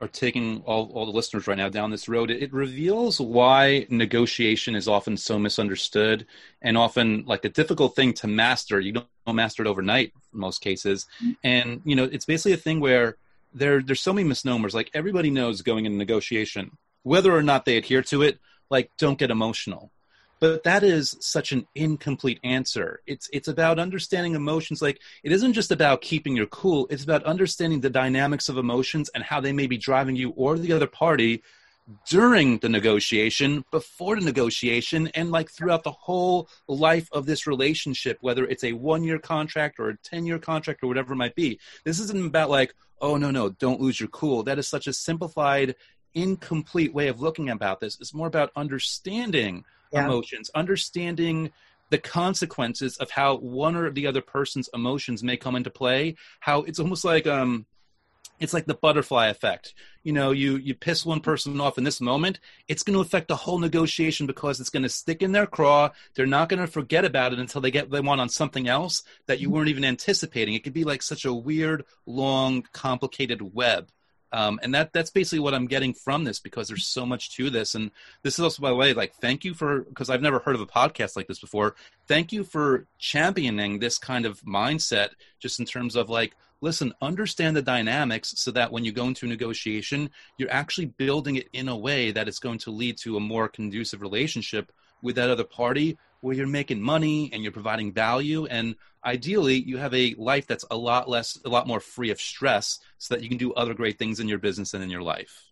are 0.00 0.08
taking 0.08 0.60
all, 0.66 0.90
all 0.92 1.06
the 1.06 1.12
listeners 1.12 1.46
right 1.46 1.56
now 1.56 1.68
down 1.68 1.90
this 1.90 2.08
road, 2.08 2.30
it, 2.30 2.42
it 2.42 2.52
reveals 2.52 3.20
why 3.20 3.86
negotiation 3.88 4.74
is 4.74 4.88
often 4.88 5.16
so 5.16 5.38
misunderstood 5.38 6.26
and 6.60 6.76
often 6.76 7.24
like 7.26 7.44
a 7.44 7.48
difficult 7.48 7.96
thing 7.96 8.12
to 8.12 8.26
master. 8.26 8.80
You 8.80 8.92
don't, 8.92 9.06
don't 9.24 9.36
master 9.36 9.62
it 9.62 9.68
overnight 9.68 10.12
in 10.32 10.40
most 10.40 10.60
cases. 10.60 11.06
Mm-hmm. 11.22 11.32
And 11.44 11.80
you 11.84 11.96
know, 11.96 12.04
it's 12.04 12.24
basically 12.24 12.52
a 12.52 12.58
thing 12.58 12.80
where 12.80 13.16
there 13.52 13.82
there's 13.82 14.00
so 14.00 14.12
many 14.12 14.28
misnomers. 14.28 14.74
Like 14.74 14.90
everybody 14.94 15.30
knows 15.30 15.62
going 15.62 15.86
into 15.86 15.98
negotiation, 15.98 16.76
whether 17.02 17.34
or 17.34 17.42
not 17.42 17.64
they 17.64 17.76
adhere 17.76 18.02
to 18.02 18.22
it, 18.22 18.38
like 18.70 18.90
don't 18.98 19.18
get 19.18 19.30
emotional. 19.30 19.90
But 20.40 20.62
that 20.62 20.84
is 20.84 21.16
such 21.20 21.50
an 21.50 21.66
incomplete 21.74 22.38
answer. 22.44 23.00
It's 23.06 23.28
it's 23.32 23.48
about 23.48 23.78
understanding 23.78 24.34
emotions. 24.34 24.80
Like 24.80 25.00
it 25.24 25.32
isn't 25.32 25.54
just 25.54 25.72
about 25.72 26.00
keeping 26.00 26.36
your 26.36 26.46
cool. 26.46 26.86
It's 26.90 27.04
about 27.04 27.24
understanding 27.24 27.80
the 27.80 27.90
dynamics 27.90 28.48
of 28.48 28.56
emotions 28.56 29.10
and 29.14 29.24
how 29.24 29.40
they 29.40 29.52
may 29.52 29.66
be 29.66 29.78
driving 29.78 30.14
you 30.14 30.30
or 30.30 30.56
the 30.56 30.72
other 30.72 30.86
party 30.86 31.42
during 32.08 32.58
the 32.58 32.68
negotiation, 32.68 33.64
before 33.70 34.16
the 34.16 34.24
negotiation, 34.24 35.08
and 35.08 35.30
like 35.30 35.50
throughout 35.50 35.84
the 35.84 35.92
whole 35.92 36.48
life 36.66 37.08
of 37.12 37.26
this 37.26 37.46
relationship, 37.46 38.18
whether 38.20 38.46
it's 38.46 38.64
a 38.64 38.72
one 38.72 39.04
year 39.04 39.18
contract 39.18 39.78
or 39.78 39.90
a 39.90 39.96
10 39.98 40.26
year 40.26 40.38
contract 40.38 40.82
or 40.82 40.86
whatever 40.88 41.12
it 41.12 41.16
might 41.16 41.34
be. 41.34 41.58
This 41.84 41.98
isn't 41.98 42.26
about 42.26 42.50
like, 42.50 42.74
oh 43.00 43.16
no 43.16 43.30
no 43.30 43.50
don't 43.50 43.80
lose 43.80 44.00
your 44.00 44.08
cool 44.08 44.42
that 44.42 44.58
is 44.58 44.68
such 44.68 44.86
a 44.86 44.92
simplified 44.92 45.74
incomplete 46.14 46.92
way 46.92 47.08
of 47.08 47.20
looking 47.20 47.50
about 47.50 47.80
this 47.80 47.98
it's 48.00 48.14
more 48.14 48.26
about 48.26 48.50
understanding 48.56 49.64
yeah. 49.92 50.04
emotions 50.04 50.50
understanding 50.54 51.50
the 51.90 51.98
consequences 51.98 52.96
of 52.98 53.10
how 53.10 53.36
one 53.36 53.74
or 53.74 53.90
the 53.90 54.06
other 54.06 54.20
person's 54.20 54.68
emotions 54.74 55.22
may 55.22 55.36
come 55.36 55.56
into 55.56 55.70
play 55.70 56.14
how 56.40 56.62
it's 56.62 56.78
almost 56.78 57.04
like 57.04 57.26
um 57.26 57.66
it's 58.40 58.52
like 58.54 58.66
the 58.66 58.74
butterfly 58.74 59.28
effect 59.28 59.74
you 60.02 60.12
know 60.12 60.30
you 60.30 60.56
you 60.56 60.74
piss 60.74 61.04
one 61.04 61.20
person 61.20 61.60
off 61.60 61.78
in 61.78 61.84
this 61.84 62.00
moment 62.00 62.40
it's 62.68 62.82
going 62.82 62.94
to 62.94 63.00
affect 63.00 63.28
the 63.28 63.36
whole 63.36 63.58
negotiation 63.58 64.26
because 64.26 64.60
it's 64.60 64.70
going 64.70 64.82
to 64.82 64.88
stick 64.88 65.22
in 65.22 65.32
their 65.32 65.46
craw 65.46 65.90
they're 66.14 66.26
not 66.26 66.48
going 66.48 66.60
to 66.60 66.66
forget 66.66 67.04
about 67.04 67.32
it 67.32 67.38
until 67.38 67.60
they 67.60 67.70
get 67.70 67.90
they 67.90 68.00
want 68.00 68.20
on 68.20 68.28
something 68.28 68.68
else 68.68 69.02
that 69.26 69.40
you 69.40 69.50
weren't 69.50 69.68
even 69.68 69.84
anticipating 69.84 70.54
it 70.54 70.64
could 70.64 70.72
be 70.72 70.84
like 70.84 71.02
such 71.02 71.24
a 71.24 71.32
weird 71.32 71.84
long 72.06 72.62
complicated 72.72 73.54
web 73.54 73.90
um, 74.32 74.60
and 74.62 74.74
that 74.74 74.92
that's 74.92 75.10
basically 75.10 75.38
what 75.38 75.54
I'm 75.54 75.66
getting 75.66 75.94
from 75.94 76.24
this 76.24 76.38
because 76.38 76.68
there's 76.68 76.86
so 76.86 77.06
much 77.06 77.34
to 77.36 77.50
this. 77.50 77.74
And 77.74 77.90
this 78.22 78.34
is 78.34 78.40
also, 78.40 78.60
by 78.60 78.70
the 78.70 78.76
way, 78.76 78.92
like 78.92 79.14
thank 79.14 79.44
you 79.44 79.54
for 79.54 79.80
because 79.80 80.10
I've 80.10 80.22
never 80.22 80.38
heard 80.38 80.54
of 80.54 80.60
a 80.60 80.66
podcast 80.66 81.16
like 81.16 81.26
this 81.28 81.38
before. 81.38 81.76
Thank 82.06 82.32
you 82.32 82.44
for 82.44 82.86
championing 82.98 83.78
this 83.78 83.98
kind 83.98 84.26
of 84.26 84.40
mindset, 84.42 85.10
just 85.38 85.60
in 85.60 85.66
terms 85.66 85.96
of 85.96 86.10
like 86.10 86.34
listen, 86.60 86.92
understand 87.00 87.56
the 87.56 87.62
dynamics 87.62 88.34
so 88.36 88.50
that 88.50 88.72
when 88.72 88.84
you 88.84 88.92
go 88.92 89.06
into 89.06 89.26
a 89.26 89.28
negotiation, 89.28 90.10
you're 90.36 90.50
actually 90.50 90.86
building 90.86 91.36
it 91.36 91.48
in 91.52 91.68
a 91.68 91.76
way 91.76 92.10
that 92.10 92.28
it's 92.28 92.38
going 92.38 92.58
to 92.58 92.70
lead 92.70 92.96
to 92.98 93.16
a 93.16 93.20
more 93.20 93.48
conducive 93.48 94.02
relationship 94.02 94.72
with 95.02 95.16
that 95.16 95.30
other 95.30 95.44
party 95.44 95.96
where 96.20 96.34
you're 96.34 96.46
making 96.46 96.82
money 96.82 97.30
and 97.32 97.42
you're 97.42 97.52
providing 97.52 97.92
value. 97.92 98.46
And 98.46 98.74
ideally 99.04 99.54
you 99.54 99.76
have 99.78 99.94
a 99.94 100.14
life 100.18 100.46
that's 100.46 100.64
a 100.70 100.76
lot 100.76 101.08
less 101.08 101.38
a 101.44 101.48
lot 101.48 101.68
more 101.68 101.80
free 101.80 102.10
of 102.10 102.20
stress 102.20 102.80
so 102.98 103.14
that 103.14 103.22
you 103.22 103.28
can 103.28 103.38
do 103.38 103.52
other 103.54 103.74
great 103.74 103.98
things 103.98 104.18
in 104.18 104.28
your 104.28 104.38
business 104.38 104.74
and 104.74 104.82
in 104.82 104.90
your 104.90 105.02
life. 105.02 105.44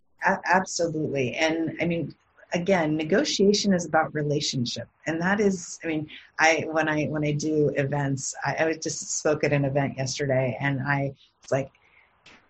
Absolutely. 0.45 1.35
And 1.35 1.77
i 1.81 1.85
mean 1.85 2.13
again 2.53 2.95
negotiation 2.95 3.73
is 3.73 3.85
about 3.85 4.13
relationship. 4.13 4.87
And 5.05 5.21
that 5.21 5.39
is 5.39 5.79
i 5.83 5.87
mean 5.87 6.07
i 6.39 6.65
when 6.69 6.87
i 6.87 7.05
when 7.05 7.23
i 7.23 7.31
do 7.31 7.71
events 7.75 8.35
i, 8.45 8.55
I 8.65 8.73
just 8.81 9.19
spoke 9.19 9.43
at 9.43 9.53
an 9.53 9.65
event 9.65 9.97
yesterday 9.97 10.57
and 10.59 10.81
i 10.81 11.13
was 11.41 11.51
like 11.51 11.71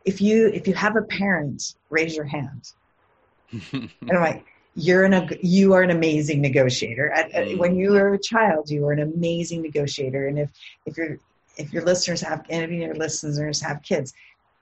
if 0.06 0.22
you 0.22 0.48
if 0.48 0.68
you 0.68 0.74
have 0.74 0.96
a 0.96 1.02
parent 1.02 1.76
raise 1.90 2.16
your 2.16 2.26
hand. 2.26 2.72
And 3.72 4.12
i'm 4.12 4.22
like 4.22 4.46
you're 4.76 5.06
an 5.06 5.14
a 5.14 5.28
you 5.42 5.74
are 5.74 5.82
an 5.82 5.90
amazing 5.90 6.40
negotiator. 6.40 7.12
At, 7.12 7.32
at, 7.32 7.48
mm. 7.48 7.58
when 7.58 7.76
you 7.76 7.94
were 7.94 8.14
a 8.14 8.20
child 8.20 8.70
you 8.70 8.82
were 8.82 8.94
an 8.94 9.00
amazing 9.00 9.64
negotiator. 9.64 10.28
And 10.28 10.38
if 10.38 10.52
if 10.86 10.98
your 10.98 11.18
if 11.58 11.74
your 11.74 11.84
listeners 11.84 12.22
have 12.22 12.46
any 12.50 12.84
of 12.84 12.90
your 12.90 12.96
listeners 12.96 13.60
have 13.62 13.82
kids 13.82 14.14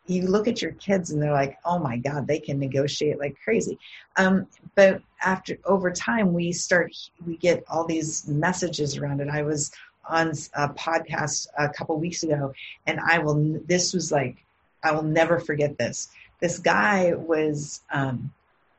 you 0.07 0.27
look 0.27 0.47
at 0.47 0.61
your 0.61 0.71
kids 0.73 1.11
and 1.11 1.21
they're 1.21 1.31
like, 1.31 1.57
oh 1.65 1.79
my 1.79 1.97
God, 1.97 2.27
they 2.27 2.39
can 2.39 2.59
negotiate 2.59 3.19
like 3.19 3.35
crazy. 3.43 3.79
Um, 4.17 4.47
but 4.75 5.01
after 5.23 5.57
over 5.65 5.91
time, 5.91 6.33
we 6.33 6.51
start 6.51 6.95
we 7.25 7.37
get 7.37 7.63
all 7.67 7.85
these 7.85 8.27
messages 8.27 8.97
around 8.97 9.21
it. 9.21 9.29
I 9.29 9.41
was 9.41 9.71
on 10.07 10.33
a 10.53 10.69
podcast 10.69 11.47
a 11.57 11.69
couple 11.69 11.99
weeks 11.99 12.23
ago, 12.23 12.53
and 12.85 12.99
I 12.99 13.19
will. 13.19 13.59
This 13.65 13.93
was 13.93 14.11
like 14.11 14.45
I 14.83 14.91
will 14.91 15.03
never 15.03 15.39
forget 15.39 15.77
this. 15.77 16.09
This 16.39 16.59
guy 16.59 17.13
was, 17.15 17.81
um, 17.91 18.31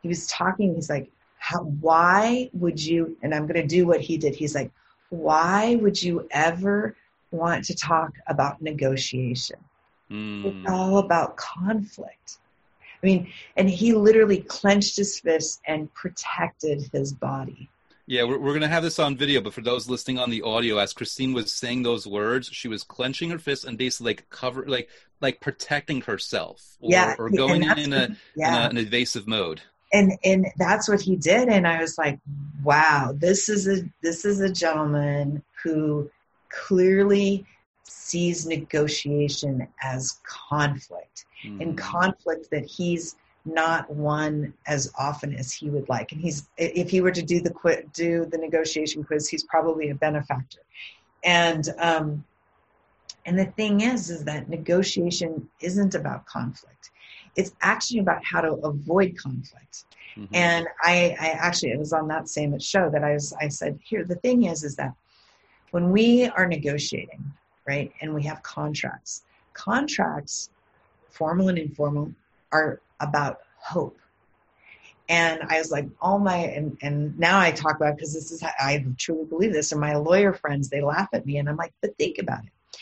he 0.03 0.09
was 0.09 0.27
talking. 0.29 0.75
He's 0.75 0.89
like, 0.89 1.11
How, 1.39 1.63
why 1.65 2.51
would 2.53 2.83
you? 2.83 3.17
And 3.23 3.35
I'm 3.35 3.47
going 3.47 3.61
to 3.61 3.67
do 3.67 3.87
what 3.87 4.01
he 4.01 4.17
did. 4.17 4.37
He's 4.37 4.55
like, 4.55 4.71
why 5.11 5.77
would 5.77 6.01
you 6.03 6.27
ever 6.31 6.97
want 7.31 7.65
to 7.67 7.75
talk 7.75 8.13
about 8.27 8.63
negotiation? 8.63 9.57
Mm. 10.11 10.45
It's 10.45 10.71
all 10.71 10.99
about 10.99 11.37
conflict. 11.37 12.39
I 13.03 13.07
mean, 13.07 13.31
and 13.57 13.69
he 13.69 13.93
literally 13.93 14.39
clenched 14.39 14.97
his 14.97 15.19
fist 15.19 15.61
and 15.67 15.93
protected 15.95 16.89
his 16.93 17.13
body. 17.13 17.69
Yeah, 18.09 18.23
we're, 18.23 18.39
we're 18.39 18.53
going 18.53 18.61
to 18.61 18.69
have 18.69 18.85
this 18.85 19.01
on 19.01 19.17
video, 19.17 19.41
but 19.41 19.53
for 19.53 19.63
those 19.63 19.89
listening 19.89 20.19
on 20.19 20.31
the 20.31 20.43
audio, 20.43 20.79
as 20.79 20.93
Christine 20.93 21.33
was 21.33 21.53
saying 21.53 21.83
those 21.83 22.07
words, 22.07 22.49
she 22.53 22.69
was 22.69 22.85
clenching 22.85 23.31
her 23.31 23.39
fist 23.39 23.65
and 23.65 23.77
basically 23.77 24.11
like 24.13 24.31
cover, 24.31 24.65
like 24.67 24.89
like 25.21 25.41
protecting 25.41 26.03
herself, 26.03 26.77
or, 26.81 26.91
yeah, 26.91 27.17
or 27.19 27.31
going 27.31 27.65
in, 27.65 27.79
in, 27.79 27.93
a, 27.93 28.17
yeah. 28.37 28.71
in 28.71 28.77
a, 28.77 28.81
an 28.81 28.87
evasive 28.87 29.27
mode. 29.27 29.61
And 29.93 30.13
and 30.25 30.47
that's 30.57 30.89
what 30.89 31.01
he 31.01 31.17
did, 31.17 31.49
and 31.49 31.67
I 31.67 31.81
was 31.81 31.99
like, 31.99 32.21
wow, 32.63 33.13
this 33.17 33.49
is 33.49 33.67
a 33.67 33.83
this 34.03 34.25
is 34.25 34.41
a 34.41 34.51
gentleman 34.51 35.43
who 35.65 36.09
clearly 36.49 37.45
sees 37.89 38.47
negotiation 38.47 39.67
as 39.83 40.21
conflict, 40.25 41.27
mm. 41.45 41.61
and 41.61 41.79
conflict 41.79 42.51
that 42.51 42.65
he's 42.65 43.17
not 43.45 43.89
won 43.91 44.53
as 44.67 44.93
often 44.99 45.35
as 45.35 45.53
he 45.53 45.71
would 45.71 45.89
like. 45.89 46.13
And 46.13 46.21
he's 46.21 46.49
if 46.57 46.91
he 46.91 47.01
were 47.01 47.13
to 47.13 47.23
do 47.23 47.41
the 47.41 47.51
quit 47.51 47.93
do 47.93 48.27
the 48.27 48.39
negotiation 48.39 49.05
quiz, 49.05 49.29
he's 49.29 49.45
probably 49.45 49.91
a 49.91 49.95
benefactor. 49.95 50.61
And 51.23 51.69
um, 51.79 52.25
and 53.25 53.39
the 53.39 53.47
thing 53.47 53.81
is, 53.81 54.11
is 54.11 54.25
that 54.25 54.49
negotiation 54.49 55.49
isn't 55.61 55.95
about 55.95 56.27
conflict. 56.27 56.91
It's 57.35 57.53
actually 57.61 58.01
about 58.01 58.25
how 58.25 58.41
to 58.41 58.53
avoid 58.53 59.17
conflict. 59.19 59.85
Mm-hmm. 60.17 60.35
And 60.35 60.67
I, 60.83 61.17
I 61.21 61.29
actually 61.29 61.71
it 61.71 61.79
was 61.79 61.93
on 61.93 62.09
that 62.09 62.29
same 62.29 62.59
show 62.59 62.91
that 62.91 63.05
I 63.05 63.13
was 63.13 63.33
I 63.41 63.49
said 63.49 63.79
here 63.83 64.05
the 64.05 64.17
thing 64.17 64.45
is 64.45 64.65
is 64.65 64.77
that 64.77 64.95
when 65.71 65.91
we 65.91 66.27
are 66.27 66.47
negotiating, 66.47 67.23
right, 67.67 67.93
and 68.01 68.15
we 68.15 68.23
have 68.25 68.43
contracts, 68.43 69.25
contracts, 69.55 70.51
formal 71.11 71.49
and 71.49 71.59
informal, 71.59 72.13
are 72.53 72.81
about 73.01 73.41
hope. 73.59 73.99
And 75.09 75.43
I 75.49 75.59
was 75.59 75.71
like, 75.71 75.87
all 76.01 76.19
my, 76.19 76.37
and, 76.37 76.77
and 76.83 77.17
now 77.19 77.39
I 77.39 77.53
talk 77.53 77.77
about 77.77 77.97
because 77.97 78.13
this 78.13 78.33
is, 78.33 78.43
I 78.43 78.85
truly 78.99 79.25
believe 79.25 79.53
this, 79.53 79.73
and 79.73 79.81
my 79.81 79.95
lawyer 79.95 80.33
friends, 80.33 80.69
they 80.69 80.81
laugh 80.81 81.09
at 81.13 81.25
me, 81.27 81.39
and 81.39 81.49
I'm 81.49 81.57
like, 81.57 81.73
but 81.81 81.97
think 81.97 82.19
about 82.19 82.45
it. 82.45 82.81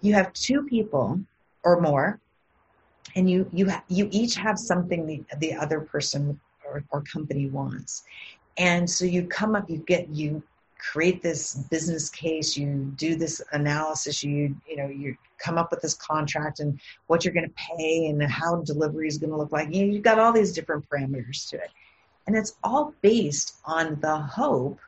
You 0.00 0.14
have 0.14 0.32
two 0.32 0.64
people 0.64 1.20
or 1.62 1.80
more, 1.80 2.18
and 3.14 3.30
you 3.30 3.48
you 3.52 3.70
you 3.88 4.08
each 4.10 4.34
have 4.34 4.58
something 4.58 5.06
the 5.06 5.22
the 5.38 5.54
other 5.54 5.80
person 5.80 6.38
or, 6.64 6.82
or 6.90 7.02
company 7.02 7.48
wants, 7.48 8.02
and 8.56 8.88
so 8.88 9.04
you 9.04 9.24
come 9.24 9.54
up, 9.54 9.70
you 9.70 9.78
get 9.78 10.08
you 10.08 10.42
create 10.90 11.22
this 11.22 11.54
business 11.54 12.10
case, 12.10 12.56
you 12.56 12.92
do 12.96 13.14
this 13.14 13.40
analysis, 13.52 14.24
you 14.24 14.56
you 14.68 14.76
know 14.76 14.88
you 14.88 15.16
come 15.38 15.58
up 15.58 15.70
with 15.70 15.80
this 15.80 15.94
contract 15.94 16.60
and 16.60 16.80
what 17.06 17.24
you're 17.24 17.34
going 17.34 17.48
to 17.48 17.54
pay 17.54 18.06
and 18.06 18.22
how 18.22 18.56
delivery 18.62 19.08
is 19.08 19.18
going 19.18 19.30
to 19.30 19.36
look 19.36 19.52
like. 19.52 19.72
You 19.72 19.86
know, 19.86 19.92
you've 19.92 20.02
got 20.02 20.18
all 20.18 20.32
these 20.32 20.52
different 20.52 20.88
parameters 20.88 21.48
to 21.50 21.56
it, 21.56 21.70
and 22.26 22.36
it's 22.36 22.54
all 22.62 22.94
based 23.00 23.54
on 23.64 23.98
the 24.00 24.16
hope 24.16 24.80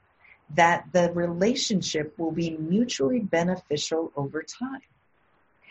that 0.54 0.86
the 0.92 1.10
relationship 1.12 2.18
will 2.18 2.32
be 2.32 2.56
mutually 2.56 3.20
beneficial 3.20 4.12
over 4.16 4.42
time. 4.42 4.82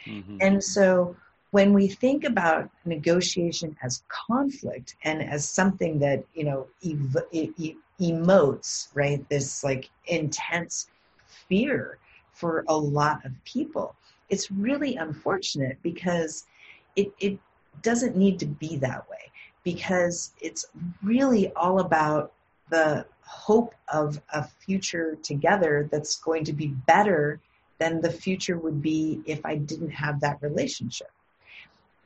Mm-hmm. 0.05 0.37
And 0.41 0.63
so 0.63 1.15
when 1.53 1.71
we 1.71 1.87
think 1.87 2.23
about 2.23 2.67
negotiation 2.83 3.77
as 3.83 4.03
conflict 4.07 4.95
and 5.03 5.21
as 5.21 5.47
something 5.47 5.99
that 5.99 6.23
you 6.33 6.43
know 6.43 6.65
ev- 6.83 7.59
emotes 8.01 8.87
right 8.95 9.29
this 9.29 9.63
like 9.63 9.91
intense 10.07 10.87
fear 11.47 11.99
for 12.31 12.65
a 12.67 12.75
lot 12.75 13.23
of 13.23 13.31
people 13.45 13.95
it's 14.29 14.49
really 14.49 14.95
unfortunate 14.95 15.77
because 15.83 16.47
it, 16.95 17.13
it 17.19 17.37
doesn't 17.83 18.17
need 18.17 18.39
to 18.39 18.47
be 18.47 18.75
that 18.77 19.07
way 19.07 19.31
because 19.63 20.33
it's 20.41 20.65
really 21.03 21.53
all 21.53 21.79
about 21.81 22.33
the 22.71 23.05
hope 23.21 23.75
of 23.93 24.19
a 24.33 24.43
future 24.43 25.19
together 25.21 25.87
that's 25.91 26.15
going 26.15 26.43
to 26.43 26.53
be 26.53 26.67
better 26.67 27.39
than 27.77 28.01
the 28.01 28.11
future 28.11 28.57
would 28.57 28.81
be 28.81 29.21
if 29.27 29.45
I 29.45 29.55
didn't 29.55 29.91
have 29.91 30.19
that 30.21 30.41
relationship. 30.41 31.11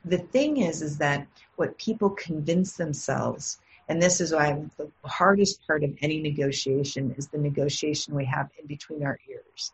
The 0.10 0.18
thing 0.18 0.58
is, 0.58 0.82
is 0.82 0.98
that 0.98 1.28
what 1.56 1.78
people 1.78 2.12
convince 2.12 2.78
themselves 2.78 3.60
and 3.90 4.02
this 4.02 4.20
is 4.20 4.34
why 4.34 4.62
the 4.78 4.90
hardest 5.06 5.66
part 5.66 5.84
of 5.84 5.96
any 6.02 6.22
negotiation 6.22 7.14
is 7.18 7.28
the 7.28 7.38
negotiation 7.38 8.16
we 8.16 8.26
have 8.26 8.50
in 8.60 8.68
between 8.68 9.04
our 9.04 9.18
ears. 9.30 9.72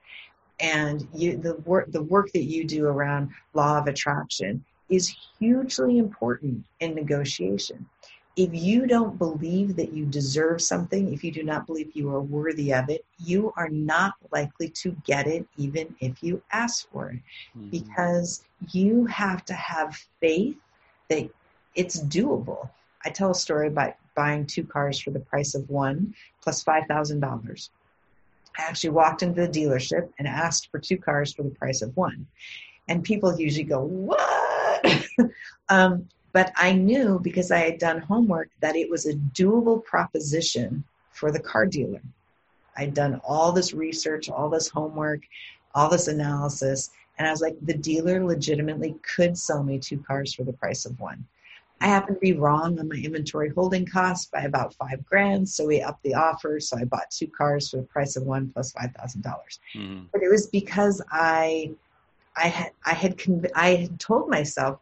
And 0.59 1.07
you, 1.13 1.37
the 1.37 1.55
work, 1.65 1.91
the 1.91 2.03
work 2.03 2.31
that 2.33 2.43
you 2.43 2.63
do 2.63 2.85
around 2.85 3.31
law 3.53 3.79
of 3.79 3.87
attraction 3.87 4.63
is 4.89 5.15
hugely 5.39 5.97
important 5.97 6.63
in 6.79 6.93
negotiation. 6.93 7.87
If 8.35 8.49
you 8.53 8.87
don't 8.87 9.17
believe 9.17 9.75
that 9.75 9.93
you 9.93 10.05
deserve 10.05 10.61
something, 10.61 11.13
if 11.13 11.23
you 11.23 11.31
do 11.31 11.43
not 11.43 11.67
believe 11.67 11.91
you 11.93 12.09
are 12.09 12.21
worthy 12.21 12.73
of 12.73 12.89
it, 12.89 13.05
you 13.19 13.53
are 13.55 13.69
not 13.69 14.15
likely 14.31 14.69
to 14.69 14.91
get 15.05 15.27
it 15.27 15.47
even 15.57 15.95
if 15.99 16.23
you 16.23 16.41
ask 16.51 16.89
for 16.91 17.11
it. 17.11 17.19
Mm-hmm. 17.55 17.69
Because 17.69 18.43
you 18.71 19.05
have 19.05 19.45
to 19.45 19.53
have 19.53 19.95
faith 20.19 20.57
that 21.09 21.29
it's 21.75 22.01
doable. 22.01 22.69
I 23.05 23.09
tell 23.09 23.31
a 23.31 23.35
story 23.35 23.67
about 23.67 23.95
buying 24.15 24.45
two 24.45 24.63
cars 24.63 24.99
for 24.99 25.11
the 25.11 25.19
price 25.19 25.53
of 25.53 25.69
one 25.69 26.15
plus 26.41 26.63
$5,000. 26.63 27.69
I 28.57 28.61
actually 28.61 28.91
walked 28.91 29.23
into 29.23 29.41
the 29.41 29.47
dealership 29.47 30.09
and 30.19 30.27
asked 30.27 30.69
for 30.71 30.79
two 30.79 30.97
cars 30.97 31.33
for 31.33 31.43
the 31.43 31.49
price 31.49 31.81
of 31.81 31.95
one. 31.97 32.27
And 32.87 33.03
people 33.03 33.39
usually 33.39 33.63
go, 33.63 33.81
What? 33.81 35.09
um, 35.69 36.07
but 36.33 36.51
I 36.55 36.73
knew 36.73 37.19
because 37.19 37.51
I 37.51 37.59
had 37.59 37.77
done 37.77 37.99
homework 37.99 38.49
that 38.59 38.75
it 38.75 38.89
was 38.89 39.05
a 39.05 39.13
doable 39.13 39.83
proposition 39.83 40.83
for 41.11 41.31
the 41.31 41.39
car 41.39 41.65
dealer. 41.65 42.01
I'd 42.75 42.95
done 42.95 43.21
all 43.23 43.51
this 43.51 43.73
research, 43.73 44.29
all 44.29 44.49
this 44.49 44.67
homework, 44.67 45.21
all 45.75 45.89
this 45.89 46.07
analysis, 46.07 46.89
and 47.17 47.27
I 47.27 47.31
was 47.31 47.41
like, 47.41 47.55
the 47.61 47.75
dealer 47.75 48.25
legitimately 48.25 48.95
could 49.03 49.37
sell 49.37 49.63
me 49.63 49.77
two 49.77 49.99
cars 49.99 50.33
for 50.33 50.43
the 50.43 50.53
price 50.53 50.85
of 50.85 50.99
one. 50.99 51.23
I 51.79 51.87
happened 51.87 52.15
to 52.15 52.21
be 52.21 52.33
wrong 52.33 52.79
on 52.79 52.87
my 52.87 52.95
inventory 52.95 53.49
holding 53.49 53.85
costs 53.85 54.27
by 54.27 54.41
about 54.41 54.73
five 54.75 55.05
grand, 55.05 55.47
so 55.47 55.67
we 55.67 55.81
upped 55.81 56.01
the 56.03 56.15
offer. 56.15 56.59
So 56.59 56.77
I 56.77 56.85
bought 56.85 57.11
two 57.11 57.27
cars 57.27 57.69
for 57.69 57.77
the 57.77 57.83
price 57.83 58.15
of 58.15 58.23
one 58.23 58.49
plus 58.49 58.71
five 58.71 58.93
thousand 58.93 59.21
dollars. 59.21 59.59
Mm-hmm. 59.75 60.05
But 60.11 60.23
it 60.23 60.29
was 60.29 60.47
because 60.47 61.01
I, 61.11 61.71
I 62.37 62.47
had 62.47 62.71
I 62.85 62.93
had 62.93 63.17
conv- 63.17 63.51
I 63.53 63.75
had 63.75 63.99
told 63.99 64.29
myself 64.29 64.79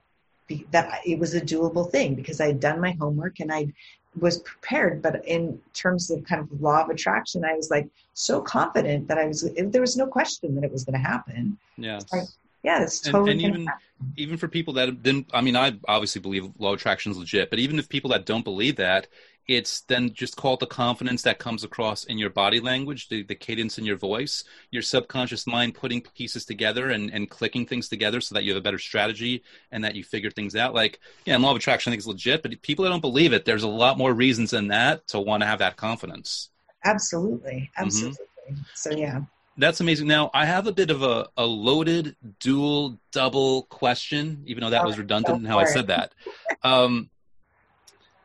that 0.72 1.02
it 1.06 1.20
was 1.20 1.34
a 1.34 1.41
doable 1.41 1.89
thing 1.89 2.16
because 2.16 2.41
I 2.41 2.47
had 2.47 2.60
done 2.60 2.80
my 2.80 2.91
homework 2.99 3.39
and 3.39 3.52
I 3.52 3.74
was 4.20 4.39
prepared. 4.39 5.02
But 5.02 5.26
in 5.26 5.60
terms 5.74 6.10
of 6.12 6.24
kind 6.24 6.41
of 6.41 6.62
law 6.62 6.84
of 6.84 6.89
attraction, 6.89 7.45
I 7.45 7.54
was 7.54 7.70
like 7.70 7.88
so 8.14 8.41
confident 8.41 9.08
that 9.08 9.18
I 9.18 9.26
was. 9.26 9.49
There 9.56 9.82
was 9.82 9.97
no 9.97 10.08
question 10.08 10.56
that 10.56 10.64
it 10.64 10.72
was 10.72 10.84
going 10.84 11.02
to 11.02 11.08
happen. 11.08 11.58
Yes. 11.78 12.06
Like, 12.12 12.28
yeah, 12.64 12.84
it's 12.84 12.99
totally. 12.99 13.32
And, 13.32 13.41
and 13.41 13.56
even 13.56 13.68
even 14.18 14.38
for 14.38 14.47
people 14.47 14.74
that 14.74 15.04
didn't, 15.04 15.30
I 15.34 15.41
mean, 15.41 15.56
I 15.56 15.74
obviously 15.88 16.22
believe 16.22 16.49
law 16.60 16.74
of 16.74 16.80
attraction 16.80 17.12
is 17.12 17.18
legit, 17.18 17.49
but 17.49 17.60
even 17.60 17.80
if 17.80 17.89
people 17.89 18.10
that 18.12 18.26
don't 18.26 18.43
believe 18.43 18.76
that, 18.78 19.08
it's 19.47 19.81
then 19.81 20.13
just 20.13 20.35
call 20.35 20.53
it 20.53 20.59
the 20.59 20.67
confidence 20.67 21.23
that 21.23 21.39
comes 21.39 21.63
across 21.63 22.03
in 22.05 22.17
your 22.17 22.29
body 22.29 22.59
language, 22.59 23.09
the, 23.09 23.23
the 23.23 23.35
cadence 23.35 23.77
in 23.77 23.85
your 23.85 23.97
voice, 23.97 24.43
your 24.71 24.81
subconscious 24.81 25.47
mind 25.47 25.75
putting 25.75 26.01
pieces 26.01 26.45
together 26.45 26.89
and, 26.89 27.11
and 27.11 27.29
clicking 27.29 27.65
things 27.65 27.89
together 27.89 28.21
so 28.21 28.35
that 28.35 28.43
you 28.43 28.51
have 28.51 28.59
a 28.59 28.63
better 28.63 28.79
strategy 28.79 29.43
and 29.71 29.83
that 29.83 29.95
you 29.95 30.03
figure 30.03 30.31
things 30.31 30.55
out. 30.55 30.73
Like, 30.73 30.99
yeah, 31.25 31.37
law 31.37 31.51
of 31.51 31.57
attraction 31.57 31.91
I 31.91 31.93
think 31.93 32.01
is 32.01 32.07
legit, 32.07 32.41
but 32.41 32.61
people 32.61 32.83
that 32.83 32.89
don't 32.89 33.01
believe 33.01 33.33
it, 33.33 33.45
there's 33.45 33.63
a 33.63 33.67
lot 33.67 33.97
more 33.97 34.13
reasons 34.13 34.51
than 34.51 34.69
that 34.69 35.07
to 35.07 35.19
want 35.19 35.41
to 35.41 35.47
have 35.47 35.59
that 35.59 35.75
confidence. 35.75 36.49
Absolutely. 36.85 37.69
Mm-hmm. 37.77 37.83
Absolutely. 37.83 38.25
Mm-hmm. 38.49 38.61
So, 38.73 38.91
yeah 38.91 39.21
that's 39.57 39.79
amazing. 39.79 40.07
Now 40.07 40.31
I 40.33 40.45
have 40.45 40.67
a 40.67 40.71
bit 40.71 40.89
of 40.89 41.03
a, 41.03 41.27
a 41.37 41.45
loaded 41.45 42.15
dual 42.39 42.97
double 43.11 43.63
question, 43.63 44.43
even 44.45 44.63
though 44.63 44.69
that 44.71 44.85
was 44.85 44.97
redundant 44.97 45.39
in 45.39 45.45
how 45.45 45.59
I 45.59 45.65
said 45.65 45.87
that. 45.87 46.13
Um, 46.63 47.09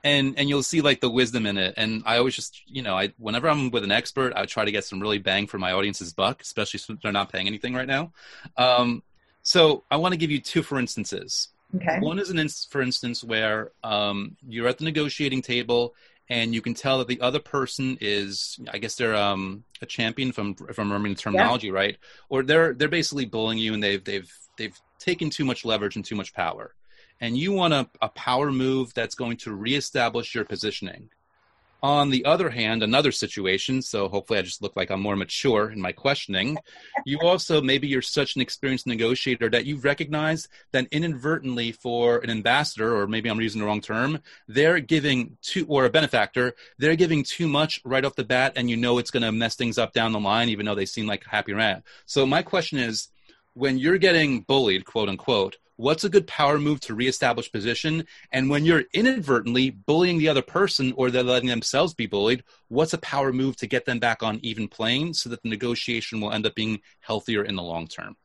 and 0.06 0.38
and 0.38 0.48
you'll 0.48 0.62
see 0.62 0.80
like 0.80 1.00
the 1.00 1.10
wisdom 1.10 1.46
in 1.46 1.58
it. 1.58 1.74
And 1.76 2.02
I 2.06 2.18
always 2.18 2.36
just 2.36 2.62
you 2.66 2.82
know 2.82 2.96
I 2.96 3.12
whenever 3.18 3.48
I'm 3.48 3.70
with 3.70 3.82
an 3.82 3.90
expert, 3.90 4.32
I 4.36 4.46
try 4.46 4.64
to 4.64 4.70
get 4.70 4.84
some 4.84 5.00
really 5.00 5.18
bang 5.18 5.46
for 5.46 5.58
my 5.58 5.72
audience's 5.72 6.12
buck, 6.12 6.40
especially 6.40 6.78
since 6.78 7.00
they're 7.02 7.12
not 7.12 7.32
paying 7.32 7.48
anything 7.48 7.74
right 7.74 7.88
now. 7.88 8.12
Um, 8.56 9.02
so 9.42 9.82
I 9.90 9.96
want 9.96 10.12
to 10.12 10.18
give 10.18 10.30
you 10.30 10.40
two 10.40 10.62
for 10.62 10.78
instances. 10.78 11.48
Okay. 11.74 11.98
One 11.98 12.20
is 12.20 12.30
an 12.30 12.38
instance, 12.38 12.68
for 12.70 12.80
instance, 12.80 13.24
where 13.24 13.72
um, 13.82 14.36
you're 14.48 14.68
at 14.68 14.78
the 14.78 14.84
negotiating 14.84 15.42
table 15.42 15.94
and 16.28 16.54
you 16.54 16.60
can 16.60 16.74
tell 16.74 16.98
that 16.98 17.06
the 17.06 17.20
other 17.20 17.38
person 17.38 17.96
is 18.00 18.58
i 18.72 18.78
guess 18.78 18.96
they're 18.96 19.14
um, 19.14 19.62
a 19.80 19.86
champion 19.86 20.32
from 20.32 20.56
from 20.56 20.88
remembering 20.88 21.14
the 21.14 21.20
terminology 21.20 21.68
yeah. 21.68 21.72
right 21.72 21.96
or 22.28 22.42
they're 22.42 22.74
they're 22.74 22.88
basically 22.88 23.24
bullying 23.24 23.58
you 23.58 23.74
and 23.74 23.80
they've 23.80 24.02
they've 24.02 24.32
they've 24.58 24.76
taken 24.98 25.30
too 25.30 25.44
much 25.44 25.64
leverage 25.64 25.94
and 25.94 26.04
too 26.04 26.16
much 26.16 26.34
power 26.34 26.74
and 27.20 27.36
you 27.36 27.52
want 27.52 27.74
a, 27.74 27.88
a 28.02 28.08
power 28.08 28.52
move 28.52 28.92
that's 28.94 29.14
going 29.14 29.36
to 29.38 29.54
reestablish 29.54 30.34
your 30.34 30.44
positioning. 30.44 31.10
On 31.82 32.10
the 32.10 32.24
other 32.24 32.50
hand, 32.50 32.82
another 32.82 33.12
situation, 33.12 33.82
so 33.82 34.08
hopefully 34.08 34.38
I 34.38 34.42
just 34.42 34.62
look 34.62 34.74
like 34.76 34.90
I'm 34.90 35.02
more 35.02 35.14
mature 35.14 35.70
in 35.70 35.80
my 35.80 35.92
questioning. 35.92 36.58
You 37.04 37.20
also, 37.20 37.60
maybe 37.60 37.86
you're 37.86 38.02
such 38.02 38.34
an 38.34 38.42
experienced 38.42 38.88
negotiator 38.88 39.48
that 39.50 39.64
you 39.64 39.76
recognize 39.76 40.48
that 40.72 40.88
inadvertently 40.90 41.70
for 41.70 42.18
an 42.18 42.30
ambassador, 42.30 42.96
or 42.96 43.06
maybe 43.06 43.28
I'm 43.28 43.40
using 43.40 43.60
the 43.60 43.66
wrong 43.66 43.80
term, 43.80 44.18
they're 44.48 44.80
giving 44.80 45.36
too, 45.40 45.66
or 45.68 45.84
a 45.84 45.90
benefactor, 45.90 46.54
they're 46.78 46.96
giving 46.96 47.22
too 47.22 47.46
much 47.46 47.80
right 47.84 48.04
off 48.04 48.16
the 48.16 48.24
bat, 48.24 48.54
and 48.56 48.68
you 48.68 48.76
know 48.76 48.98
it's 48.98 49.12
going 49.12 49.22
to 49.22 49.30
mess 49.30 49.54
things 49.54 49.78
up 49.78 49.92
down 49.92 50.10
the 50.10 50.18
line, 50.18 50.48
even 50.48 50.66
though 50.66 50.74
they 50.74 50.86
seem 50.86 51.06
like 51.06 51.24
happy 51.24 51.52
rat. 51.52 51.84
So 52.06 52.26
my 52.26 52.42
question 52.42 52.80
is, 52.80 53.08
when 53.54 53.78
you're 53.78 53.98
getting 53.98 54.40
bullied, 54.40 54.84
quote 54.84 55.08
unquote, 55.08 55.58
what's 55.76 56.04
a 56.04 56.08
good 56.08 56.26
power 56.26 56.58
move 56.58 56.80
to 56.80 56.94
reestablish 56.94 57.50
position? 57.50 58.06
And 58.32 58.50
when 58.50 58.64
you're 58.64 58.84
inadvertently 58.92 59.70
bullying 59.70 60.18
the 60.18 60.28
other 60.28 60.42
person 60.42 60.92
or 60.96 61.10
they're 61.10 61.22
letting 61.22 61.48
themselves 61.48 61.94
be 61.94 62.06
bullied 62.06 62.42
what's 62.68 62.92
a 62.92 62.98
power 62.98 63.32
move 63.32 63.56
to 63.56 63.66
get 63.66 63.84
them 63.84 63.98
back 63.98 64.22
on 64.22 64.40
even 64.42 64.66
plane 64.68 65.14
so 65.14 65.28
that 65.30 65.42
the 65.42 65.48
negotiation 65.48 66.20
will 66.20 66.32
end 66.32 66.46
up 66.46 66.54
being 66.54 66.80
healthier 67.00 67.44
in 67.44 67.54
the 67.54 67.62
long 67.62 67.86
term? 67.86 68.16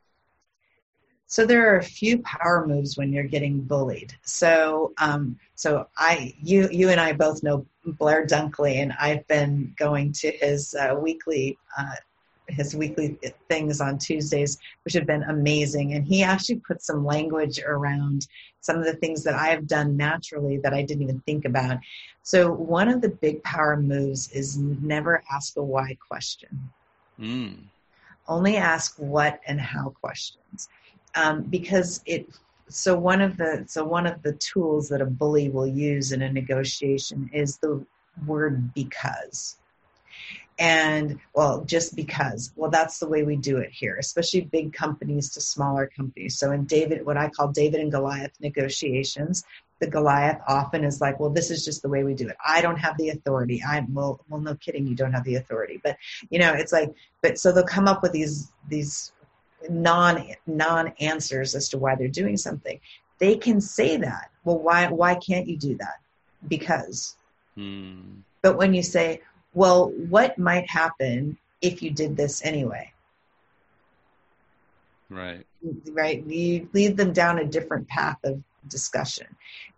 So 1.28 1.46
there 1.46 1.72
are 1.74 1.78
a 1.78 1.84
few 1.84 2.18
power 2.24 2.68
moves 2.68 2.98
when 2.98 3.14
you're 3.14 3.24
getting 3.24 3.62
bullied. 3.62 4.14
So 4.24 4.94
um, 4.98 5.38
so 5.62 5.88
i 5.96 6.34
you 6.42 6.68
you 6.72 6.90
and 6.90 7.00
i 7.00 7.14
both 7.14 7.44
know 7.44 7.66
blair 7.86 8.26
dunkley 8.26 8.78
and 8.78 8.94
i've 9.00 9.26
been 9.28 9.72
going 9.78 10.12
to 10.12 10.32
his 10.32 10.74
uh, 10.74 10.96
weekly 11.00 11.56
uh, 11.78 11.96
his 12.48 12.76
weekly 12.76 13.18
things 13.50 13.82
on 13.82 13.98
Tuesdays, 13.98 14.58
which 14.84 14.94
have 14.94 15.06
been 15.06 15.24
amazing. 15.24 15.94
And 15.94 16.06
he 16.06 16.24
actually 16.24 16.62
put 16.68 16.82
some 16.82 17.06
language 17.06 17.60
around 17.66 18.28
some 18.62 18.78
of 18.78 18.86
the 18.86 18.94
things 18.96 19.24
that 19.24 19.36
I've 19.36 19.68
done 19.68 19.98
naturally 19.98 20.58
that 20.58 20.74
I 20.74 20.82
didn't 20.84 21.04
even 21.04 21.20
think 21.22 21.46
about. 21.46 21.78
So, 22.24 22.52
one 22.52 22.88
of 22.90 23.02
the 23.02 23.10
big 23.10 23.42
power 23.44 23.78
moves 23.78 24.32
is 24.32 24.58
never 24.58 25.24
ask 25.32 25.58
a 25.58 25.64
why 25.64 25.98
question. 26.08 26.70
Mm. 27.20 27.64
Only 28.28 28.58
ask 28.58 28.96
what 28.98 29.40
and 29.48 29.60
how 29.60 29.90
questions. 29.90 30.70
Um, 31.16 31.44
because 31.44 32.02
it 32.06 32.28
so 32.70 32.98
one 32.98 33.22
of 33.22 33.38
the 33.38 33.66
so 33.68 33.84
one 33.84 34.08
of 34.08 34.22
the 34.22 34.34
tools 34.34 34.88
that 34.90 35.02
a 35.02 35.06
bully 35.06 35.50
will 35.50 35.68
use 35.68 36.12
in 36.14 36.22
a 36.22 36.32
negotiation 36.32 37.30
is 37.34 37.58
the 37.58 37.86
word 38.26 38.74
because 38.74 39.58
and 40.60 41.20
well 41.34 41.64
just 41.66 41.96
because. 41.96 42.52
Well 42.56 42.70
that's 42.70 43.00
the 43.00 43.08
way 43.08 43.24
we 43.24 43.36
do 43.36 43.58
it 43.58 43.72
here 43.72 43.98
especially 43.98 44.42
big 44.42 44.74
companies 44.74 45.32
to 45.32 45.42
smaller 45.42 45.90
companies. 45.96 46.38
So 46.38 46.52
in 46.52 46.66
david 46.66 47.06
what 47.06 47.18
i 47.18 47.30
call 47.30 47.50
david 47.50 47.80
and 47.80 47.92
goliath 47.92 48.32
negotiations 48.40 49.44
the 49.82 49.88
goliath 49.88 50.40
often 50.48 50.86
is 50.86 51.02
like 51.02 51.20
well 51.20 51.32
this 51.32 51.52
is 51.52 51.66
just 51.66 51.82
the 51.82 51.90
way 51.90 52.04
we 52.04 52.14
do 52.14 52.30
it. 52.30 52.38
I 52.46 52.62
don't 52.62 52.78
have 52.78 52.96
the 52.98 53.10
authority. 53.10 53.62
I'm 53.68 53.94
well 53.94 54.24
well 54.30 54.40
no 54.40 54.56
kidding 54.56 54.88
you 54.88 54.96
don't 54.96 55.12
have 55.12 55.26
the 55.26 55.36
authority. 55.36 55.82
But 55.84 55.98
you 56.30 56.40
know 56.40 56.54
it's 56.54 56.72
like 56.72 56.94
but 57.22 57.38
so 57.38 57.52
they'll 57.52 57.66
come 57.66 57.88
up 57.88 58.02
with 58.02 58.14
these 58.14 58.52
these 58.70 59.12
non 59.70 60.24
non 60.46 60.94
answers 61.00 61.56
as 61.56 61.68
to 61.70 61.80
why 61.80 61.96
they're 61.96 62.08
doing 62.08 62.38
something. 62.38 62.80
They 63.18 63.36
can 63.36 63.60
say 63.60 63.98
that. 63.98 64.30
Well 64.46 64.60
why 64.60 64.88
why 64.88 65.16
can't 65.16 65.48
you 65.48 65.58
do 65.58 65.76
that? 65.78 66.00
Because. 66.48 67.18
Hmm. 67.56 68.22
but 68.42 68.58
when 68.58 68.74
you 68.74 68.82
say 68.82 69.22
well, 69.54 69.90
what 70.10 70.38
might 70.38 70.70
happen 70.70 71.38
if 71.62 71.82
you 71.84 71.92
did 71.92 72.16
this 72.16 72.44
anyway? 72.44 72.92
Right. 75.10 75.46
Right. 75.92 76.26
You 76.26 76.70
lead 76.74 76.98
them 76.98 77.14
down 77.14 77.40
a 77.40 77.46
different 77.46 77.88
path 77.88 78.18
of 78.24 78.42
discussion. 78.68 79.28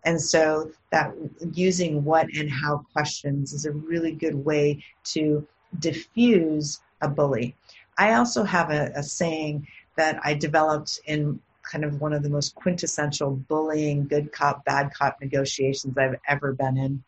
And 0.05 0.21
so 0.21 0.71
that 0.91 1.13
using 1.53 2.03
what 2.03 2.27
and 2.35 2.49
how 2.49 2.85
questions 2.93 3.53
is 3.53 3.65
a 3.65 3.71
really 3.71 4.11
good 4.11 4.35
way 4.35 4.83
to 5.05 5.47
diffuse 5.79 6.79
a 7.01 7.07
bully. 7.07 7.55
I 7.97 8.13
also 8.13 8.43
have 8.43 8.69
a, 8.69 8.91
a 8.95 9.03
saying 9.03 9.67
that 9.95 10.19
I 10.23 10.33
developed 10.33 10.99
in 11.05 11.39
kind 11.63 11.85
of 11.85 12.01
one 12.01 12.13
of 12.13 12.23
the 12.23 12.29
most 12.29 12.55
quintessential 12.55 13.31
bullying, 13.31 14.07
good 14.07 14.31
cop, 14.31 14.65
bad 14.65 14.93
cop 14.93 15.19
negotiations 15.21 15.97
I've 15.97 16.19
ever 16.27 16.53
been 16.53 16.77
in 16.77 17.03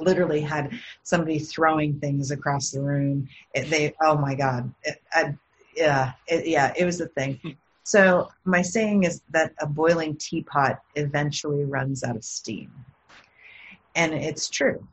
literally 0.00 0.40
had 0.40 0.72
somebody 1.02 1.38
throwing 1.38 1.98
things 1.98 2.30
across 2.30 2.70
the 2.70 2.80
room. 2.80 3.28
It, 3.54 3.70
they, 3.70 3.94
oh 4.02 4.16
my 4.16 4.34
God, 4.34 4.72
it, 4.82 5.00
I, 5.12 5.34
yeah, 5.76 6.12
it, 6.26 6.46
yeah, 6.46 6.72
it 6.76 6.84
was 6.84 7.00
a 7.00 7.08
thing. 7.08 7.38
Hmm. 7.42 7.50
So 7.84 8.30
my 8.44 8.62
saying 8.62 9.04
is 9.04 9.22
that 9.30 9.52
a 9.60 9.66
boiling 9.66 10.16
teapot 10.16 10.80
eventually 10.94 11.64
runs 11.64 12.04
out 12.04 12.16
of 12.16 12.24
steam, 12.24 12.70
and 13.94 14.14
it's 14.14 14.48
true 14.48 14.86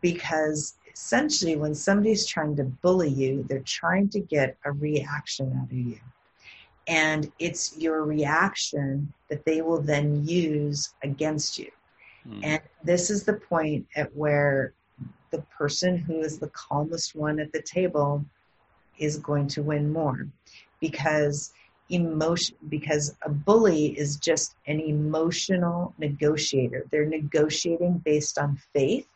because 0.00 0.74
essentially 0.94 1.56
when 1.56 1.74
somebody's 1.74 2.26
trying 2.26 2.56
to 2.56 2.64
bully 2.64 3.08
you, 3.08 3.44
they're 3.48 3.60
trying 3.60 4.08
to 4.08 4.20
get 4.20 4.56
a 4.64 4.72
reaction 4.72 5.52
out 5.60 5.70
of 5.70 5.76
you. 5.76 5.98
And 6.88 7.30
it's 7.38 7.76
your 7.76 8.04
reaction 8.04 9.12
that 9.28 9.44
they 9.44 9.60
will 9.60 9.82
then 9.82 10.24
use 10.24 10.94
against 11.02 11.58
you. 11.58 11.70
Mm. 12.28 12.40
And 12.42 12.60
this 12.82 13.10
is 13.10 13.24
the 13.24 13.34
point 13.34 13.86
at 13.96 14.14
where 14.16 14.72
the 15.30 15.42
person 15.58 15.96
who 15.96 16.20
is 16.20 16.38
the 16.38 16.48
calmest 16.48 17.14
one 17.14 17.40
at 17.40 17.52
the 17.52 17.62
table 17.62 18.24
is 18.98 19.18
going 19.18 19.48
to 19.48 19.62
win 19.62 19.92
more 19.92 20.26
because 20.80 21.52
emotion 21.88 22.56
because 22.68 23.14
a 23.22 23.28
bully 23.28 23.86
is 23.86 24.16
just 24.16 24.56
an 24.66 24.80
emotional 24.80 25.94
negotiator. 25.98 26.84
They're 26.90 27.06
negotiating 27.06 27.98
based 27.98 28.38
on 28.38 28.58
faith 28.72 29.06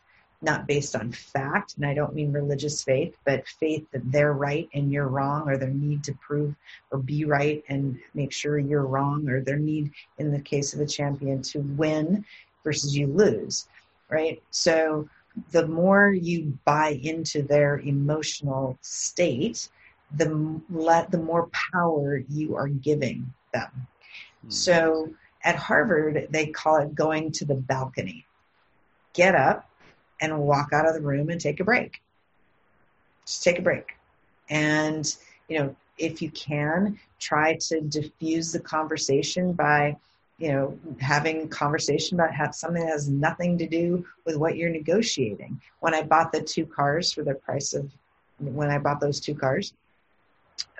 not 0.41 0.67
based 0.67 0.95
on 0.95 1.11
fact. 1.11 1.75
And 1.77 1.85
i 1.85 1.93
don't 1.93 2.15
mean 2.15 2.31
religious 2.31 2.83
faith 2.83 3.15
but 3.25 3.47
faith 3.47 3.85
that 3.91 4.11
they're 4.11 4.33
right 4.33 4.69
and 4.73 4.91
you're 4.91 5.07
wrong 5.07 5.47
or 5.47 5.57
their 5.57 5.69
need 5.69 6.03
to 6.05 6.13
prove 6.13 6.55
or 6.91 6.99
be 6.99 7.25
right 7.25 7.63
and 7.69 7.99
make 8.13 8.31
sure 8.31 8.57
you're 8.57 8.85
wrong 8.85 9.29
or 9.29 9.41
their 9.41 9.59
need 9.59 9.91
in 10.17 10.31
the 10.31 10.41
case 10.41 10.73
of 10.73 10.79
a 10.79 10.85
champion 10.85 11.41
to 11.41 11.59
win 11.59 12.25
versus 12.63 12.97
you 12.97 13.07
lose, 13.07 13.67
right? 14.09 14.41
So 14.51 15.07
the 15.51 15.67
more 15.67 16.11
you 16.11 16.57
buy 16.65 16.99
into 17.01 17.41
their 17.41 17.79
emotional 17.79 18.77
state, 18.81 19.69
the 20.15 20.61
let 20.69 21.09
the 21.11 21.17
more 21.17 21.49
power 21.71 22.17
you 22.29 22.55
are 22.55 22.67
giving 22.67 23.33
them. 23.53 23.87
Mm. 24.45 24.53
So 24.53 25.13
at 25.43 25.55
Harvard, 25.55 26.27
they 26.29 26.47
call 26.47 26.77
it 26.77 26.93
going 26.93 27.31
to 27.33 27.45
the 27.45 27.55
balcony. 27.55 28.25
Get 29.13 29.35
up 29.35 29.69
and 30.19 30.39
walk 30.39 30.71
out 30.73 30.85
of 30.85 30.93
the 30.93 31.01
room 31.01 31.29
and 31.29 31.41
take 31.41 31.59
a 31.59 31.63
break. 31.63 32.01
Just 33.25 33.43
take 33.43 33.59
a 33.59 33.61
break. 33.61 33.97
And, 34.49 35.15
you 35.47 35.59
know, 35.59 35.75
if 35.97 36.21
you 36.21 36.29
can, 36.31 36.99
try 37.19 37.55
to 37.55 37.81
diffuse 37.81 38.51
the 38.51 38.59
conversation 38.59 39.53
by 39.53 39.95
you 40.41 40.51
know, 40.51 40.79
having 40.99 41.47
conversation 41.47 42.19
about 42.19 42.33
have 42.33 42.55
something 42.55 42.83
that 42.83 42.91
has 42.91 43.07
nothing 43.07 43.59
to 43.59 43.67
do 43.67 44.03
with 44.25 44.37
what 44.37 44.57
you're 44.57 44.71
negotiating. 44.71 45.61
When 45.81 45.93
I 45.93 46.01
bought 46.01 46.31
the 46.31 46.41
two 46.41 46.65
cars 46.65 47.13
for 47.13 47.23
the 47.23 47.35
price 47.35 47.75
of 47.75 47.91
when 48.39 48.71
I 48.71 48.79
bought 48.79 48.99
those 48.99 49.19
two 49.19 49.35
cars, 49.35 49.75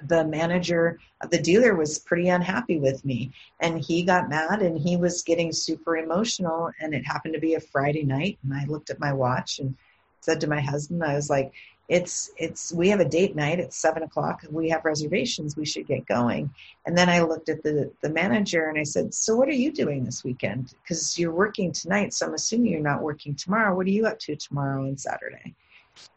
the 0.08 0.26
manager 0.26 0.98
of 1.22 1.30
the 1.30 1.40
dealer 1.40 1.76
was 1.76 2.00
pretty 2.00 2.30
unhappy 2.30 2.80
with 2.80 3.06
me 3.06 3.32
and 3.60 3.80
he 3.80 4.02
got 4.02 4.30
mad 4.30 4.64
and 4.64 4.80
he 4.80 4.98
was 4.98 5.22
getting 5.22 5.52
super 5.52 5.98
emotional 5.98 6.72
and 6.82 6.96
it 6.96 7.06
happened 7.06 7.36
to 7.36 7.40
be 7.40 7.54
a 7.54 7.60
Friday 7.60 8.04
night 8.04 8.40
and 8.44 8.56
I 8.56 8.66
looked 8.66 8.90
at 8.90 9.00
my 9.00 9.14
watch 9.14 9.60
and 9.60 9.76
said 10.22 10.42
to 10.42 10.48
my 10.48 10.60
husband, 10.60 11.04
I 11.04 11.14
was 11.14 11.30
like, 11.30 11.52
it's 11.92 12.32
it's 12.38 12.72
we 12.72 12.88
have 12.88 13.02
a 13.02 13.06
date 13.06 13.36
night 13.36 13.60
at 13.60 13.74
seven 13.74 14.04
o'clock 14.04 14.46
we 14.50 14.70
have 14.70 14.86
reservations 14.86 15.58
we 15.58 15.66
should 15.66 15.86
get 15.86 16.06
going. 16.06 16.50
And 16.86 16.98
then 16.98 17.10
i 17.10 17.20
looked 17.20 17.50
at 17.50 17.64
the 17.64 17.92
the 18.02 18.10
manager 18.10 18.70
and 18.70 18.80
i 18.80 18.84
said 18.84 19.14
so 19.14 19.36
what 19.36 19.50
are 19.50 19.62
you 19.64 19.74
doing 19.74 20.06
this 20.06 20.24
weekend? 20.24 20.74
Because 20.82 21.20
you're 21.20 21.34
working 21.34 21.74
tonight 21.74 22.14
so 22.14 22.26
i'm 22.26 22.34
assuming 22.34 22.72
you're 22.72 22.82
not 22.82 23.02
working 23.02 23.36
tomorrow. 23.36 23.76
What 23.76 23.88
are 23.88 23.98
you 23.98 24.08
up 24.08 24.20
to 24.20 24.38
tomorrow 24.38 24.86
and 24.86 24.98
saturday? 24.98 25.54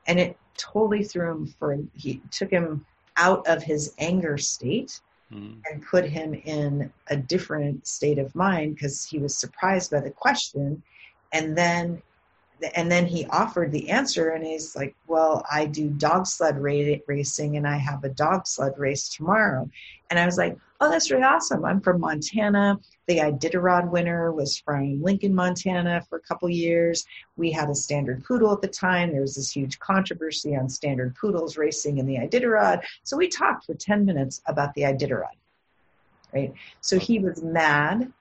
And 0.06 0.20
it 0.20 0.38
totally 0.56 1.02
threw 1.02 1.32
him 1.32 1.46
for 1.58 1.76
he 1.94 2.22
took 2.30 2.50
him 2.50 2.86
out 3.16 3.44
of 3.48 3.60
his 3.60 3.94
anger 3.98 4.38
state 4.38 5.00
mm. 5.32 5.56
and 5.68 5.84
put 5.84 6.04
him 6.04 6.34
in 6.34 6.92
a 7.08 7.16
different 7.16 7.84
state 7.84 8.20
of 8.20 8.32
mind 8.36 8.76
because 8.76 9.04
he 9.04 9.18
was 9.18 9.36
surprised 9.36 9.90
by 9.90 9.98
the 9.98 10.10
question. 10.10 10.84
And 11.32 11.58
then 11.58 12.00
and 12.74 12.90
then 12.90 13.06
he 13.06 13.26
offered 13.26 13.72
the 13.72 13.90
answer 13.90 14.30
and 14.30 14.44
he's 14.44 14.74
like 14.76 14.94
well 15.06 15.44
i 15.50 15.66
do 15.66 15.88
dog 15.90 16.26
sled 16.26 16.58
racing 16.58 17.56
and 17.56 17.66
i 17.66 17.76
have 17.76 18.04
a 18.04 18.08
dog 18.08 18.46
sled 18.46 18.72
race 18.78 19.08
tomorrow. 19.08 19.68
And 20.10 20.18
i 20.18 20.26
was 20.26 20.38
like 20.38 20.56
oh 20.84 20.90
that's 20.90 21.10
really 21.10 21.22
awesome. 21.22 21.64
I'm 21.64 21.80
from 21.80 22.00
montana. 22.00 22.78
The 23.06 23.18
iditarod 23.18 23.90
winner 23.90 24.32
was 24.32 24.58
from 24.58 25.02
lincoln 25.02 25.34
montana 25.34 26.04
for 26.08 26.18
a 26.18 26.22
couple 26.22 26.48
years. 26.48 27.06
We 27.36 27.50
had 27.50 27.70
a 27.70 27.74
standard 27.74 28.24
poodle 28.24 28.52
at 28.52 28.60
the 28.60 28.68
time. 28.68 29.12
There 29.12 29.20
was 29.20 29.36
this 29.36 29.50
huge 29.50 29.78
controversy 29.78 30.56
on 30.56 30.68
standard 30.68 31.14
poodles 31.16 31.56
racing 31.56 31.98
in 31.98 32.06
the 32.06 32.16
iditarod. 32.16 32.82
So 33.02 33.16
we 33.16 33.28
talked 33.28 33.66
for 33.66 33.74
10 33.74 34.04
minutes 34.04 34.42
about 34.46 34.74
the 34.74 34.82
iditarod. 34.82 35.36
Right? 36.32 36.52
So 36.80 36.98
he 36.98 37.18
was 37.18 37.42
mad 37.42 38.12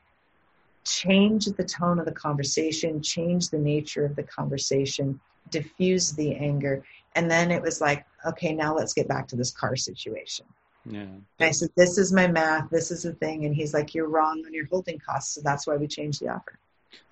change 0.85 1.45
the 1.45 1.63
tone 1.63 1.99
of 1.99 2.05
the 2.05 2.11
conversation, 2.11 3.01
change 3.01 3.49
the 3.49 3.57
nature 3.57 4.05
of 4.05 4.15
the 4.15 4.23
conversation, 4.23 5.19
diffuse 5.49 6.11
the 6.11 6.35
anger. 6.35 6.83
And 7.15 7.29
then 7.29 7.51
it 7.51 7.61
was 7.61 7.79
like, 7.81 8.05
okay, 8.25 8.53
now 8.53 8.75
let's 8.75 8.93
get 8.93 9.07
back 9.07 9.27
to 9.29 9.35
this 9.35 9.51
car 9.51 9.75
situation. 9.75 10.45
Yeah. 10.85 11.01
And 11.01 11.23
I 11.39 11.51
said, 11.51 11.69
this 11.77 11.97
is 11.97 12.11
my 12.11 12.27
math. 12.27 12.69
This 12.69 12.91
is 12.91 13.03
the 13.03 13.13
thing. 13.13 13.45
And 13.45 13.55
he's 13.55 13.73
like, 13.73 13.93
you're 13.93 14.09
wrong 14.09 14.43
on 14.45 14.53
your 14.53 14.65
holding 14.65 14.99
costs. 14.99 15.35
So 15.35 15.41
that's 15.41 15.65
why 15.65 15.77
we 15.77 15.87
changed 15.87 16.21
the 16.21 16.29
offer. 16.29 16.59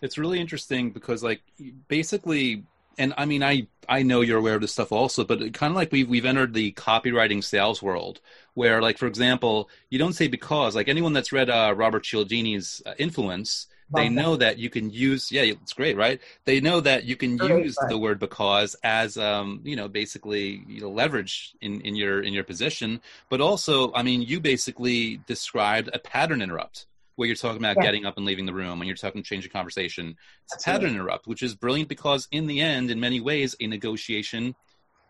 It's 0.02 0.18
really 0.18 0.40
interesting 0.40 0.92
because, 0.92 1.24
like, 1.24 1.42
basically, 1.88 2.64
and 2.98 3.14
I 3.18 3.26
mean, 3.26 3.44
I 3.44 3.68
I 3.88 4.04
know 4.04 4.22
you're 4.22 4.40
aware 4.40 4.56
of 4.56 4.62
this 4.62 4.72
stuff 4.72 4.92
also, 4.92 5.24
but 5.24 5.40
kind 5.54 5.72
of 5.72 5.76
like 5.76 5.92
we've 5.92 6.08
we've 6.08 6.26
entered 6.26 6.54
the 6.54 6.72
copywriting 6.74 7.44
sales 7.44 7.82
world, 7.82 8.22
where, 8.54 8.82
like, 8.82 8.98
for 8.98 9.08
example, 9.08 9.70
you 9.90 10.00
don't 10.00 10.14
say 10.14 10.28
because. 10.28 10.76
Like 10.76 10.88
anyone 10.88 11.14
that's 11.14 11.32
read 11.32 11.50
uh, 11.50 11.74
Robert 11.76 12.04
Cialdini's 12.04 12.82
uh, 12.86 12.94
Influence, 12.98 13.68
they 13.94 14.10
know 14.10 14.36
that 14.38 14.58
you 14.58 14.70
can 14.70 14.90
use 14.90 15.32
yeah 15.32 15.42
it's 15.44 15.74
great 15.74 15.98
right? 15.98 16.20
They 16.46 16.62
know 16.62 16.80
that 16.82 17.04
you 17.04 17.16
can 17.16 17.38
use 17.38 17.78
the 17.90 17.98
word 17.98 18.20
because 18.20 18.76
as 18.84 19.18
um 19.18 19.62
you 19.64 19.76
know 19.76 19.88
basically 19.88 20.64
you 20.68 20.82
know 20.82 20.90
leverage 20.90 21.54
in 21.62 21.82
in 21.82 21.96
your 21.96 22.22
in 22.22 22.34
your 22.34 22.44
position. 22.44 23.02
But 23.30 23.42
also 23.42 23.92
i 23.94 24.04
mean 24.04 24.22
you 24.22 24.40
basically 24.40 25.18
described 25.28 25.90
a 25.94 26.00
pattern 26.00 26.42
interrupt 26.42 26.86
where 27.22 27.28
you're 27.28 27.36
talking 27.36 27.60
about 27.62 27.76
yeah. 27.78 27.84
getting 27.84 28.04
up 28.04 28.18
and 28.18 28.26
leaving 28.26 28.48
the 28.48 28.54
room, 28.54 28.80
when 28.80 28.88
you're 28.88 28.98
talking 28.98 29.22
changing 29.22 29.52
conversation. 29.52 30.18
It's 30.46 30.56
a 30.56 30.66
pattern 30.66 30.90
interrupt, 30.90 31.28
which 31.28 31.44
is 31.44 31.54
brilliant 31.54 31.88
because 31.88 32.28
in 32.32 32.48
the 32.48 32.62
end, 32.62 32.90
in 32.90 33.00
many 33.00 33.20
ways, 33.20 33.56
a 33.60 33.68
negotiation 33.68 34.56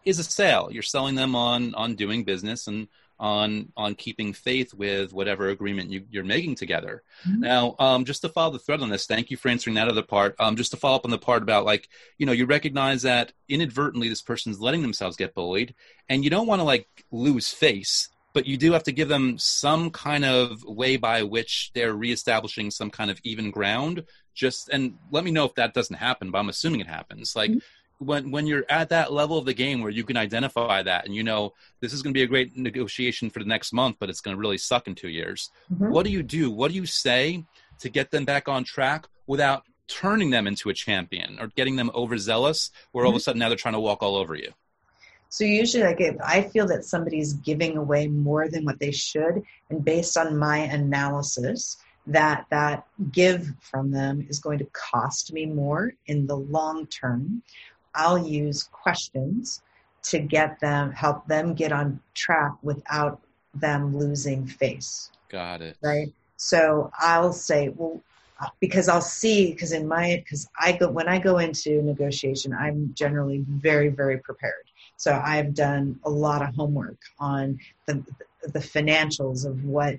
is 0.04 0.20
a 0.20 0.24
sale. 0.26 0.68
You're 0.70 0.84
selling 0.84 1.16
them 1.16 1.36
on 1.38 1.74
on 1.74 1.96
doing 1.96 2.26
business 2.26 2.68
and 2.68 2.90
on 3.18 3.72
on 3.78 3.96
keeping 3.96 4.34
faith 4.34 4.74
with 4.74 5.14
whatever 5.14 5.48
agreement 5.48 5.90
you, 5.90 6.20
are 6.20 6.26
making 6.26 6.56
together. 6.56 7.02
Mm-hmm. 7.26 7.40
Now, 7.40 7.76
um, 7.80 8.04
just 8.04 8.24
to 8.24 8.30
follow 8.30 8.52
the 8.52 8.60
thread 8.60 8.82
on 8.82 8.90
this, 8.90 9.06
thank 9.06 9.32
you 9.32 9.38
for 9.38 9.48
answering 9.48 9.76
that 9.76 9.88
other 9.88 10.04
part. 10.04 10.36
Um, 10.38 10.58
just 10.58 10.72
to 10.72 10.78
follow 10.78 10.98
up 10.98 11.06
on 11.06 11.12
the 11.12 11.18
part 11.18 11.44
about 11.44 11.64
like 11.64 11.88
you 12.18 12.26
know 12.26 12.34
you 12.34 12.46
recognize 12.46 13.04
that 13.04 13.32
inadvertently 13.48 14.10
this 14.10 14.22
person's 14.22 14.60
letting 14.60 14.82
themselves 14.82 15.16
get 15.16 15.34
bullied, 15.34 15.76
and 16.10 16.26
you 16.26 16.30
don't 16.30 16.48
want 16.48 16.60
to 16.60 16.66
like 16.66 16.90
lose 17.10 17.48
face 17.48 18.10
but 18.34 18.46
you 18.46 18.58
do 18.58 18.72
have 18.72 18.84
to 18.84 18.92
give 18.92 19.08
them 19.08 19.38
some 19.38 19.90
kind 19.90 20.26
of 20.26 20.64
way 20.64 20.98
by 20.98 21.24
which 21.24 21.72
they're 21.74 21.94
reestablishing 21.94 22.72
some 22.72 22.90
kind 22.90 23.12
of 23.12 23.20
even 23.24 23.52
ground 23.52 24.04
just 24.34 24.70
and 24.70 24.98
let 25.12 25.24
me 25.24 25.32
know 25.32 25.46
if 25.46 25.56
that 25.56 25.74
doesn't 25.74 25.98
happen 25.98 26.32
but 26.32 26.40
i'm 26.40 26.50
assuming 26.50 26.80
it 26.80 26.88
happens 26.88 27.36
like 27.36 27.52
mm-hmm. 27.52 28.06
when 28.06 28.32
when 28.32 28.48
you're 28.48 28.66
at 28.70 28.90
that 28.90 29.12
level 29.12 29.38
of 29.38 29.46
the 29.46 29.54
game 29.54 29.82
where 29.82 29.92
you 29.92 30.04
can 30.04 30.18
identify 30.18 30.82
that 30.82 31.06
and 31.06 31.16
you 31.16 31.24
know 31.24 31.54
this 31.80 31.94
is 31.94 32.02
going 32.02 32.14
to 32.14 32.18
be 32.18 32.24
a 32.24 32.28
great 32.28 32.56
negotiation 32.56 33.30
for 33.30 33.40
the 33.40 33.46
next 33.46 33.74
month 33.74 33.98
but 34.00 34.10
it's 34.10 34.22
going 34.22 34.36
to 34.36 34.40
really 34.40 34.58
suck 34.58 34.88
in 34.88 34.96
2 34.96 35.10
years 35.10 35.52
mm-hmm. 35.72 35.90
what 35.90 36.06
do 36.06 36.12
you 36.12 36.24
do 36.24 36.50
what 36.50 36.72
do 36.72 36.76
you 36.76 36.86
say 36.86 37.44
to 37.80 37.90
get 37.90 38.12
them 38.12 38.26
back 38.26 38.48
on 38.48 38.64
track 38.64 39.08
without 39.28 39.64
turning 39.88 40.30
them 40.30 40.48
into 40.48 40.70
a 40.70 40.74
champion 40.74 41.38
or 41.40 41.48
getting 41.48 41.76
them 41.76 41.92
overzealous 41.94 42.72
where 42.92 43.02
mm-hmm. 43.02 43.08
all 43.08 43.12
of 43.12 43.16
a 43.16 43.18
mm-hmm. 43.18 43.24
sudden 43.24 43.40
now 43.40 43.50
they're 43.50 43.58
trying 43.58 43.74
to 43.74 43.80
walk 43.80 44.02
all 44.02 44.16
over 44.16 44.36
you 44.36 44.54
so 45.32 45.46
usually, 45.46 45.86
like 45.86 46.02
if 46.02 46.18
I 46.22 46.42
feel 46.42 46.68
that 46.68 46.84
somebody's 46.84 47.32
giving 47.36 47.78
away 47.78 48.06
more 48.08 48.50
than 48.50 48.66
what 48.66 48.80
they 48.80 48.92
should, 48.92 49.42
and 49.70 49.84
based 49.84 50.18
on 50.18 50.36
my 50.38 50.58
analysis, 50.58 51.78
that 52.06 52.48
that 52.50 52.86
give 53.14 53.48
from 53.62 53.92
them 53.92 54.28
is 54.30 54.40
going 54.40 54.60
to 54.60 54.68
cost 54.74 55.32
me 55.32 55.46
more 55.46 55.94
in 56.08 56.28
the 56.28 56.36
long 56.36 56.86
term, 56.88 57.44
I'll 57.96 58.18
use 58.18 58.64
questions 58.74 59.62
to 60.04 60.20
get 60.20 60.60
them 60.60 60.92
help 60.92 61.26
them 61.28 61.54
get 61.54 61.72
on 61.72 62.02
track 62.14 62.52
without 62.62 63.22
them 63.54 63.98
losing 63.98 64.46
face. 64.46 65.12
Got 65.30 65.62
it. 65.62 65.78
Right. 65.82 66.12
So 66.36 66.92
I'll 67.00 67.32
say, 67.32 67.70
well, 67.70 68.02
uh, 68.42 68.48
because 68.60 68.90
I'll 68.90 69.00
see 69.00 69.52
because 69.52 69.72
in 69.72 69.88
my 69.88 70.22
because 70.26 70.46
I 70.60 70.74
go 70.74 70.90
when 70.90 71.08
I 71.08 71.20
go 71.20 71.38
into 71.38 71.82
negotiation, 71.84 72.52
I'm 72.54 72.94
generally 72.96 73.46
very 73.48 73.88
very 73.88 74.18
prepared. 74.18 74.66
So 75.02 75.20
I've 75.26 75.56
done 75.56 76.00
a 76.04 76.12
lot 76.12 76.44
of 76.44 76.54
homework 76.54 77.00
on 77.18 77.58
the 77.88 78.04
the 78.54 78.60
financials 78.60 79.48
of 79.48 79.66
what 79.66 79.96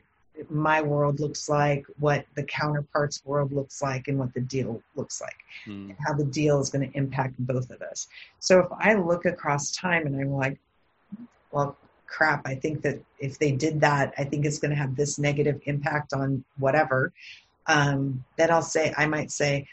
my 0.48 0.80
world 0.80 1.18
looks 1.18 1.48
like, 1.48 1.84
what 1.98 2.24
the 2.36 2.44
counterpart's 2.44 3.20
world 3.24 3.50
looks 3.50 3.82
like, 3.82 4.07
and 4.07 4.16
what 4.16 4.32
the 4.32 4.42
deal 4.42 4.80
looks 4.94 5.20
like, 5.20 5.34
mm. 5.66 5.88
and 5.88 5.96
how 6.07 6.14
the 6.14 6.24
deal 6.24 6.61
is 6.61 6.70
going 6.70 6.88
to 6.88 6.96
impact 6.96 7.34
both 7.40 7.68
of 7.72 7.82
us. 7.82 8.07
So 8.38 8.61
if 8.61 8.66
I 8.78 8.94
look 8.94 9.24
across 9.24 9.72
time 9.72 10.07
and 10.07 10.14
I'm 10.14 10.30
like, 10.30 10.61
well, 11.50 11.76
crap, 12.07 12.46
I 12.46 12.55
think 12.55 12.82
that 12.82 13.00
if 13.18 13.40
they 13.40 13.50
did 13.50 13.80
that, 13.80 14.14
I 14.18 14.22
think 14.22 14.46
it's 14.46 14.61
going 14.61 14.70
to 14.70 14.76
have 14.76 14.94
this 14.94 15.18
negative 15.18 15.61
impact 15.64 16.12
on 16.12 16.44
whatever. 16.59 17.12
Um, 17.66 18.24
then 18.36 18.53
I'll 18.53 18.62
say, 18.62 18.94
I 18.96 19.07
might 19.07 19.32
say, 19.32 19.66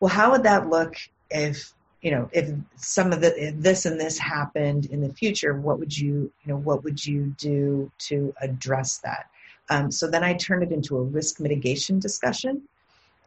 well, 0.00 0.10
how 0.10 0.32
would 0.32 0.42
that 0.42 0.68
look 0.68 0.96
if 1.30 1.72
you 2.02 2.10
know 2.10 2.28
if 2.32 2.50
some 2.76 3.12
of 3.12 3.20
the 3.20 3.54
this 3.56 3.86
and 3.86 3.98
this 3.98 4.18
happened 4.18 4.86
in 4.86 5.00
the 5.00 5.12
future 5.12 5.54
what 5.54 5.78
would 5.78 5.96
you 5.96 6.30
you 6.42 6.46
know 6.46 6.56
what 6.56 6.84
would 6.84 7.04
you 7.04 7.34
do 7.38 7.90
to 7.98 8.34
address 8.40 8.98
that? 8.98 9.28
Um, 9.68 9.90
so 9.90 10.08
then 10.08 10.22
i 10.22 10.34
turn 10.34 10.62
it 10.62 10.72
into 10.72 10.96
a 10.96 11.02
risk 11.02 11.40
mitigation 11.40 11.98
discussion. 11.98 12.62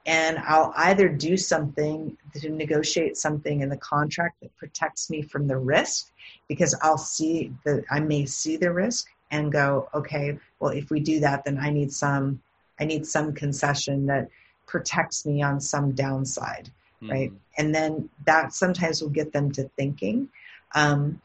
And 0.06 0.40
i'll 0.40 0.74
either 0.78 1.10
do 1.10 1.36
something 1.36 2.18
to 2.36 2.50
negotiate 2.50 3.18
something 3.18 3.62
in 3.62 3.70
the 3.70 3.78
contract 3.78 4.40
that 4.42 4.56
protects 4.56 5.10
me 5.10 5.22
from 5.22 5.48
the 5.48 5.58
risk 5.58 6.12
because 6.48 6.74
i'll 6.82 6.98
see 6.98 7.52
the 7.66 7.84
i 7.92 8.00
may 8.00 8.26
see 8.26 8.56
the 8.56 8.72
risk 8.72 9.08
and 9.32 9.52
go 9.52 9.90
okay 9.94 10.38
well 10.60 10.72
if 10.72 10.90
we 10.90 11.00
do 11.00 11.20
that 11.20 11.44
then 11.44 11.58
i 11.60 11.70
need 11.70 11.92
some 11.92 12.42
i 12.80 12.86
need 12.86 13.06
some 13.06 13.34
concession 13.34 14.06
that 14.06 14.30
protects 14.68 15.26
me 15.26 15.42
on 15.42 15.60
some 15.60 15.92
downside 15.92 16.72
mm-hmm. 17.02 17.12
right? 17.12 17.32
And 17.58 17.74
then 17.74 18.10
that 18.26 18.54
sometimes 18.54 19.02
will 19.02 19.10
get 19.10 19.32
them 19.32 19.52
to 19.54 19.70
thinking. 19.78 20.30
Um, 20.76 21.22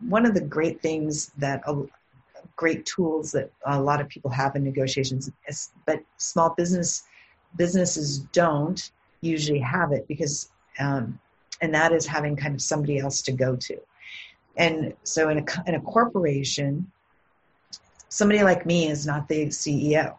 one 0.00 0.26
of 0.26 0.34
the 0.34 0.40
great 0.40 0.82
things 0.82 1.32
that 1.38 1.62
uh, 1.66 1.82
great 2.56 2.84
tools 2.84 3.32
that 3.32 3.50
a 3.66 3.80
lot 3.80 4.00
of 4.00 4.08
people 4.08 4.30
have 4.30 4.54
in 4.56 4.64
negotiations, 4.64 5.30
is, 5.48 5.70
but 5.86 6.02
small 6.18 6.50
business 6.50 7.04
businesses 7.56 8.20
don't 8.32 8.92
usually 9.20 9.58
have 9.58 9.92
it 9.92 10.06
because, 10.08 10.50
um, 10.78 11.18
and 11.60 11.74
that 11.74 11.92
is 11.92 12.06
having 12.06 12.34
kind 12.34 12.54
of 12.54 12.62
somebody 12.62 12.98
else 12.98 13.22
to 13.22 13.32
go 13.32 13.56
to. 13.56 13.78
And 14.56 14.94
so 15.02 15.28
in 15.28 15.38
a, 15.38 15.44
in 15.66 15.74
a 15.74 15.80
corporation, 15.80 16.90
somebody 18.08 18.42
like 18.42 18.66
me 18.66 18.88
is 18.88 19.06
not 19.06 19.28
the 19.28 19.46
CEO, 19.46 20.16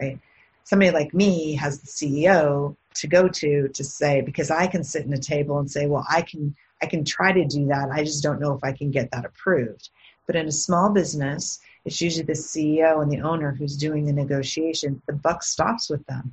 right? 0.00 0.18
Somebody 0.64 0.90
like 0.90 1.12
me 1.12 1.54
has 1.54 1.80
the 1.80 1.86
CEO 1.86 2.76
to 2.94 3.06
go 3.06 3.28
to 3.28 3.68
to 3.68 3.84
say 3.84 4.20
because 4.20 4.50
I 4.50 4.66
can 4.66 4.84
sit 4.84 5.06
in 5.06 5.12
a 5.12 5.18
table 5.18 5.58
and 5.58 5.70
say, 5.70 5.86
well, 5.86 6.06
I 6.08 6.22
can 6.22 6.54
I 6.82 6.86
can 6.86 7.04
try 7.04 7.32
to 7.32 7.44
do 7.44 7.66
that. 7.66 7.90
I 7.90 8.02
just 8.02 8.22
don't 8.22 8.40
know 8.40 8.54
if 8.54 8.64
I 8.64 8.72
can 8.72 8.90
get 8.90 9.10
that 9.12 9.24
approved. 9.24 9.90
But 10.26 10.36
in 10.36 10.46
a 10.46 10.52
small 10.52 10.90
business, 10.90 11.60
it's 11.84 12.00
usually 12.00 12.24
the 12.24 12.32
CEO 12.32 13.02
and 13.02 13.10
the 13.10 13.20
owner 13.20 13.52
who's 13.52 13.76
doing 13.76 14.04
the 14.04 14.12
negotiation. 14.12 15.02
The 15.06 15.12
buck 15.12 15.42
stops 15.42 15.90
with 15.90 16.04
them. 16.06 16.32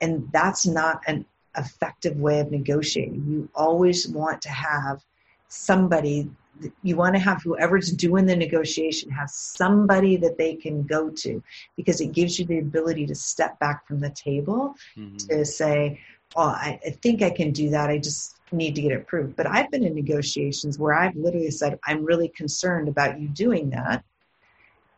And 0.00 0.28
that's 0.32 0.66
not 0.66 1.02
an 1.06 1.24
effective 1.56 2.18
way 2.18 2.40
of 2.40 2.50
negotiating. 2.50 3.24
You 3.26 3.48
always 3.54 4.08
want 4.08 4.42
to 4.42 4.50
have 4.50 5.04
somebody 5.48 6.30
you 6.82 6.96
want 6.96 7.14
to 7.14 7.20
have 7.20 7.42
whoever's 7.42 7.92
doing 7.92 8.26
the 8.26 8.36
negotiation 8.36 9.10
have 9.10 9.30
somebody 9.30 10.16
that 10.16 10.38
they 10.38 10.54
can 10.54 10.82
go 10.82 11.10
to 11.10 11.42
because 11.76 12.00
it 12.00 12.12
gives 12.12 12.38
you 12.38 12.44
the 12.44 12.58
ability 12.58 13.06
to 13.06 13.14
step 13.14 13.58
back 13.58 13.86
from 13.86 14.00
the 14.00 14.10
table 14.10 14.74
mm-hmm. 14.96 15.16
to 15.16 15.44
say 15.44 16.00
well 16.34 16.48
I, 16.48 16.80
I, 16.84 16.90
think 16.90 17.22
i 17.22 17.30
can 17.30 17.52
do 17.52 17.70
that. 17.70 17.90
I 17.90 17.98
just 17.98 18.36
need 18.52 18.74
to 18.76 18.82
get 18.82 18.92
it 18.92 19.02
approved. 19.02 19.36
But 19.36 19.46
i've 19.46 19.70
been 19.70 19.84
in 19.84 19.94
negotiations 19.94 20.78
where 20.78 20.94
i've 20.94 21.16
literally 21.16 21.50
said 21.50 21.78
i'm 21.84 22.04
really 22.04 22.28
concerned 22.28 22.88
about 22.88 23.20
you 23.20 23.28
doing 23.28 23.70
that 23.70 24.04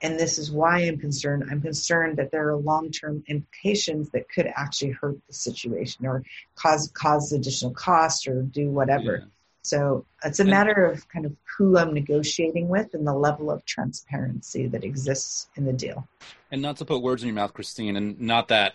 and 0.01 0.19
this 0.19 0.39
is 0.39 0.53
why 0.53 0.81
i'm 0.81 0.99
concerned. 0.99 1.45
I'm 1.51 1.61
concerned 1.61 2.19
that 2.19 2.31
there 2.31 2.49
are 2.49 2.57
long-term 2.57 3.25
implications 3.27 4.11
that 4.11 4.29
could 4.29 4.47
actually 4.55 4.93
hurt 4.93 5.19
the 5.27 5.35
situation 5.35 6.07
or 6.07 6.23
cause 6.55 6.91
cause 6.95 7.33
additional 7.33 7.73
cost 7.73 8.29
or 8.29 8.43
do 8.43 8.71
whatever. 8.71 9.19
Yeah 9.23 9.29
so 9.69 10.07
it's 10.25 10.41
a 10.41 10.45
matter 10.45 10.87
of 10.87 11.07
kind 11.09 11.27
of 11.27 11.37
who 11.57 11.77
I'm 11.77 11.93
negotiating 11.93 12.69
with 12.69 12.95
and 12.95 13.07
the 13.07 13.13
level 13.13 13.51
of 13.51 13.65
transparency 13.67 14.67
that 14.69 14.83
exists 14.83 15.49
in 15.57 15.67
the 15.67 15.73
deal. 15.73 16.09
And 16.51 16.63
not 16.63 16.79
to 16.79 16.85
put 16.85 17.03
words 17.03 17.23
in 17.23 17.29
your 17.29 17.35
mouth, 17.35 17.53
Christine, 17.53 17.97
and 17.97 18.19
not 18.19 18.49
that 18.49 18.75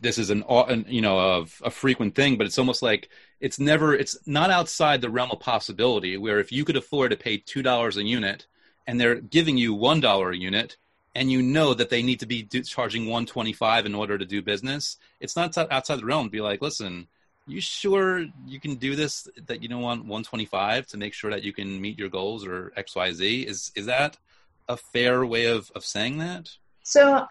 this 0.00 0.18
is 0.18 0.30
an, 0.30 0.44
an 0.48 0.86
you 0.88 1.00
know 1.00 1.18
of 1.18 1.60
a 1.64 1.70
frequent 1.70 2.14
thing, 2.14 2.38
but 2.38 2.46
it's 2.46 2.58
almost 2.58 2.82
like 2.82 3.08
it's 3.40 3.58
never 3.58 3.94
it's 3.94 4.16
not 4.26 4.50
outside 4.50 5.00
the 5.00 5.10
realm 5.10 5.30
of 5.30 5.40
possibility 5.40 6.16
where 6.16 6.38
if 6.38 6.52
you 6.52 6.64
could 6.64 6.76
afford 6.76 7.10
to 7.10 7.16
pay 7.16 7.36
two 7.36 7.62
dollars 7.62 7.96
a 7.96 8.04
unit 8.04 8.46
and 8.86 9.00
they're 9.00 9.20
giving 9.20 9.56
you 9.56 9.74
one 9.74 10.00
dollar 10.00 10.30
a 10.30 10.36
unit 10.36 10.76
and 11.14 11.30
you 11.30 11.42
know 11.42 11.74
that 11.74 11.90
they 11.90 12.02
need 12.02 12.20
to 12.20 12.26
be 12.26 12.42
do, 12.42 12.62
charging 12.62 13.02
125 13.02 13.84
in 13.84 13.94
order 13.94 14.16
to 14.16 14.24
do 14.24 14.40
business 14.42 14.96
it's 15.18 15.36
not 15.36 15.56
outside 15.58 15.98
the 15.98 16.04
realm 16.04 16.26
to 16.26 16.30
be 16.30 16.40
like 16.40 16.62
listen 16.62 17.08
you 17.46 17.60
sure 17.60 18.26
you 18.46 18.60
can 18.60 18.76
do 18.76 18.94
this 18.94 19.28
that 19.46 19.62
you 19.62 19.68
don't 19.68 19.82
want 19.82 20.00
125 20.00 20.86
to 20.88 20.96
make 20.96 21.14
sure 21.14 21.30
that 21.30 21.42
you 21.42 21.52
can 21.52 21.80
meet 21.80 21.98
your 21.98 22.08
goals 22.08 22.46
or 22.46 22.72
xyz 22.76 23.44
is 23.44 23.72
is 23.74 23.86
that 23.86 24.16
a 24.68 24.76
fair 24.76 25.26
way 25.26 25.46
of 25.46 25.70
of 25.74 25.84
saying 25.84 26.18
that 26.18 26.50
so 26.82 27.26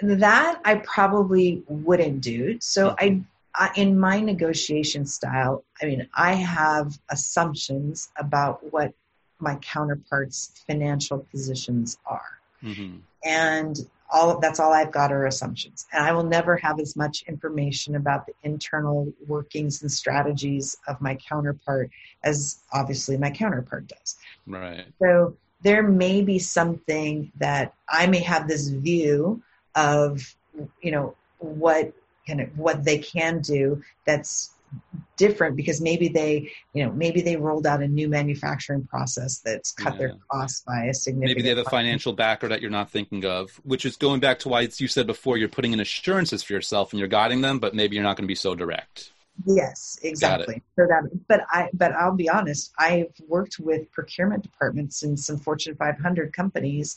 that 0.00 0.60
i 0.64 0.74
probably 0.76 1.62
wouldn't 1.68 2.20
do 2.20 2.58
so 2.60 2.90
mm-hmm. 2.90 3.20
I, 3.54 3.70
in 3.76 3.98
my 3.98 4.20
negotiation 4.20 5.04
style, 5.04 5.64
I 5.82 5.86
mean, 5.86 6.08
I 6.14 6.34
have 6.34 6.98
assumptions 7.10 8.10
about 8.16 8.72
what 8.72 8.94
my 9.40 9.56
counterparts' 9.56 10.62
financial 10.66 11.18
positions 11.30 11.98
are. 12.06 12.38
Mm-hmm. 12.62 12.98
And 13.24 13.88
all 14.12 14.38
that's 14.38 14.60
all 14.60 14.72
I've 14.72 14.92
got 14.92 15.10
are 15.10 15.26
assumptions. 15.26 15.86
And 15.92 16.04
I 16.04 16.12
will 16.12 16.24
never 16.24 16.56
have 16.58 16.78
as 16.78 16.94
much 16.94 17.24
information 17.26 17.96
about 17.96 18.26
the 18.26 18.34
internal 18.42 19.12
workings 19.26 19.82
and 19.82 19.90
strategies 19.90 20.76
of 20.86 21.00
my 21.00 21.16
counterpart 21.16 21.90
as 22.22 22.60
obviously 22.72 23.16
my 23.16 23.30
counterpart 23.30 23.88
does. 23.88 24.18
Right. 24.46 24.84
So 25.00 25.36
there 25.62 25.82
may 25.82 26.22
be 26.22 26.38
something 26.38 27.32
that 27.36 27.74
I 27.88 28.06
may 28.06 28.20
have 28.20 28.46
this 28.46 28.68
view 28.68 29.42
of, 29.74 30.36
you 30.82 30.90
know, 30.90 31.16
what 31.38 31.92
kind 32.26 32.40
of 32.40 32.56
what 32.56 32.84
they 32.84 32.98
can 32.98 33.40
do 33.40 33.82
that's 34.04 34.50
different 35.16 35.56
because 35.56 35.80
maybe 35.80 36.08
they 36.08 36.50
you 36.72 36.84
know 36.84 36.92
maybe 36.92 37.20
they 37.20 37.36
rolled 37.36 37.66
out 37.66 37.82
a 37.82 37.88
new 37.88 38.08
manufacturing 38.08 38.84
process 38.86 39.40
that's 39.40 39.70
cut 39.72 39.92
yeah. 39.94 39.98
their 39.98 40.14
costs 40.30 40.64
by 40.66 40.86
a 40.86 40.94
significant 40.94 41.36
maybe 41.36 41.42
they 41.42 41.50
have 41.50 41.66
a 41.66 41.70
financial 41.70 42.12
backer 42.12 42.48
that 42.48 42.60
you're 42.60 42.70
not 42.70 42.90
thinking 42.90 43.24
of 43.24 43.50
which 43.62 43.84
is 43.84 43.96
going 43.96 44.20
back 44.20 44.38
to 44.38 44.48
why 44.48 44.66
you 44.78 44.88
said 44.88 45.06
before 45.06 45.36
you're 45.36 45.48
putting 45.48 45.72
in 45.72 45.80
assurances 45.80 46.42
for 46.42 46.54
yourself 46.54 46.92
and 46.92 46.98
you're 46.98 47.08
guiding 47.08 47.40
them 47.40 47.58
but 47.58 47.74
maybe 47.74 47.94
you're 47.94 48.02
not 48.02 48.16
going 48.16 48.24
to 48.24 48.28
be 48.28 48.34
so 48.34 48.54
direct. 48.54 49.12
Yes 49.46 49.98
exactly. 50.02 50.62
So 50.76 50.86
that 50.86 51.02
but 51.28 51.42
i 51.50 51.68
but 51.72 51.92
i'll 51.92 52.16
be 52.16 52.28
honest 52.28 52.72
i've 52.78 53.12
worked 53.28 53.58
with 53.58 53.90
procurement 53.92 54.42
departments 54.42 55.02
in 55.02 55.16
some 55.16 55.38
fortune 55.38 55.74
500 55.76 56.32
companies 56.32 56.96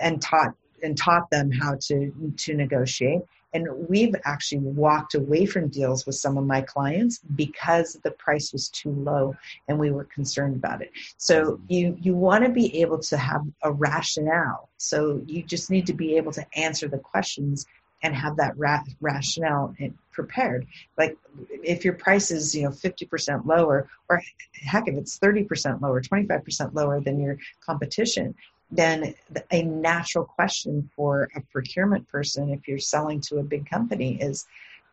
and 0.00 0.20
taught 0.20 0.54
and 0.82 0.96
taught 0.96 1.30
them 1.30 1.50
how 1.50 1.76
to 1.82 2.12
to 2.36 2.54
negotiate 2.54 3.22
and 3.56 3.88
we've 3.88 4.14
actually 4.26 4.58
walked 4.58 5.14
away 5.14 5.46
from 5.46 5.68
deals 5.68 6.04
with 6.04 6.14
some 6.14 6.36
of 6.36 6.44
my 6.44 6.60
clients 6.60 7.20
because 7.34 7.94
the 8.04 8.10
price 8.10 8.52
was 8.52 8.68
too 8.68 8.90
low 8.90 9.34
and 9.66 9.78
we 9.78 9.90
were 9.90 10.04
concerned 10.04 10.56
about 10.56 10.82
it. 10.82 10.92
So 11.16 11.52
mm-hmm. 11.52 11.64
you, 11.68 11.96
you 12.02 12.14
want 12.14 12.44
to 12.44 12.50
be 12.50 12.82
able 12.82 12.98
to 12.98 13.16
have 13.16 13.40
a 13.62 13.72
rationale. 13.72 14.68
So 14.76 15.22
you 15.26 15.42
just 15.42 15.70
need 15.70 15.86
to 15.86 15.94
be 15.94 16.18
able 16.18 16.32
to 16.32 16.46
answer 16.54 16.86
the 16.86 16.98
questions 16.98 17.64
and 18.02 18.14
have 18.14 18.36
that 18.36 18.58
ra- 18.58 18.84
rationale 19.00 19.74
prepared. 20.12 20.66
Like 20.98 21.16
if 21.64 21.82
your 21.82 21.94
price 21.94 22.30
is, 22.30 22.54
you 22.54 22.64
know, 22.64 22.70
50% 22.70 23.46
lower, 23.46 23.88
or 24.10 24.22
heck, 24.52 24.86
if 24.86 24.96
it's 24.96 25.18
30% 25.18 25.80
lower, 25.80 26.02
25% 26.02 26.74
lower 26.74 27.00
than 27.00 27.20
your 27.20 27.38
competition, 27.64 28.34
then 28.70 29.14
a 29.52 29.62
natural 29.62 30.24
question 30.24 30.90
for 30.96 31.28
a 31.36 31.40
procurement 31.52 32.08
person 32.08 32.50
if 32.50 32.66
you're 32.66 32.78
selling 32.78 33.20
to 33.20 33.38
a 33.38 33.42
big 33.42 33.68
company 33.68 34.20
is 34.20 34.46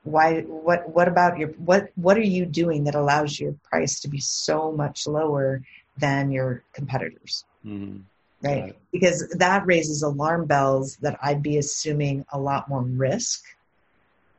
why 0.03 0.41
what 0.41 0.88
what 0.89 1.07
about 1.07 1.38
your 1.38 1.49
what 1.49 1.89
what 1.95 2.17
are 2.17 2.21
you 2.21 2.45
doing 2.45 2.84
that 2.84 2.95
allows 2.95 3.39
your 3.39 3.55
price 3.63 3.99
to 4.01 4.07
be 4.07 4.19
so 4.19 4.71
much 4.71 5.07
lower 5.07 5.61
than 5.97 6.32
your 6.32 6.63
competitors? 6.74 7.45
Mm-hmm. 7.65 8.01
right? 8.45 8.76
Because 8.91 9.30
that 9.38 9.65
raises 9.65 10.03
alarm 10.03 10.45
bells 10.45 10.97
that 10.97 11.17
i'd 11.24 11.41
be 11.41 11.57
assuming 11.57 12.26
a 12.32 12.39
lot 12.39 12.69
more 12.69 12.82
risk 12.82 13.43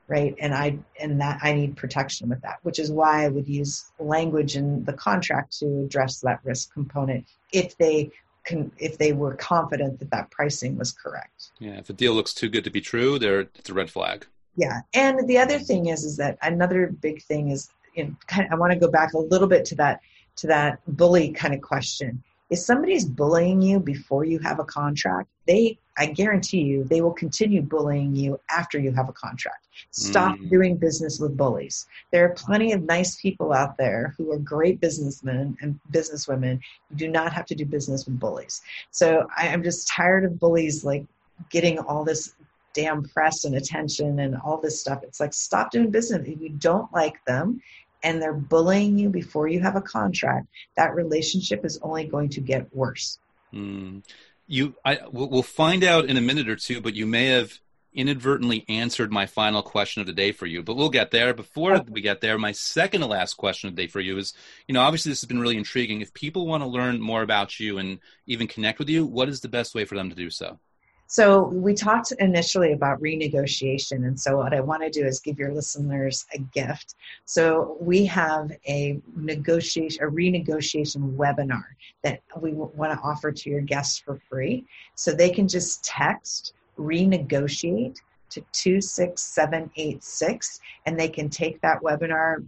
right? 0.06 0.34
And 0.38 0.54
i 0.54 0.78
and 1.00 1.18
that 1.22 1.38
i 1.42 1.54
need 1.54 1.76
protection 1.76 2.28
with 2.28 2.42
that 2.42 2.58
which 2.62 2.78
is 2.78 2.92
why 2.92 3.24
i 3.24 3.28
would 3.28 3.48
use 3.48 3.90
language 3.98 4.54
in 4.54 4.84
the 4.84 4.92
contract 4.92 5.58
to 5.60 5.84
address 5.84 6.20
that 6.20 6.40
risk 6.44 6.72
component 6.74 7.26
if 7.52 7.76
they 7.78 8.10
con- 8.44 8.72
if 8.78 8.98
they 8.98 9.12
were 9.12 9.34
confident 9.34 9.98
that 9.98 10.10
that 10.10 10.30
pricing 10.30 10.76
was 10.76 10.92
correct. 10.92 11.50
Yeah, 11.58 11.78
if 11.78 11.90
a 11.90 11.92
deal 11.92 12.12
looks 12.12 12.34
too 12.34 12.48
good 12.48 12.64
to 12.64 12.70
be 12.70 12.80
true, 12.80 13.18
there 13.18 13.40
it's 13.40 13.70
a 13.70 13.74
red 13.74 13.90
flag. 13.90 14.26
Yeah, 14.56 14.80
and 14.92 15.28
the 15.28 15.38
other 15.38 15.58
thing 15.58 15.86
is 15.86 16.04
is 16.04 16.16
that 16.18 16.38
another 16.42 16.88
big 16.88 17.22
thing 17.22 17.50
is 17.50 17.70
know, 17.96 18.16
kind 18.26 18.46
of, 18.46 18.52
I 18.52 18.56
want 18.56 18.72
to 18.72 18.78
go 18.78 18.90
back 18.90 19.12
a 19.14 19.18
little 19.18 19.48
bit 19.48 19.64
to 19.66 19.74
that 19.76 20.00
to 20.36 20.46
that 20.48 20.80
bully 20.86 21.30
kind 21.30 21.54
of 21.54 21.60
question. 21.60 22.22
If 22.50 22.58
somebody's 22.58 23.04
bullying 23.04 23.62
you 23.62 23.80
before 23.80 24.24
you 24.24 24.38
have 24.40 24.58
a 24.58 24.64
contract, 24.64 25.28
they 25.46 25.78
I 25.96 26.06
guarantee 26.06 26.62
you 26.62 26.84
they 26.84 27.00
will 27.00 27.12
continue 27.12 27.62
bullying 27.62 28.14
you 28.14 28.40
after 28.50 28.78
you 28.78 28.92
have 28.92 29.08
a 29.08 29.12
contract. 29.12 29.66
Stop 29.90 30.36
mm. 30.38 30.50
doing 30.50 30.76
business 30.76 31.20
with 31.20 31.36
bullies. 31.36 31.86
There 32.10 32.24
are 32.24 32.34
plenty 32.34 32.72
of 32.72 32.82
nice 32.82 33.16
people 33.16 33.52
out 33.52 33.76
there 33.76 34.14
who 34.16 34.32
are 34.32 34.38
great 34.38 34.80
businessmen 34.80 35.56
and 35.60 35.78
businesswomen 35.92 36.60
You 36.90 36.96
do 36.96 37.08
not 37.08 37.32
have 37.32 37.46
to 37.46 37.54
do 37.54 37.64
business 37.64 38.06
with 38.06 38.18
bullies. 38.18 38.62
So 38.90 39.26
I, 39.36 39.48
I'm 39.48 39.62
just 39.62 39.88
tired 39.88 40.24
of 40.24 40.38
bullies 40.38 40.84
like 40.84 41.04
getting 41.50 41.78
all 41.78 42.04
this 42.04 42.34
damn 42.72 43.04
press 43.04 43.44
and 43.44 43.54
attention 43.54 44.18
and 44.18 44.36
all 44.36 44.60
this 44.60 44.80
stuff. 44.80 45.02
It's 45.04 45.20
like 45.20 45.32
stop 45.32 45.70
doing 45.70 45.90
business. 45.90 46.26
If 46.26 46.40
you 46.40 46.50
don't 46.50 46.92
like 46.92 47.24
them 47.24 47.62
and 48.02 48.20
they're 48.20 48.32
bullying 48.32 48.98
you 48.98 49.10
before 49.10 49.46
you 49.46 49.60
have 49.60 49.76
a 49.76 49.80
contract, 49.80 50.48
that 50.76 50.94
relationship 50.94 51.64
is 51.64 51.78
only 51.82 52.04
going 52.04 52.30
to 52.30 52.40
get 52.40 52.74
worse. 52.74 53.18
Mm 53.52 54.02
you 54.46 54.74
I 54.84 55.00
we'll 55.10 55.42
find 55.42 55.84
out 55.84 56.06
in 56.06 56.16
a 56.16 56.20
minute 56.20 56.48
or 56.48 56.56
two, 56.56 56.80
but 56.80 56.94
you 56.94 57.06
may 57.06 57.26
have 57.26 57.58
inadvertently 57.94 58.64
answered 58.68 59.12
my 59.12 59.24
final 59.24 59.62
question 59.62 60.00
of 60.00 60.06
the 60.06 60.12
day 60.12 60.32
for 60.32 60.46
you. 60.46 60.62
But 60.62 60.74
we'll 60.74 60.90
get 60.90 61.10
there. 61.12 61.32
Before 61.32 61.80
we 61.88 62.00
get 62.00 62.20
there, 62.20 62.36
my 62.38 62.52
second 62.52 63.02
to 63.02 63.06
last 63.06 63.34
question 63.34 63.68
of 63.68 63.76
the 63.76 63.82
day 63.82 63.86
for 63.86 64.00
you 64.00 64.18
is, 64.18 64.34
you 64.66 64.74
know, 64.74 64.80
obviously 64.80 65.12
this 65.12 65.20
has 65.20 65.28
been 65.28 65.40
really 65.40 65.56
intriguing. 65.56 66.00
If 66.00 66.12
people 66.12 66.46
want 66.46 66.62
to 66.62 66.68
learn 66.68 67.00
more 67.00 67.22
about 67.22 67.60
you 67.60 67.78
and 67.78 68.00
even 68.26 68.48
connect 68.48 68.80
with 68.80 68.88
you, 68.88 69.06
what 69.06 69.28
is 69.28 69.40
the 69.40 69.48
best 69.48 69.74
way 69.74 69.84
for 69.84 69.94
them 69.94 70.10
to 70.10 70.16
do 70.16 70.28
so? 70.28 70.58
So 71.06 71.44
we 71.44 71.74
talked 71.74 72.12
initially 72.18 72.72
about 72.72 73.00
renegotiation, 73.00 74.06
and 74.06 74.18
so 74.18 74.38
what 74.38 74.54
I 74.54 74.60
want 74.60 74.82
to 74.82 74.90
do 74.90 75.06
is 75.06 75.20
give 75.20 75.38
your 75.38 75.52
listeners 75.52 76.26
a 76.34 76.38
gift. 76.38 76.94
So 77.24 77.76
we 77.80 78.06
have 78.06 78.50
a 78.66 79.00
negotiation, 79.14 80.02
a 80.02 80.10
renegotiation 80.10 81.14
webinar 81.16 81.64
that 82.02 82.20
we 82.40 82.52
want 82.52 82.92
to 82.92 82.98
offer 83.04 83.30
to 83.32 83.50
your 83.50 83.60
guests 83.60 83.98
for 83.98 84.16
free. 84.28 84.64
So 84.94 85.12
they 85.12 85.30
can 85.30 85.46
just 85.46 85.84
text 85.84 86.54
renegotiate 86.78 88.00
to 88.30 88.40
26786 88.52 90.60
and 90.86 90.98
they 90.98 91.08
can 91.08 91.28
take 91.28 91.60
that 91.60 91.82
webinar 91.82 92.44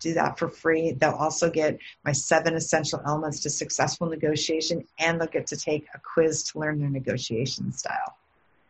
do 0.00 0.14
that 0.14 0.38
for 0.38 0.48
free 0.48 0.92
they'll 0.92 1.12
also 1.12 1.50
get 1.50 1.78
my 2.04 2.12
seven 2.12 2.54
essential 2.54 3.00
elements 3.06 3.40
to 3.40 3.50
successful 3.50 4.08
negotiation 4.08 4.84
and 4.98 5.20
they'll 5.20 5.28
get 5.28 5.46
to 5.46 5.56
take 5.56 5.86
a 5.94 5.98
quiz 5.98 6.42
to 6.44 6.58
learn 6.58 6.78
their 6.78 6.90
negotiation 6.90 7.72
style 7.72 8.16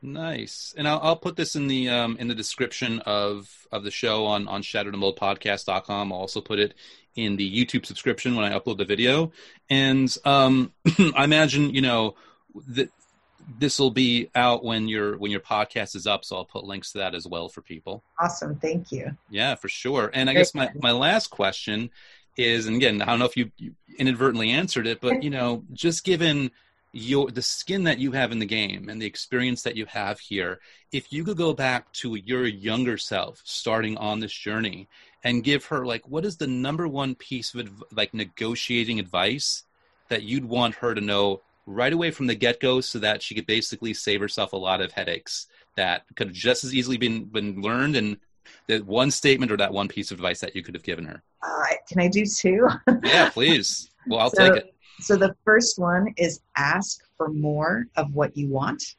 Nice, 0.05 0.75
and 0.77 0.87
I'll, 0.87 1.01
I'll 1.03 1.17
put 1.17 1.35
this 1.35 1.57
in 1.57 1.67
the 1.67 1.89
um, 1.89 2.19
in 2.19 2.29
the 2.29 2.35
description 2.35 3.01
of 3.07 3.67
of 3.73 3.85
the 3.85 3.91
show 3.91 4.27
on 4.27 4.47
on 4.49 4.63
shatteredandboldpodcast.com. 4.63 6.13
I'll 6.13 6.19
also 6.19 6.43
put 6.43 6.59
it 6.59 6.75
in 7.17 7.37
the 7.37 7.51
YouTube 7.51 7.87
subscription 7.87 8.37
when 8.37 8.45
I 8.45 8.59
upload 8.59 8.77
the 8.77 8.85
video. 8.85 9.33
And 9.71 10.15
um, 10.27 10.73
I 11.17 11.25
imagine 11.25 11.75
you 11.75 11.81
know 11.81 12.17
that 12.69 12.91
this 13.59 13.79
will 13.79 13.91
be 13.91 14.31
out 14.35 14.65
when 14.65 14.89
your 14.89 15.19
when 15.19 15.31
your 15.31 15.41
podcast 15.41 15.95
is 15.95 16.07
up 16.07 16.25
so 16.25 16.37
i'll 16.37 16.45
put 16.45 16.65
links 16.65 16.93
to 16.93 16.99
that 16.99 17.15
as 17.15 17.27
well 17.27 17.49
for 17.49 17.61
people. 17.61 18.03
Awesome. 18.19 18.57
Thank 18.57 18.91
you. 18.93 19.17
Yeah 19.31 19.55
for 19.55 19.69
sure. 19.69 20.11
And 20.13 20.31
i 20.31 20.33
guess 20.33 20.55
my, 20.55 20.71
my 20.81 20.93
last 20.93 21.29
question 21.29 21.91
is 22.37 22.67
and 22.67 22.77
again 22.77 23.01
i 23.01 23.07
don't 23.07 23.19
know 23.19 23.25
if 23.25 23.37
you, 23.37 23.51
you 23.59 23.75
inadvertently 23.99 24.51
answered 24.51 24.87
it 24.87 25.01
but 25.01 25.23
you 25.23 25.31
know 25.31 25.63
just 25.73 26.05
given 26.05 26.51
your 26.93 27.31
the 27.31 27.43
skin 27.43 27.85
that 27.85 27.99
you 27.99 28.13
have 28.13 28.33
in 28.33 28.39
the 28.39 28.47
game 28.47 28.89
and 28.89 29.03
the 29.03 29.07
experience 29.07 29.63
that 29.63 29.77
you 29.77 29.85
have 29.87 30.21
here 30.21 30.61
if 30.93 31.13
you 31.13 31.25
could 31.25 31.37
go 31.37 31.53
back 31.53 31.93
to 31.93 32.15
your 32.15 32.47
younger 32.47 32.97
self 32.97 33.41
starting 33.45 33.97
on 33.99 34.21
this 34.21 34.33
journey 34.33 34.89
and 35.25 35.43
give 35.43 35.65
her 35.67 35.85
like 35.85 36.07
what 36.09 36.25
is 36.25 36.37
the 36.37 36.47
number 36.47 36.87
one 36.87 37.15
piece 37.15 37.55
of 37.55 37.83
like 37.93 38.15
negotiating 38.15 39.01
advice 39.01 39.65
that 40.09 40.23
you'd 40.23 40.45
want 40.45 40.77
her 40.77 40.95
to 40.95 41.01
know 41.01 41.41
right 41.67 41.93
away 41.93 42.11
from 42.11 42.27
the 42.27 42.35
get 42.35 42.61
go 42.61 42.81
so 42.81 42.99
that 42.99 43.23
she 43.23 43.35
could 43.35 43.47
basically 43.47 43.95
save 43.95 44.21
herself 44.21 44.53
a 44.53 44.57
lot 44.57 44.81
of 44.81 44.93
headaches 44.93 45.47
that 45.77 46.05
could 46.15 46.29
have 46.29 46.37
just 46.37 46.65
as 46.65 46.75
easily 46.75 46.97
been, 46.97 47.25
been 47.25 47.61
learned 47.61 47.97
and 47.97 48.19
that 48.67 48.85
one 48.85 49.11
statement 49.11 49.51
or 49.51 49.57
that 49.57 49.73
one 49.73 49.89
piece 49.89 50.11
of 50.11 50.19
advice 50.19 50.41
that 50.41 50.55
you 50.55 50.63
could 50.63 50.75
have 50.75 50.83
given 50.83 51.05
her? 51.05 51.23
Uh, 51.43 51.65
can 51.89 52.01
I 52.01 52.09
do 52.09 52.25
two? 52.25 52.69
yeah, 53.05 53.31
please. 53.31 53.91
Well, 54.07 54.21
I'll 54.21 54.31
so, 54.31 54.49
take 54.49 54.65
it. 54.65 54.75
So 55.01 55.17
the 55.17 55.35
first 55.45 55.79
one 55.79 56.15
is 56.17 56.41
ask 56.57 57.01
for 57.17 57.29
more 57.29 57.87
of 57.97 58.15
what 58.15 58.37
you 58.37 58.49
want. 58.49 58.97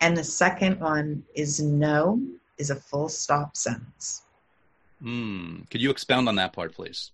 And 0.00 0.16
the 0.16 0.24
second 0.24 0.80
one 0.80 1.24
is 1.34 1.60
no 1.60 2.20
is 2.58 2.70
a 2.70 2.76
full 2.76 3.08
stop 3.08 3.56
sentence. 3.56 4.22
Mm. 5.02 5.68
Could 5.70 5.80
you 5.80 5.90
expound 5.90 6.28
on 6.28 6.36
that 6.36 6.52
part, 6.52 6.74
please? 6.74 7.10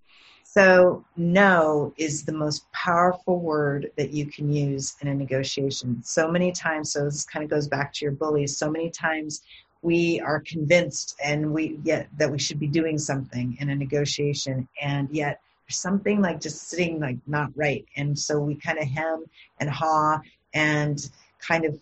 So, 0.53 1.05
no 1.17 1.95
is 1.97 2.25
the 2.25 2.33
most 2.33 2.65
powerful 2.73 3.39
word 3.39 3.93
that 3.97 4.11
you 4.11 4.27
can 4.27 4.53
use 4.53 4.97
in 5.01 5.07
a 5.07 5.15
negotiation. 5.15 6.03
So 6.03 6.29
many 6.29 6.51
times, 6.51 6.93
so 6.93 7.05
this 7.05 7.25
kind 7.25 7.45
of 7.45 7.51
goes 7.51 7.69
back 7.69 7.93
to 7.93 8.05
your 8.05 8.11
bullies. 8.11 8.59
So 8.59 8.69
many 8.69 8.91
times 8.91 9.43
we 9.83 10.19
are 10.19 10.41
convinced 10.41 11.17
and 11.25 11.55
we 11.55 11.79
yet 11.85 12.09
that 12.19 12.33
we 12.33 12.41
should 12.41 12.59
be 12.59 12.67
doing 12.67 12.99
something 12.99 13.59
in 13.61 13.71
a 13.71 13.77
negotiation, 13.77 14.67
and 14.83 15.09
yet 15.13 15.41
there's 15.69 15.77
something 15.77 16.21
like 16.21 16.41
just 16.41 16.69
sitting 16.69 16.99
like 16.99 17.19
not 17.29 17.53
right. 17.55 17.87
And 17.97 18.19
so 18.19 18.41
we 18.41 18.57
kind 18.57 18.81
of 18.81 18.89
hem 18.89 19.27
and 19.61 19.71
haw 19.71 20.19
and 20.53 20.99
kind 21.39 21.65
of 21.65 21.79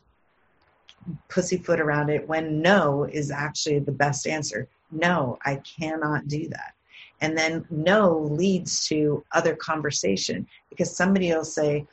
pussyfoot 1.28 1.80
around 1.80 2.10
it 2.10 2.28
when 2.28 2.60
no 2.60 3.04
is 3.04 3.30
actually 3.30 3.78
the 3.78 3.92
best 3.92 4.26
answer. 4.26 4.68
no, 4.92 5.38
I 5.42 5.56
cannot 5.56 6.28
do 6.28 6.50
that. 6.50 6.74
And 7.20 7.36
then 7.36 7.66
no 7.70 8.18
leads 8.30 8.86
to 8.88 9.24
other 9.32 9.56
conversation 9.56 10.46
because 10.70 10.96
somebody 10.96 11.32
will 11.32 11.44
say, 11.44 11.86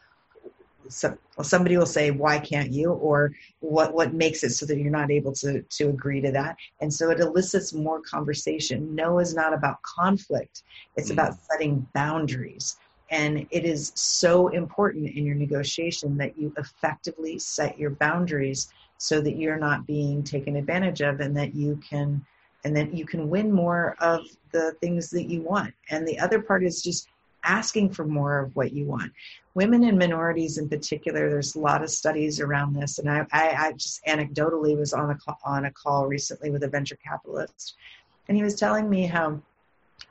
so, 0.87 1.17
somebody 1.41 1.77
will 1.77 1.87
say 1.87 2.11
why 2.11 2.37
can't 2.37 2.71
you? 2.71 2.91
or 2.91 3.33
what 3.59 3.93
what 3.93 4.13
makes 4.13 4.43
it 4.43 4.51
so 4.51 4.65
that 4.67 4.77
you're 4.77 4.91
not 4.91 5.09
able 5.09 5.33
to 5.33 5.61
to 5.61 5.89
agree 5.89 6.21
to 6.21 6.31
that? 6.31 6.57
And 6.81 6.93
so 6.93 7.09
it 7.09 7.19
elicits 7.19 7.73
more 7.73 8.01
conversation. 8.01 8.93
No 8.93 9.19
is 9.19 9.33
not 9.33 9.53
about 9.53 9.81
conflict. 9.81 10.63
It's 10.95 11.09
mm-hmm. 11.09 11.19
about 11.19 11.37
setting 11.51 11.87
boundaries. 11.93 12.77
And 13.11 13.45
it 13.51 13.65
is 13.65 13.91
so 13.95 14.47
important 14.49 15.09
in 15.15 15.25
your 15.25 15.35
negotiation 15.35 16.17
that 16.17 16.37
you 16.37 16.53
effectively 16.57 17.37
set 17.37 17.77
your 17.77 17.91
boundaries 17.91 18.69
so 18.97 19.21
that 19.21 19.37
you're 19.37 19.59
not 19.59 19.85
being 19.85 20.23
taken 20.23 20.55
advantage 20.55 21.01
of 21.01 21.19
and 21.19 21.35
that 21.37 21.53
you 21.53 21.79
can 21.87 22.25
and 22.65 22.75
then 22.75 22.91
you 22.91 23.05
can 23.05 23.29
win 23.29 23.51
more 23.51 23.95
of 23.99 24.25
the 24.51 24.71
things 24.81 25.09
that 25.11 25.29
you 25.29 25.41
want. 25.43 25.73
And 25.91 26.05
the 26.05 26.19
other 26.19 26.41
part 26.41 26.63
is 26.63 26.81
just 26.81 27.07
asking 27.43 27.91
for 27.91 28.05
more 28.05 28.39
of 28.39 28.55
what 28.55 28.73
you 28.73 28.85
want. 28.85 29.13
Women 29.53 29.83
and 29.83 29.99
minorities 29.99 30.57
in 30.57 30.67
particular 30.67 31.29
there's 31.29 31.55
a 31.55 31.59
lot 31.59 31.83
of 31.83 31.91
studies 31.91 32.41
around 32.41 32.73
this. 32.73 32.97
And 32.97 33.09
i, 33.09 33.23
I, 33.31 33.67
I 33.67 33.71
just 33.73 34.03
anecdotally 34.05 34.75
was 34.75 34.93
on 34.93 35.11
a, 35.11 35.15
call, 35.15 35.37
on 35.45 35.65
a 35.65 35.71
call 35.71 36.07
recently 36.07 36.49
with 36.49 36.63
a 36.63 36.67
venture 36.67 36.97
capitalist. 36.97 37.75
And 38.27 38.35
he 38.35 38.41
was 38.41 38.55
telling 38.55 38.89
me 38.89 39.05
how 39.05 39.39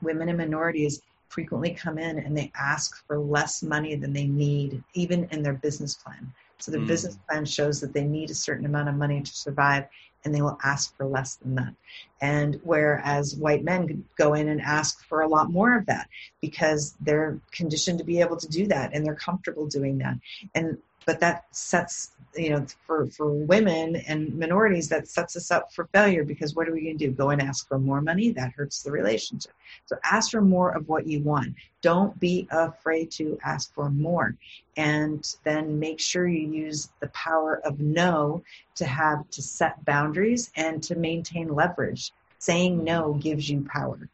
women 0.00 0.28
and 0.28 0.38
minorities 0.38 1.02
frequently 1.28 1.74
come 1.74 1.98
in 1.98 2.20
and 2.20 2.38
they 2.38 2.52
ask 2.56 3.04
for 3.08 3.18
less 3.18 3.64
money 3.64 3.96
than 3.96 4.12
they 4.12 4.28
need 4.28 4.80
even 4.94 5.24
in 5.32 5.42
their 5.42 5.54
business 5.54 5.94
plan. 5.94 6.32
So 6.58 6.70
their 6.70 6.80
mm. 6.80 6.86
business 6.86 7.18
plan 7.28 7.44
shows 7.44 7.80
that 7.80 7.92
they 7.92 8.04
need 8.04 8.30
a 8.30 8.34
certain 8.34 8.64
amount 8.64 8.88
of 8.88 8.94
money 8.94 9.20
to 9.20 9.32
survive 9.34 9.86
and 10.24 10.34
they 10.34 10.42
will 10.42 10.58
ask 10.64 10.96
for 10.96 11.06
less 11.06 11.36
than 11.36 11.54
that. 11.56 11.74
And 12.20 12.60
whereas 12.64 13.34
white 13.34 13.62
men 13.62 14.04
go 14.16 14.34
in 14.34 14.48
and 14.48 14.60
ask 14.60 15.04
for 15.06 15.20
a 15.20 15.28
lot 15.28 15.50
more 15.50 15.76
of 15.76 15.86
that 15.86 16.08
because 16.40 16.94
they're 17.00 17.38
conditioned 17.52 17.98
to 17.98 18.04
be 18.04 18.20
able 18.20 18.36
to 18.38 18.48
do 18.48 18.66
that 18.68 18.94
and 18.94 19.04
they're 19.04 19.14
comfortable 19.14 19.66
doing 19.66 19.98
that. 19.98 20.16
And 20.54 20.78
but 21.06 21.20
that 21.20 21.44
sets 21.50 22.12
you 22.36 22.50
know 22.50 22.66
for 22.86 23.06
for 23.06 23.32
women 23.32 23.96
and 23.96 24.36
minorities 24.38 24.88
that 24.88 25.08
sets 25.08 25.36
us 25.36 25.50
up 25.50 25.72
for 25.72 25.86
failure 25.92 26.24
because 26.24 26.54
what 26.54 26.68
are 26.68 26.72
we 26.72 26.82
going 26.82 26.98
to 26.98 27.06
do? 27.06 27.12
Go 27.12 27.30
and 27.30 27.40
ask 27.40 27.68
for 27.68 27.78
more 27.78 28.00
money? 28.00 28.30
That 28.32 28.52
hurts 28.52 28.82
the 28.82 28.90
relationship. 28.90 29.52
So 29.86 29.96
ask 30.04 30.30
for 30.30 30.40
more 30.40 30.70
of 30.70 30.88
what 30.88 31.06
you 31.06 31.20
want. 31.20 31.54
Don't 31.82 32.18
be 32.18 32.48
afraid 32.50 33.10
to 33.12 33.38
ask 33.44 33.72
for 33.74 33.90
more. 33.90 34.36
And 34.76 35.24
then 35.44 35.78
make 35.78 36.00
sure 36.00 36.26
you 36.26 36.48
use 36.48 36.90
the 37.00 37.08
power 37.08 37.60
of 37.64 37.78
no 37.78 38.42
to 38.76 38.86
have 38.86 39.28
to 39.30 39.42
set 39.42 39.84
boundaries 39.84 40.50
and 40.56 40.82
to 40.84 40.96
maintain 40.96 41.48
leverage. 41.48 42.12
Saying 42.38 42.84
no 42.84 43.14
gives 43.14 43.48
you 43.48 43.66
power 43.72 44.08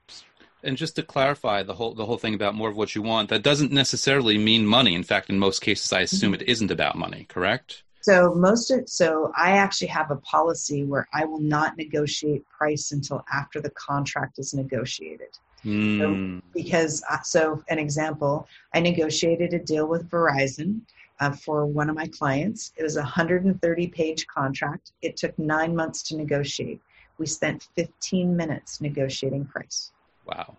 and 0.63 0.77
just 0.77 0.97
to 0.97 1.03
clarify 1.03 1.63
the 1.63 1.75
whole 1.75 1.95
the 1.95 2.07
whole 2.07 2.19
thing 2.19 2.35
about 2.35 2.55
more 2.55 2.69
of 2.69 2.77
what 2.77 2.95
you 2.95 3.03
want, 3.03 3.29
that 3.31 3.43
doesn't 3.43 3.73
necessarily 3.73 4.39
mean 4.39 4.67
money. 4.67 4.95
In 4.95 5.03
fact, 5.03 5.31
in 5.31 5.39
most 5.39 5.61
cases, 5.61 5.93
I 5.93 6.01
assume 6.01 6.35
it 6.35 6.43
isn't 6.43 6.71
about 6.71 6.97
money. 6.97 7.27
Correct? 7.29 7.83
So 8.03 8.35
most 8.35 8.71
of 8.71 8.89
so 8.89 9.33
I 9.37 9.53
actually 9.53 9.89
have 9.89 10.11
a 10.11 10.17
policy 10.17 10.85
where 10.85 11.07
I 11.13 11.25
will 11.25 11.41
not 11.41 11.77
negotiate 11.77 12.49
price 12.49 12.93
until 12.93 13.25
after 13.33 13.61
the 13.61 13.71
contract 13.71 14.39
is 14.39 14.55
negotiated. 14.55 15.39
Mm. 15.65 15.99
So, 15.99 16.09
hmm. 16.09 16.39
because 16.55 17.05
uh, 17.11 17.21
so 17.21 17.63
an 17.69 17.79
example, 17.79 18.49
I 18.75 18.81
negotiated 18.81 19.53
a 19.53 19.59
deal 19.59 19.87
with 19.87 20.09
Verizon. 20.11 20.81
Uh, 21.21 21.31
for 21.31 21.67
one 21.67 21.91
of 21.91 21.95
my 21.95 22.07
clients. 22.07 22.73
It 22.79 22.83
was 22.83 22.97
a 22.97 23.01
130 23.01 23.89
page 23.89 24.27
contract. 24.27 24.93
It 25.03 25.19
took 25.19 25.39
nine 25.39 25.77
months 25.77 26.03
to 26.05 26.17
negotiate. 26.17 26.81
We 27.19 27.27
spent 27.27 27.69
15 27.77 28.35
minutes 28.35 28.81
negotiating 28.81 29.45
price. 29.45 29.93
Wow. 30.31 30.57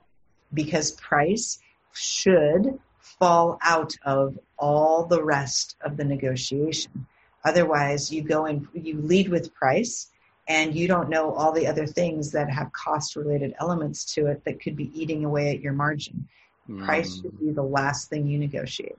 Because 0.53 0.91
price 0.91 1.59
should 1.93 2.80
fall 2.99 3.57
out 3.63 3.93
of 4.03 4.38
all 4.57 5.05
the 5.05 5.24
rest 5.24 5.76
of 5.82 5.97
the 5.97 6.03
negotiation. 6.03 7.07
Otherwise, 7.43 8.11
you 8.11 8.22
go 8.22 8.45
and 8.45 8.67
you 8.74 8.99
lead 9.01 9.30
with 9.30 9.53
price 9.53 10.11
and 10.47 10.76
you 10.76 10.88
don't 10.88 11.09
know 11.09 11.34
all 11.34 11.51
the 11.51 11.67
other 11.67 11.88
things 11.88 12.32
that 12.32 12.49
have 12.49 12.72
cost 12.74 13.15
related 13.15 13.53
elements 13.59 14.13
to 14.13 14.28
it 14.28 14.43
that 14.45 14.61
could 14.61 14.76
be 14.76 14.91
eating 14.99 15.24
away 15.24 15.53
at 15.53 15.61
your 15.61 15.74
margin. 15.74 16.28
Mm. 16.69 16.86
Price 16.86 17.22
should 17.22 17.39
be 17.39 17.51
the 17.51 17.63
last 17.63 18.09
thing 18.09 18.28
you 18.28 18.38
negotiate. 18.38 18.97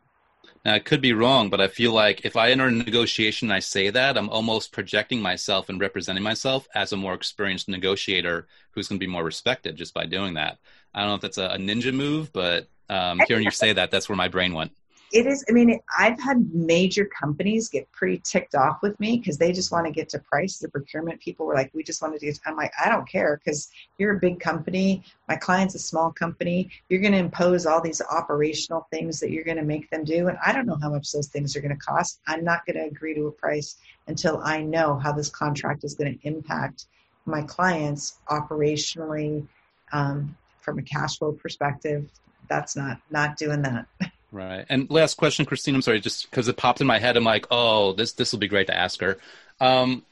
Now, 0.65 0.75
I 0.75 0.79
could 0.79 1.01
be 1.01 1.13
wrong, 1.13 1.51
but 1.51 1.61
I 1.61 1.67
feel 1.67 1.93
like 1.93 2.25
if 2.25 2.37
I 2.37 2.51
enter 2.51 2.69
a 2.69 2.71
negotiation 2.71 3.49
and 3.49 3.55
I 3.55 3.59
say 3.59 3.91
that, 3.91 4.17
I'm 4.17 4.29
almost 4.29 4.73
projecting 4.73 5.21
myself 5.21 5.69
and 5.69 5.81
representing 5.81 6.23
myself 6.23 6.69
as 6.75 6.93
a 6.93 6.97
more 6.97 7.15
experienced 7.15 7.69
negotiator 7.69 8.47
who's 8.71 8.87
going 8.87 9.01
to 9.01 9.05
be 9.05 9.11
more 9.11 9.25
respected 9.25 9.77
just 9.77 9.93
by 9.93 10.07
doing 10.07 10.35
that. 10.35 10.59
I 10.95 11.01
don't 11.01 11.09
know 11.09 11.15
if 11.17 11.21
that's 11.21 11.39
a, 11.39 11.47
a 11.47 11.59
ninja 11.59 11.93
move, 11.93 12.33
but 12.33 12.69
um, 12.89 13.21
hearing 13.27 13.45
you 13.45 13.51
say 13.51 13.73
that, 13.73 13.91
that's 13.91 14.09
where 14.09 14.17
my 14.17 14.29
brain 14.29 14.55
went 14.55 14.73
it 15.13 15.27
is 15.27 15.45
i 15.49 15.53
mean 15.53 15.79
i've 15.99 16.19
had 16.21 16.53
major 16.55 17.05
companies 17.05 17.69
get 17.69 17.91
pretty 17.93 18.21
ticked 18.25 18.55
off 18.55 18.79
with 18.83 18.99
me 18.99 19.19
because 19.19 19.37
they 19.39 19.53
just 19.53 19.71
want 19.71 19.87
to 19.87 19.93
get 19.93 20.09
to 20.09 20.19
price. 20.19 20.59
The 20.59 20.69
procurement 20.69 21.21
people 21.21 21.47
were 21.47 21.55
like 21.55 21.71
we 21.75 21.83
just 21.83 22.01
want 22.03 22.19
to 22.19 22.21
do 22.21 22.33
i'm 22.47 22.57
like 22.57 22.73
i 22.83 22.89
don't 22.89 23.09
care 23.09 23.41
because 23.43 23.71
you're 23.99 24.17
a 24.17 24.21
big 24.21 24.41
company. 24.41 25.03
My 25.29 25.37
client's 25.37 25.75
a 25.75 25.79
small 25.79 26.11
company. 26.11 26.71
You're 26.89 27.01
going 27.01 27.13
to 27.13 27.19
impose 27.19 27.67
all 27.67 27.81
these 27.81 28.03
operational 28.03 28.87
things 28.91 29.21
that 29.21 29.31
you're 29.31 29.45
going 29.45 29.59
to 29.59 29.63
make 29.63 29.91
them 29.91 30.05
do 30.05 30.29
and 30.29 30.39
i 30.45 30.53
don't 30.53 30.67
know 30.67 30.79
how 30.81 30.91
much 30.91 31.13
those 31.13 31.29
things 31.29 31.57
are 31.57 31.61
going 31.61 31.77
to 31.77 31.85
cost. 31.85 32.21
I'm 32.27 32.45
not 32.45 32.65
going 32.67 32.77
to 32.77 32.87
agree 32.87 33.15
to 33.15 33.27
a 33.27 33.33
price 33.33 33.77
until 34.07 34.41
i 34.43 34.63
know 34.63 34.99
how 34.99 35.13
this 35.13 35.29
contract 35.29 35.85
is 35.85 35.95
going 35.95 36.19
to 36.19 36.27
impact 36.27 36.87
my 37.27 37.43
clients 37.43 38.19
operationally 38.29 39.47
um, 39.93 40.37
from 40.61 40.79
a 40.79 40.83
cash 40.83 41.19
flow 41.19 41.33
perspective. 41.33 42.09
That's 42.49 42.77
not 42.77 42.99
not 43.11 43.37
doing 43.37 43.63
that 43.63 43.87
Right. 44.33 44.65
And 44.71 44.91
last 44.91 45.17
question, 45.17 45.45
Christine. 45.45 45.75
I'm 45.75 45.83
sorry, 45.83 46.01
just 46.01 46.31
because 46.31 46.49
it 46.49 46.57
popped 46.57 46.81
in 46.81 46.87
my 46.87 46.99
head. 46.99 47.19
I'm 47.19 47.25
like, 47.25 47.47
oh, 47.51 47.93
this 47.93 48.13
this 48.13 48.33
will 48.33 48.39
be 48.39 48.49
great 48.49 48.67
to 48.69 48.77
ask 48.77 48.99
her. 49.01 49.19
Um, 49.61 50.05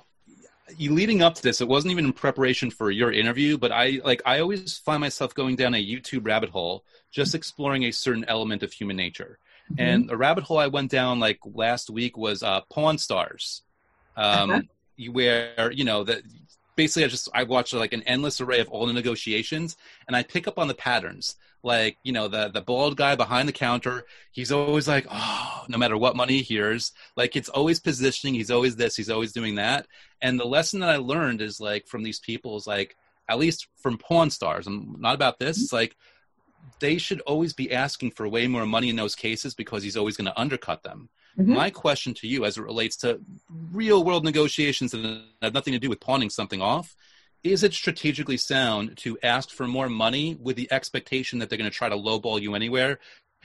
you 0.77 0.93
leading 0.93 1.23
up 1.23 1.35
to 1.35 1.43
this, 1.43 1.63
it 1.63 1.69
wasn't 1.69 1.93
even 1.93 2.05
in 2.05 2.13
preparation 2.13 2.71
for 2.71 2.91
your 2.91 3.11
interview, 3.11 3.57
but 3.57 3.73
I 3.73 4.01
like 4.05 4.21
I 4.27 4.41
always 4.41 4.77
find 4.77 5.01
myself 5.01 5.35
going 5.35 5.57
down 5.57 5.75
a 5.75 5.85
YouTube 5.85 6.27
rabbit 6.27 6.51
hole, 6.51 6.85
just 7.11 7.35
exploring 7.35 7.85
a 7.85 7.93
certain 7.93 8.27
element 8.29 8.63
of 8.63 8.73
human 8.73 8.97
nature. 8.97 9.39
Mm-hmm. 9.73 9.83
And 9.83 10.11
a 10.11 10.17
rabbit 10.19 10.45
hole 10.45 10.59
I 10.59 10.67
went 10.67 10.91
down 10.91 11.19
like 11.19 11.39
last 11.45 11.89
week 11.89 12.19
was 12.19 12.43
uh, 12.43 12.61
Pawn 12.71 12.99
Stars, 12.99 13.63
um, 14.17 14.51
uh-huh. 14.51 15.13
where 15.13 15.73
you 15.73 15.85
know 15.85 16.05
that 16.05 16.23
basically 16.81 17.05
I 17.05 17.09
just 17.09 17.29
I 17.35 17.43
watch 17.43 17.75
like 17.75 17.93
an 17.93 18.03
endless 18.05 18.41
array 18.41 18.61
of 18.61 18.69
all 18.71 18.87
the 18.87 18.95
negotiations, 18.95 19.77
and 20.07 20.17
I 20.17 20.23
pick 20.23 20.49
up 20.49 20.59
on 20.59 20.67
the 20.67 20.75
patterns. 20.75 21.37
Like 21.63 21.99
you 22.03 22.13
know 22.13 22.27
the 22.27 22.49
the 22.49 22.63
bald 22.63 22.97
guy 22.97 23.17
behind 23.17 23.47
the 23.47 23.53
counter, 23.53 24.07
he's 24.33 24.51
always 24.51 24.89
like, 24.89 25.07
oh, 25.11 25.65
no 25.69 25.77
matter 25.77 25.99
what 25.99 26.17
money 26.17 26.39
he 26.39 26.43
hears, 26.43 26.93
like 27.17 27.37
it's 27.37 27.51
always 27.51 27.81
positioning. 27.81 28.33
He's 28.33 28.51
always 28.51 28.77
this. 28.77 28.97
He's 28.97 29.11
always 29.11 29.33
doing 29.33 29.57
that. 29.57 29.87
And 30.23 30.41
the 30.41 30.47
lesson 30.47 30.81
that 30.81 30.89
I 30.89 30.97
learned 30.97 31.43
is 31.43 31.61
like 31.61 31.87
from 31.87 32.03
these 32.03 32.19
people 32.19 32.57
is 32.57 32.67
like 32.67 32.97
at 33.29 33.39
least 33.39 33.69
from 33.77 33.99
Pawn 33.99 34.31
Stars. 34.31 34.67
I'm 34.67 34.97
not 34.99 35.15
about 35.15 35.39
this. 35.39 35.63
It's 35.63 35.73
like 35.73 35.95
they 36.81 36.97
should 36.97 37.21
always 37.23 37.53
be 37.53 37.75
asking 37.75 38.13
for 38.13 38.27
way 38.27 38.47
more 38.47 38.65
money 38.65 38.89
in 38.89 38.97
those 38.97 39.15
cases 39.15 39.55
because 39.55 39.83
he's 39.83 39.99
always 39.99 40.17
going 40.17 40.33
to 40.33 40.41
undercut 40.41 40.83
them. 40.83 41.11
Mm-hmm. 41.39 41.55
My 41.55 41.71
question 41.71 42.15
to 42.15 42.29
you, 42.29 42.45
as 42.45 42.59
it 42.59 42.63
relates 42.63 42.97
to 42.99 43.21
real 43.73 44.05
world 44.05 44.25
negotiations 44.25 44.93
that 44.93 45.23
have 45.43 45.55
nothing 45.55 45.73
to 45.73 45.79
do 45.79 45.89
with 45.89 46.01
pawning 46.01 46.31
something 46.31 46.61
off, 46.61 46.97
is 47.43 47.63
it 47.63 47.73
strategically 47.73 48.37
sound 48.37 48.97
to 48.99 49.19
ask 49.23 49.51
for 49.51 49.67
more 49.67 49.89
money 49.89 50.37
with 50.41 50.57
the 50.57 50.71
expectation 50.73 51.39
that 51.39 51.49
they're 51.49 51.59
going 51.59 51.71
to 51.71 51.77
try 51.77 51.89
to 51.89 51.97
lowball 51.97 52.41
you 52.41 52.55
anywhere 52.55 52.99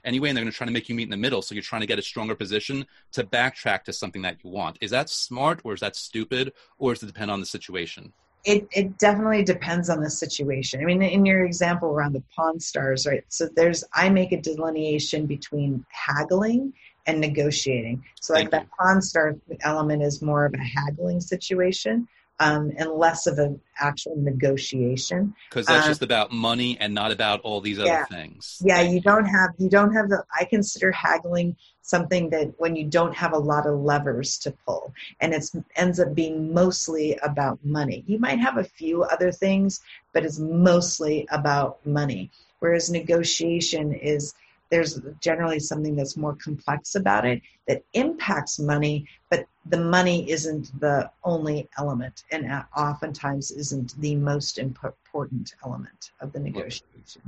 anyway 0.03 0.29
and 0.29 0.37
they're 0.37 0.43
going 0.43 0.51
to 0.51 0.57
try 0.57 0.67
to 0.67 0.73
make 0.73 0.87
you 0.87 0.95
meet 0.95 1.03
in 1.03 1.09
the 1.09 1.17
middle 1.17 1.41
so 1.41 1.55
you're 1.55 1.63
trying 1.63 1.81
to 1.81 1.87
get 1.87 1.97
a 1.97 2.01
stronger 2.01 2.35
position 2.35 2.85
to 3.11 3.23
backtrack 3.23 3.83
to 3.83 3.91
something 3.91 4.21
that 4.21 4.37
you 4.43 4.49
want 4.49 4.77
is 4.81 4.91
that 4.91 5.09
smart 5.09 5.59
or 5.63 5.73
is 5.73 5.79
that 5.79 5.95
stupid 5.95 6.53
or 6.77 6.93
does 6.93 7.03
it 7.03 7.07
depend 7.07 7.31
on 7.31 7.39
the 7.39 7.45
situation 7.45 8.13
it, 8.45 8.67
it 8.71 8.99
definitely 8.99 9.43
depends 9.43 9.89
on 9.89 10.01
the 10.01 10.09
situation. 10.11 10.79
I 10.79 10.85
mean, 10.85 11.01
in 11.01 11.25
your 11.25 11.45
example 11.45 11.89
around 11.89 12.13
the 12.13 12.21
pawn 12.35 12.59
stars, 12.59 13.07
right? 13.07 13.23
So 13.27 13.49
there's, 13.55 13.83
I 13.93 14.09
make 14.09 14.33
a 14.33 14.39
delineation 14.39 15.25
between 15.25 15.83
haggling 15.89 16.71
and 17.05 17.21
negotiating. 17.21 18.03
So 18.19 18.33
like 18.33 18.51
that 18.51 18.67
pawn 18.77 19.01
star 19.01 19.35
element 19.61 20.01
is 20.01 20.21
more 20.21 20.45
of 20.45 20.53
a 20.53 20.63
haggling 20.63 21.21
situation. 21.21 22.07
Um, 22.37 22.73
and 22.77 22.89
less 22.89 23.27
of 23.27 23.39
an 23.39 23.61
actual 23.79 24.17
negotiation. 24.17 25.35
Because 25.49 25.67
that's 25.67 25.85
um, 25.85 25.89
just 25.91 26.01
about 26.01 26.33
money 26.33 26.77
and 26.77 26.93
not 26.93 27.13
about 27.13 27.39
all 27.43 27.61
these 27.61 27.79
other 27.79 28.05
things. 28.11 28.61
Yeah, 28.61 28.81
you 28.81 28.99
don't 28.99 29.23
have 29.23 29.51
you 29.57 29.69
don't 29.69 29.93
have 29.93 30.09
the. 30.09 30.21
I 30.37 30.43
consider 30.43 30.91
haggling 30.91 31.55
something 31.81 32.31
that 32.31 32.55
when 32.57 32.75
you 32.75 32.87
don't 32.87 33.15
have 33.15 33.31
a 33.31 33.37
lot 33.37 33.65
of 33.65 33.79
levers 33.79 34.37
to 34.39 34.51
pull, 34.65 34.93
and 35.21 35.33
it 35.33 35.49
ends 35.77 35.97
up 36.01 36.13
being 36.13 36.53
mostly 36.53 37.17
about 37.23 37.63
money. 37.63 38.03
You 38.05 38.19
might 38.19 38.39
have 38.39 38.57
a 38.57 38.65
few 38.65 39.03
other 39.03 39.31
things, 39.31 39.79
but 40.11 40.25
it's 40.25 40.37
mostly 40.37 41.25
about 41.31 41.85
money. 41.85 42.31
Whereas 42.59 42.89
negotiation 42.89 43.93
is 43.93 44.33
there's 44.69 44.99
generally 45.21 45.59
something 45.59 45.95
that's 45.95 46.17
more 46.17 46.35
complex 46.35 46.95
about 46.95 47.25
it 47.25 47.41
that 47.67 47.83
impacts 47.93 48.59
money, 48.59 49.07
but 49.29 49.45
the 49.67 49.79
money 49.79 50.29
isn't 50.29 50.77
the 50.79 51.09
only 51.23 51.67
element 51.77 52.23
and 52.31 52.51
oftentimes 52.75 53.51
isn't 53.51 53.99
the 54.01 54.15
most 54.15 54.57
important 54.57 55.55
element 55.63 56.11
of 56.19 56.31
the 56.33 56.39
negotiation. 56.39 57.21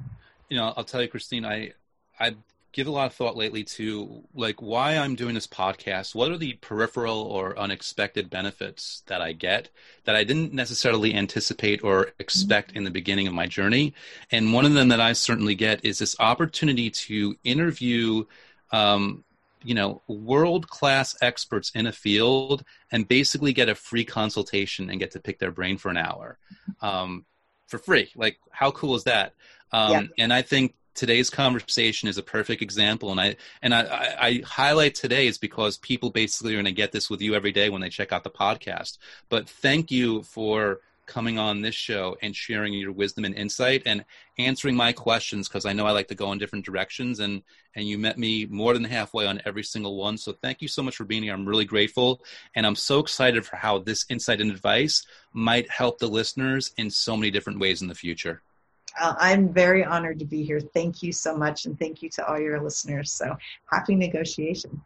You 0.49 0.57
know, 0.57 0.73
I'll 0.75 0.83
tell 0.83 1.01
you, 1.01 1.07
Christine, 1.07 1.45
I, 1.45 1.73
I 2.19 2.35
give 2.77 2.85
a 2.85 2.91
lot 2.91 3.07
of 3.07 3.13
thought 3.13 3.35
lately 3.35 3.63
to 3.63 4.23
like 4.35 4.61
why 4.61 4.95
I'm 4.95 5.15
doing 5.15 5.33
this 5.33 5.47
podcast. 5.47 6.13
What 6.13 6.31
are 6.31 6.37
the 6.37 6.53
peripheral 6.61 7.21
or 7.21 7.57
unexpected 7.57 8.29
benefits 8.29 9.01
that 9.07 9.19
I 9.19 9.33
get 9.33 9.69
that 10.03 10.15
I 10.15 10.23
didn't 10.23 10.53
necessarily 10.53 11.15
anticipate 11.15 11.83
or 11.83 12.11
expect 12.19 12.73
in 12.73 12.83
the 12.83 12.91
beginning 12.91 13.25
of 13.25 13.33
my 13.33 13.47
journey? 13.47 13.95
And 14.31 14.53
one 14.53 14.63
of 14.63 14.75
them 14.75 14.89
that 14.89 15.01
I 15.01 15.13
certainly 15.13 15.55
get 15.55 15.83
is 15.83 15.97
this 15.97 16.15
opportunity 16.19 16.91
to 16.91 17.35
interview, 17.43 18.25
um, 18.71 19.23
you 19.63 19.73
know, 19.73 20.03
world 20.07 20.69
class 20.69 21.17
experts 21.19 21.71
in 21.73 21.87
a 21.87 21.91
field 21.91 22.63
and 22.91 23.07
basically 23.07 23.53
get 23.53 23.69
a 23.69 23.75
free 23.75 24.05
consultation 24.05 24.91
and 24.91 24.99
get 24.99 25.09
to 25.11 25.19
pick 25.19 25.39
their 25.39 25.51
brain 25.51 25.79
for 25.79 25.89
an 25.89 25.97
hour 25.97 26.37
um, 26.83 27.25
for 27.65 27.79
free. 27.79 28.11
Like, 28.15 28.37
how 28.51 28.69
cool 28.69 28.93
is 28.93 29.05
that? 29.05 29.33
Um, 29.71 29.91
yeah. 29.91 30.01
And 30.19 30.31
I 30.31 30.43
think 30.43 30.75
today's 30.97 31.29
conversation 31.29 32.09
is 32.09 32.17
a 32.17 32.23
perfect 32.23 32.61
example 32.61 33.11
and 33.11 33.21
i 33.21 33.35
and 33.61 33.73
i, 33.73 34.15
I, 34.19 34.41
highlight 34.45 34.95
today 34.95 35.27
is 35.27 35.37
because 35.37 35.77
people 35.77 36.09
basically 36.09 36.53
are 36.53 36.57
going 36.57 36.65
to 36.65 36.71
get 36.71 36.91
this 36.91 37.09
with 37.09 37.21
you 37.21 37.35
every 37.35 37.51
day 37.51 37.69
when 37.69 37.81
they 37.81 37.89
check 37.89 38.11
out 38.11 38.23
the 38.23 38.29
podcast 38.29 38.97
but 39.29 39.47
thank 39.47 39.91
you 39.91 40.23
for 40.23 40.81
coming 41.07 41.39
on 41.39 41.61
this 41.61 41.73
show 41.73 42.17
and 42.21 42.35
sharing 42.35 42.73
your 42.73 42.91
wisdom 42.91 43.25
and 43.25 43.33
insight 43.33 43.81
and 43.85 44.05
answering 44.37 44.75
my 44.75 44.91
questions 44.91 45.47
because 45.47 45.65
I 45.65 45.73
know 45.73 45.87
I 45.87 45.91
like 45.91 46.09
to 46.09 46.15
go 46.15 46.31
in 46.31 46.37
different 46.37 46.65
directions 46.65 47.19
and 47.19 47.41
and 47.73 47.87
you 47.87 47.97
met 47.97 48.17
me 48.17 48.45
more 48.45 48.73
than 48.73 48.83
halfway 48.83 49.25
on 49.25 49.41
every 49.45 49.63
single 49.63 49.97
one. 49.97 50.17
So 50.17 50.33
thank 50.33 50.61
you 50.61 50.67
so 50.67 50.81
much 50.83 50.95
for 50.95 51.05
being 51.05 51.23
here. 51.23 51.33
I'm 51.33 51.47
really 51.47 51.65
grateful 51.65 52.21
and 52.55 52.65
I'm 52.65 52.75
so 52.75 52.99
excited 52.99 53.45
for 53.45 53.55
how 53.55 53.79
this 53.79 54.05
insight 54.09 54.41
and 54.41 54.51
advice 54.51 55.05
might 55.31 55.69
help 55.69 55.99
the 55.99 56.07
listeners 56.07 56.71
in 56.77 56.91
so 56.91 57.15
many 57.15 57.31
different 57.31 57.59
ways 57.59 57.81
in 57.81 57.87
the 57.87 57.95
future 57.95 58.41
uh, 58.99 59.15
I'm 59.17 59.53
very 59.53 59.83
honored 59.83 60.19
to 60.19 60.25
be 60.25 60.43
here. 60.43 60.59
Thank 60.59 61.03
you 61.03 61.11
so 61.11 61.35
much, 61.35 61.65
and 61.65 61.77
thank 61.77 62.01
you 62.01 62.09
to 62.11 62.27
all 62.27 62.39
your 62.39 62.61
listeners. 62.61 63.11
So 63.11 63.35
happy 63.71 63.95
negotiation. 63.95 64.81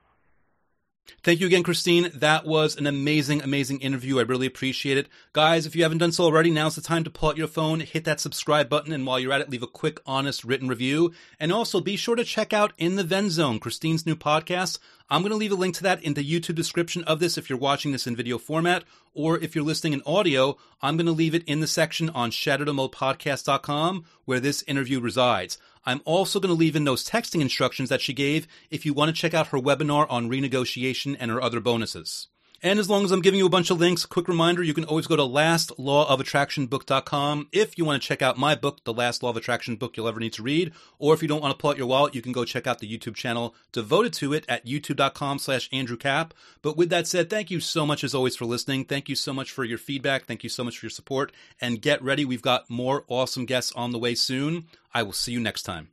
Thank 1.23 1.39
you 1.39 1.45
again, 1.45 1.61
Christine. 1.61 2.09
That 2.15 2.45
was 2.47 2.75
an 2.75 2.87
amazing, 2.87 3.43
amazing 3.43 3.79
interview. 3.81 4.17
I 4.17 4.23
really 4.23 4.47
appreciate 4.47 4.97
it. 4.97 5.07
Guys, 5.33 5.67
if 5.67 5.75
you 5.75 5.83
haven't 5.83 5.99
done 5.99 6.11
so 6.11 6.23
already, 6.23 6.49
now's 6.49 6.75
the 6.75 6.81
time 6.81 7.03
to 7.03 7.11
pull 7.11 7.29
out 7.29 7.37
your 7.37 7.47
phone, 7.47 7.79
hit 7.79 8.05
that 8.05 8.19
subscribe 8.19 8.69
button, 8.69 8.91
and 8.91 9.05
while 9.05 9.19
you're 9.19 9.33
at 9.33 9.41
it, 9.41 9.49
leave 9.49 9.61
a 9.61 9.67
quick, 9.67 9.99
honest 10.05 10.43
written 10.43 10.67
review. 10.67 11.13
And 11.39 11.51
also 11.51 11.79
be 11.79 11.95
sure 11.95 12.15
to 12.15 12.23
check 12.23 12.53
out 12.53 12.73
In 12.79 12.95
the 12.95 13.03
Ven 13.03 13.29
Zone, 13.29 13.59
Christine's 13.59 14.05
new 14.05 14.15
podcast. 14.15 14.79
I'm 15.11 15.21
going 15.21 15.31
to 15.31 15.37
leave 15.37 15.51
a 15.51 15.55
link 15.55 15.75
to 15.75 15.83
that 15.83 16.01
in 16.03 16.15
the 16.15 16.23
YouTube 16.23 16.55
description 16.55 17.03
of 17.03 17.19
this 17.19 17.37
if 17.37 17.49
you're 17.49 17.59
watching 17.59 17.91
this 17.91 18.07
in 18.07 18.15
video 18.15 18.37
format, 18.37 18.83
or 19.13 19.37
if 19.37 19.53
you're 19.53 19.63
listening 19.63 19.93
in 19.93 20.01
audio, 20.05 20.57
I'm 20.81 20.97
going 20.97 21.05
to 21.05 21.11
leave 21.11 21.35
it 21.35 21.43
in 21.43 21.59
the 21.59 21.67
section 21.67 22.09
on 22.09 22.31
shatterthemoldpodcast.com 22.31 24.05
where 24.25 24.39
this 24.39 24.63
interview 24.63 24.99
resides. 24.99 25.57
I'm 25.85 26.01
also 26.05 26.39
going 26.39 26.53
to 26.53 26.59
leave 26.59 26.75
in 26.75 26.83
those 26.83 27.07
texting 27.07 27.41
instructions 27.41 27.89
that 27.89 28.01
she 28.01 28.13
gave 28.13 28.47
if 28.69 28.85
you 28.85 28.93
want 28.93 29.09
to 29.09 29.19
check 29.19 29.33
out 29.33 29.47
her 29.47 29.57
webinar 29.57 30.05
on 30.09 30.29
renegotiation 30.29 31.17
and 31.19 31.31
her 31.31 31.41
other 31.41 31.59
bonuses. 31.59 32.27
And 32.63 32.79
as 32.79 32.89
long 32.89 33.03
as 33.03 33.11
I'm 33.11 33.21
giving 33.21 33.39
you 33.39 33.47
a 33.47 33.49
bunch 33.49 33.71
of 33.71 33.79
links, 33.79 34.05
quick 34.05 34.27
reminder, 34.27 34.61
you 34.61 34.75
can 34.75 34.85
always 34.85 35.07
go 35.07 35.15
to 35.15 35.23
lastlawofattractionbook.com 35.23 37.47
if 37.51 37.75
you 37.75 37.85
want 37.85 37.99
to 38.01 38.07
check 38.07 38.21
out 38.21 38.37
my 38.37 38.53
book, 38.53 38.83
The 38.83 38.93
Last 38.93 39.23
Law 39.23 39.31
of 39.31 39.37
Attraction 39.37 39.77
Book 39.77 39.97
You'll 39.97 40.07
Ever 40.07 40.19
Need 40.19 40.33
to 40.33 40.43
Read. 40.43 40.71
Or 40.99 41.15
if 41.15 41.23
you 41.23 41.27
don't 41.27 41.41
want 41.41 41.53
to 41.53 41.57
pull 41.57 41.71
out 41.71 41.77
your 41.77 41.87
wallet, 41.87 42.13
you 42.13 42.21
can 42.21 42.31
go 42.31 42.45
check 42.45 42.67
out 42.67 42.79
the 42.79 42.97
YouTube 42.97 43.15
channel 43.15 43.55
devoted 43.71 44.13
to 44.13 44.33
it 44.33 44.45
at 44.47 44.65
youtube.com 44.65 45.39
slash 45.39 45.69
Andrew 45.71 45.97
Kap. 45.97 46.35
But 46.61 46.77
with 46.77 46.91
that 46.91 47.07
said, 47.07 47.31
thank 47.31 47.49
you 47.49 47.59
so 47.59 47.85
much 47.85 48.03
as 48.03 48.13
always 48.13 48.35
for 48.35 48.45
listening. 48.45 48.85
Thank 48.85 49.09
you 49.09 49.15
so 49.15 49.33
much 49.33 49.49
for 49.49 49.63
your 49.63 49.79
feedback. 49.79 50.25
Thank 50.25 50.43
you 50.43 50.49
so 50.49 50.63
much 50.63 50.77
for 50.77 50.85
your 50.85 50.91
support. 50.91 51.31
And 51.59 51.81
get 51.81 52.03
ready, 52.03 52.25
we've 52.25 52.43
got 52.43 52.69
more 52.69 53.05
awesome 53.07 53.45
guests 53.45 53.73
on 53.75 53.91
the 53.91 53.99
way 53.99 54.13
soon. 54.13 54.67
I 54.93 55.03
will 55.03 55.13
see 55.13 55.31
you 55.31 55.39
next 55.39 55.63
time. 55.63 55.89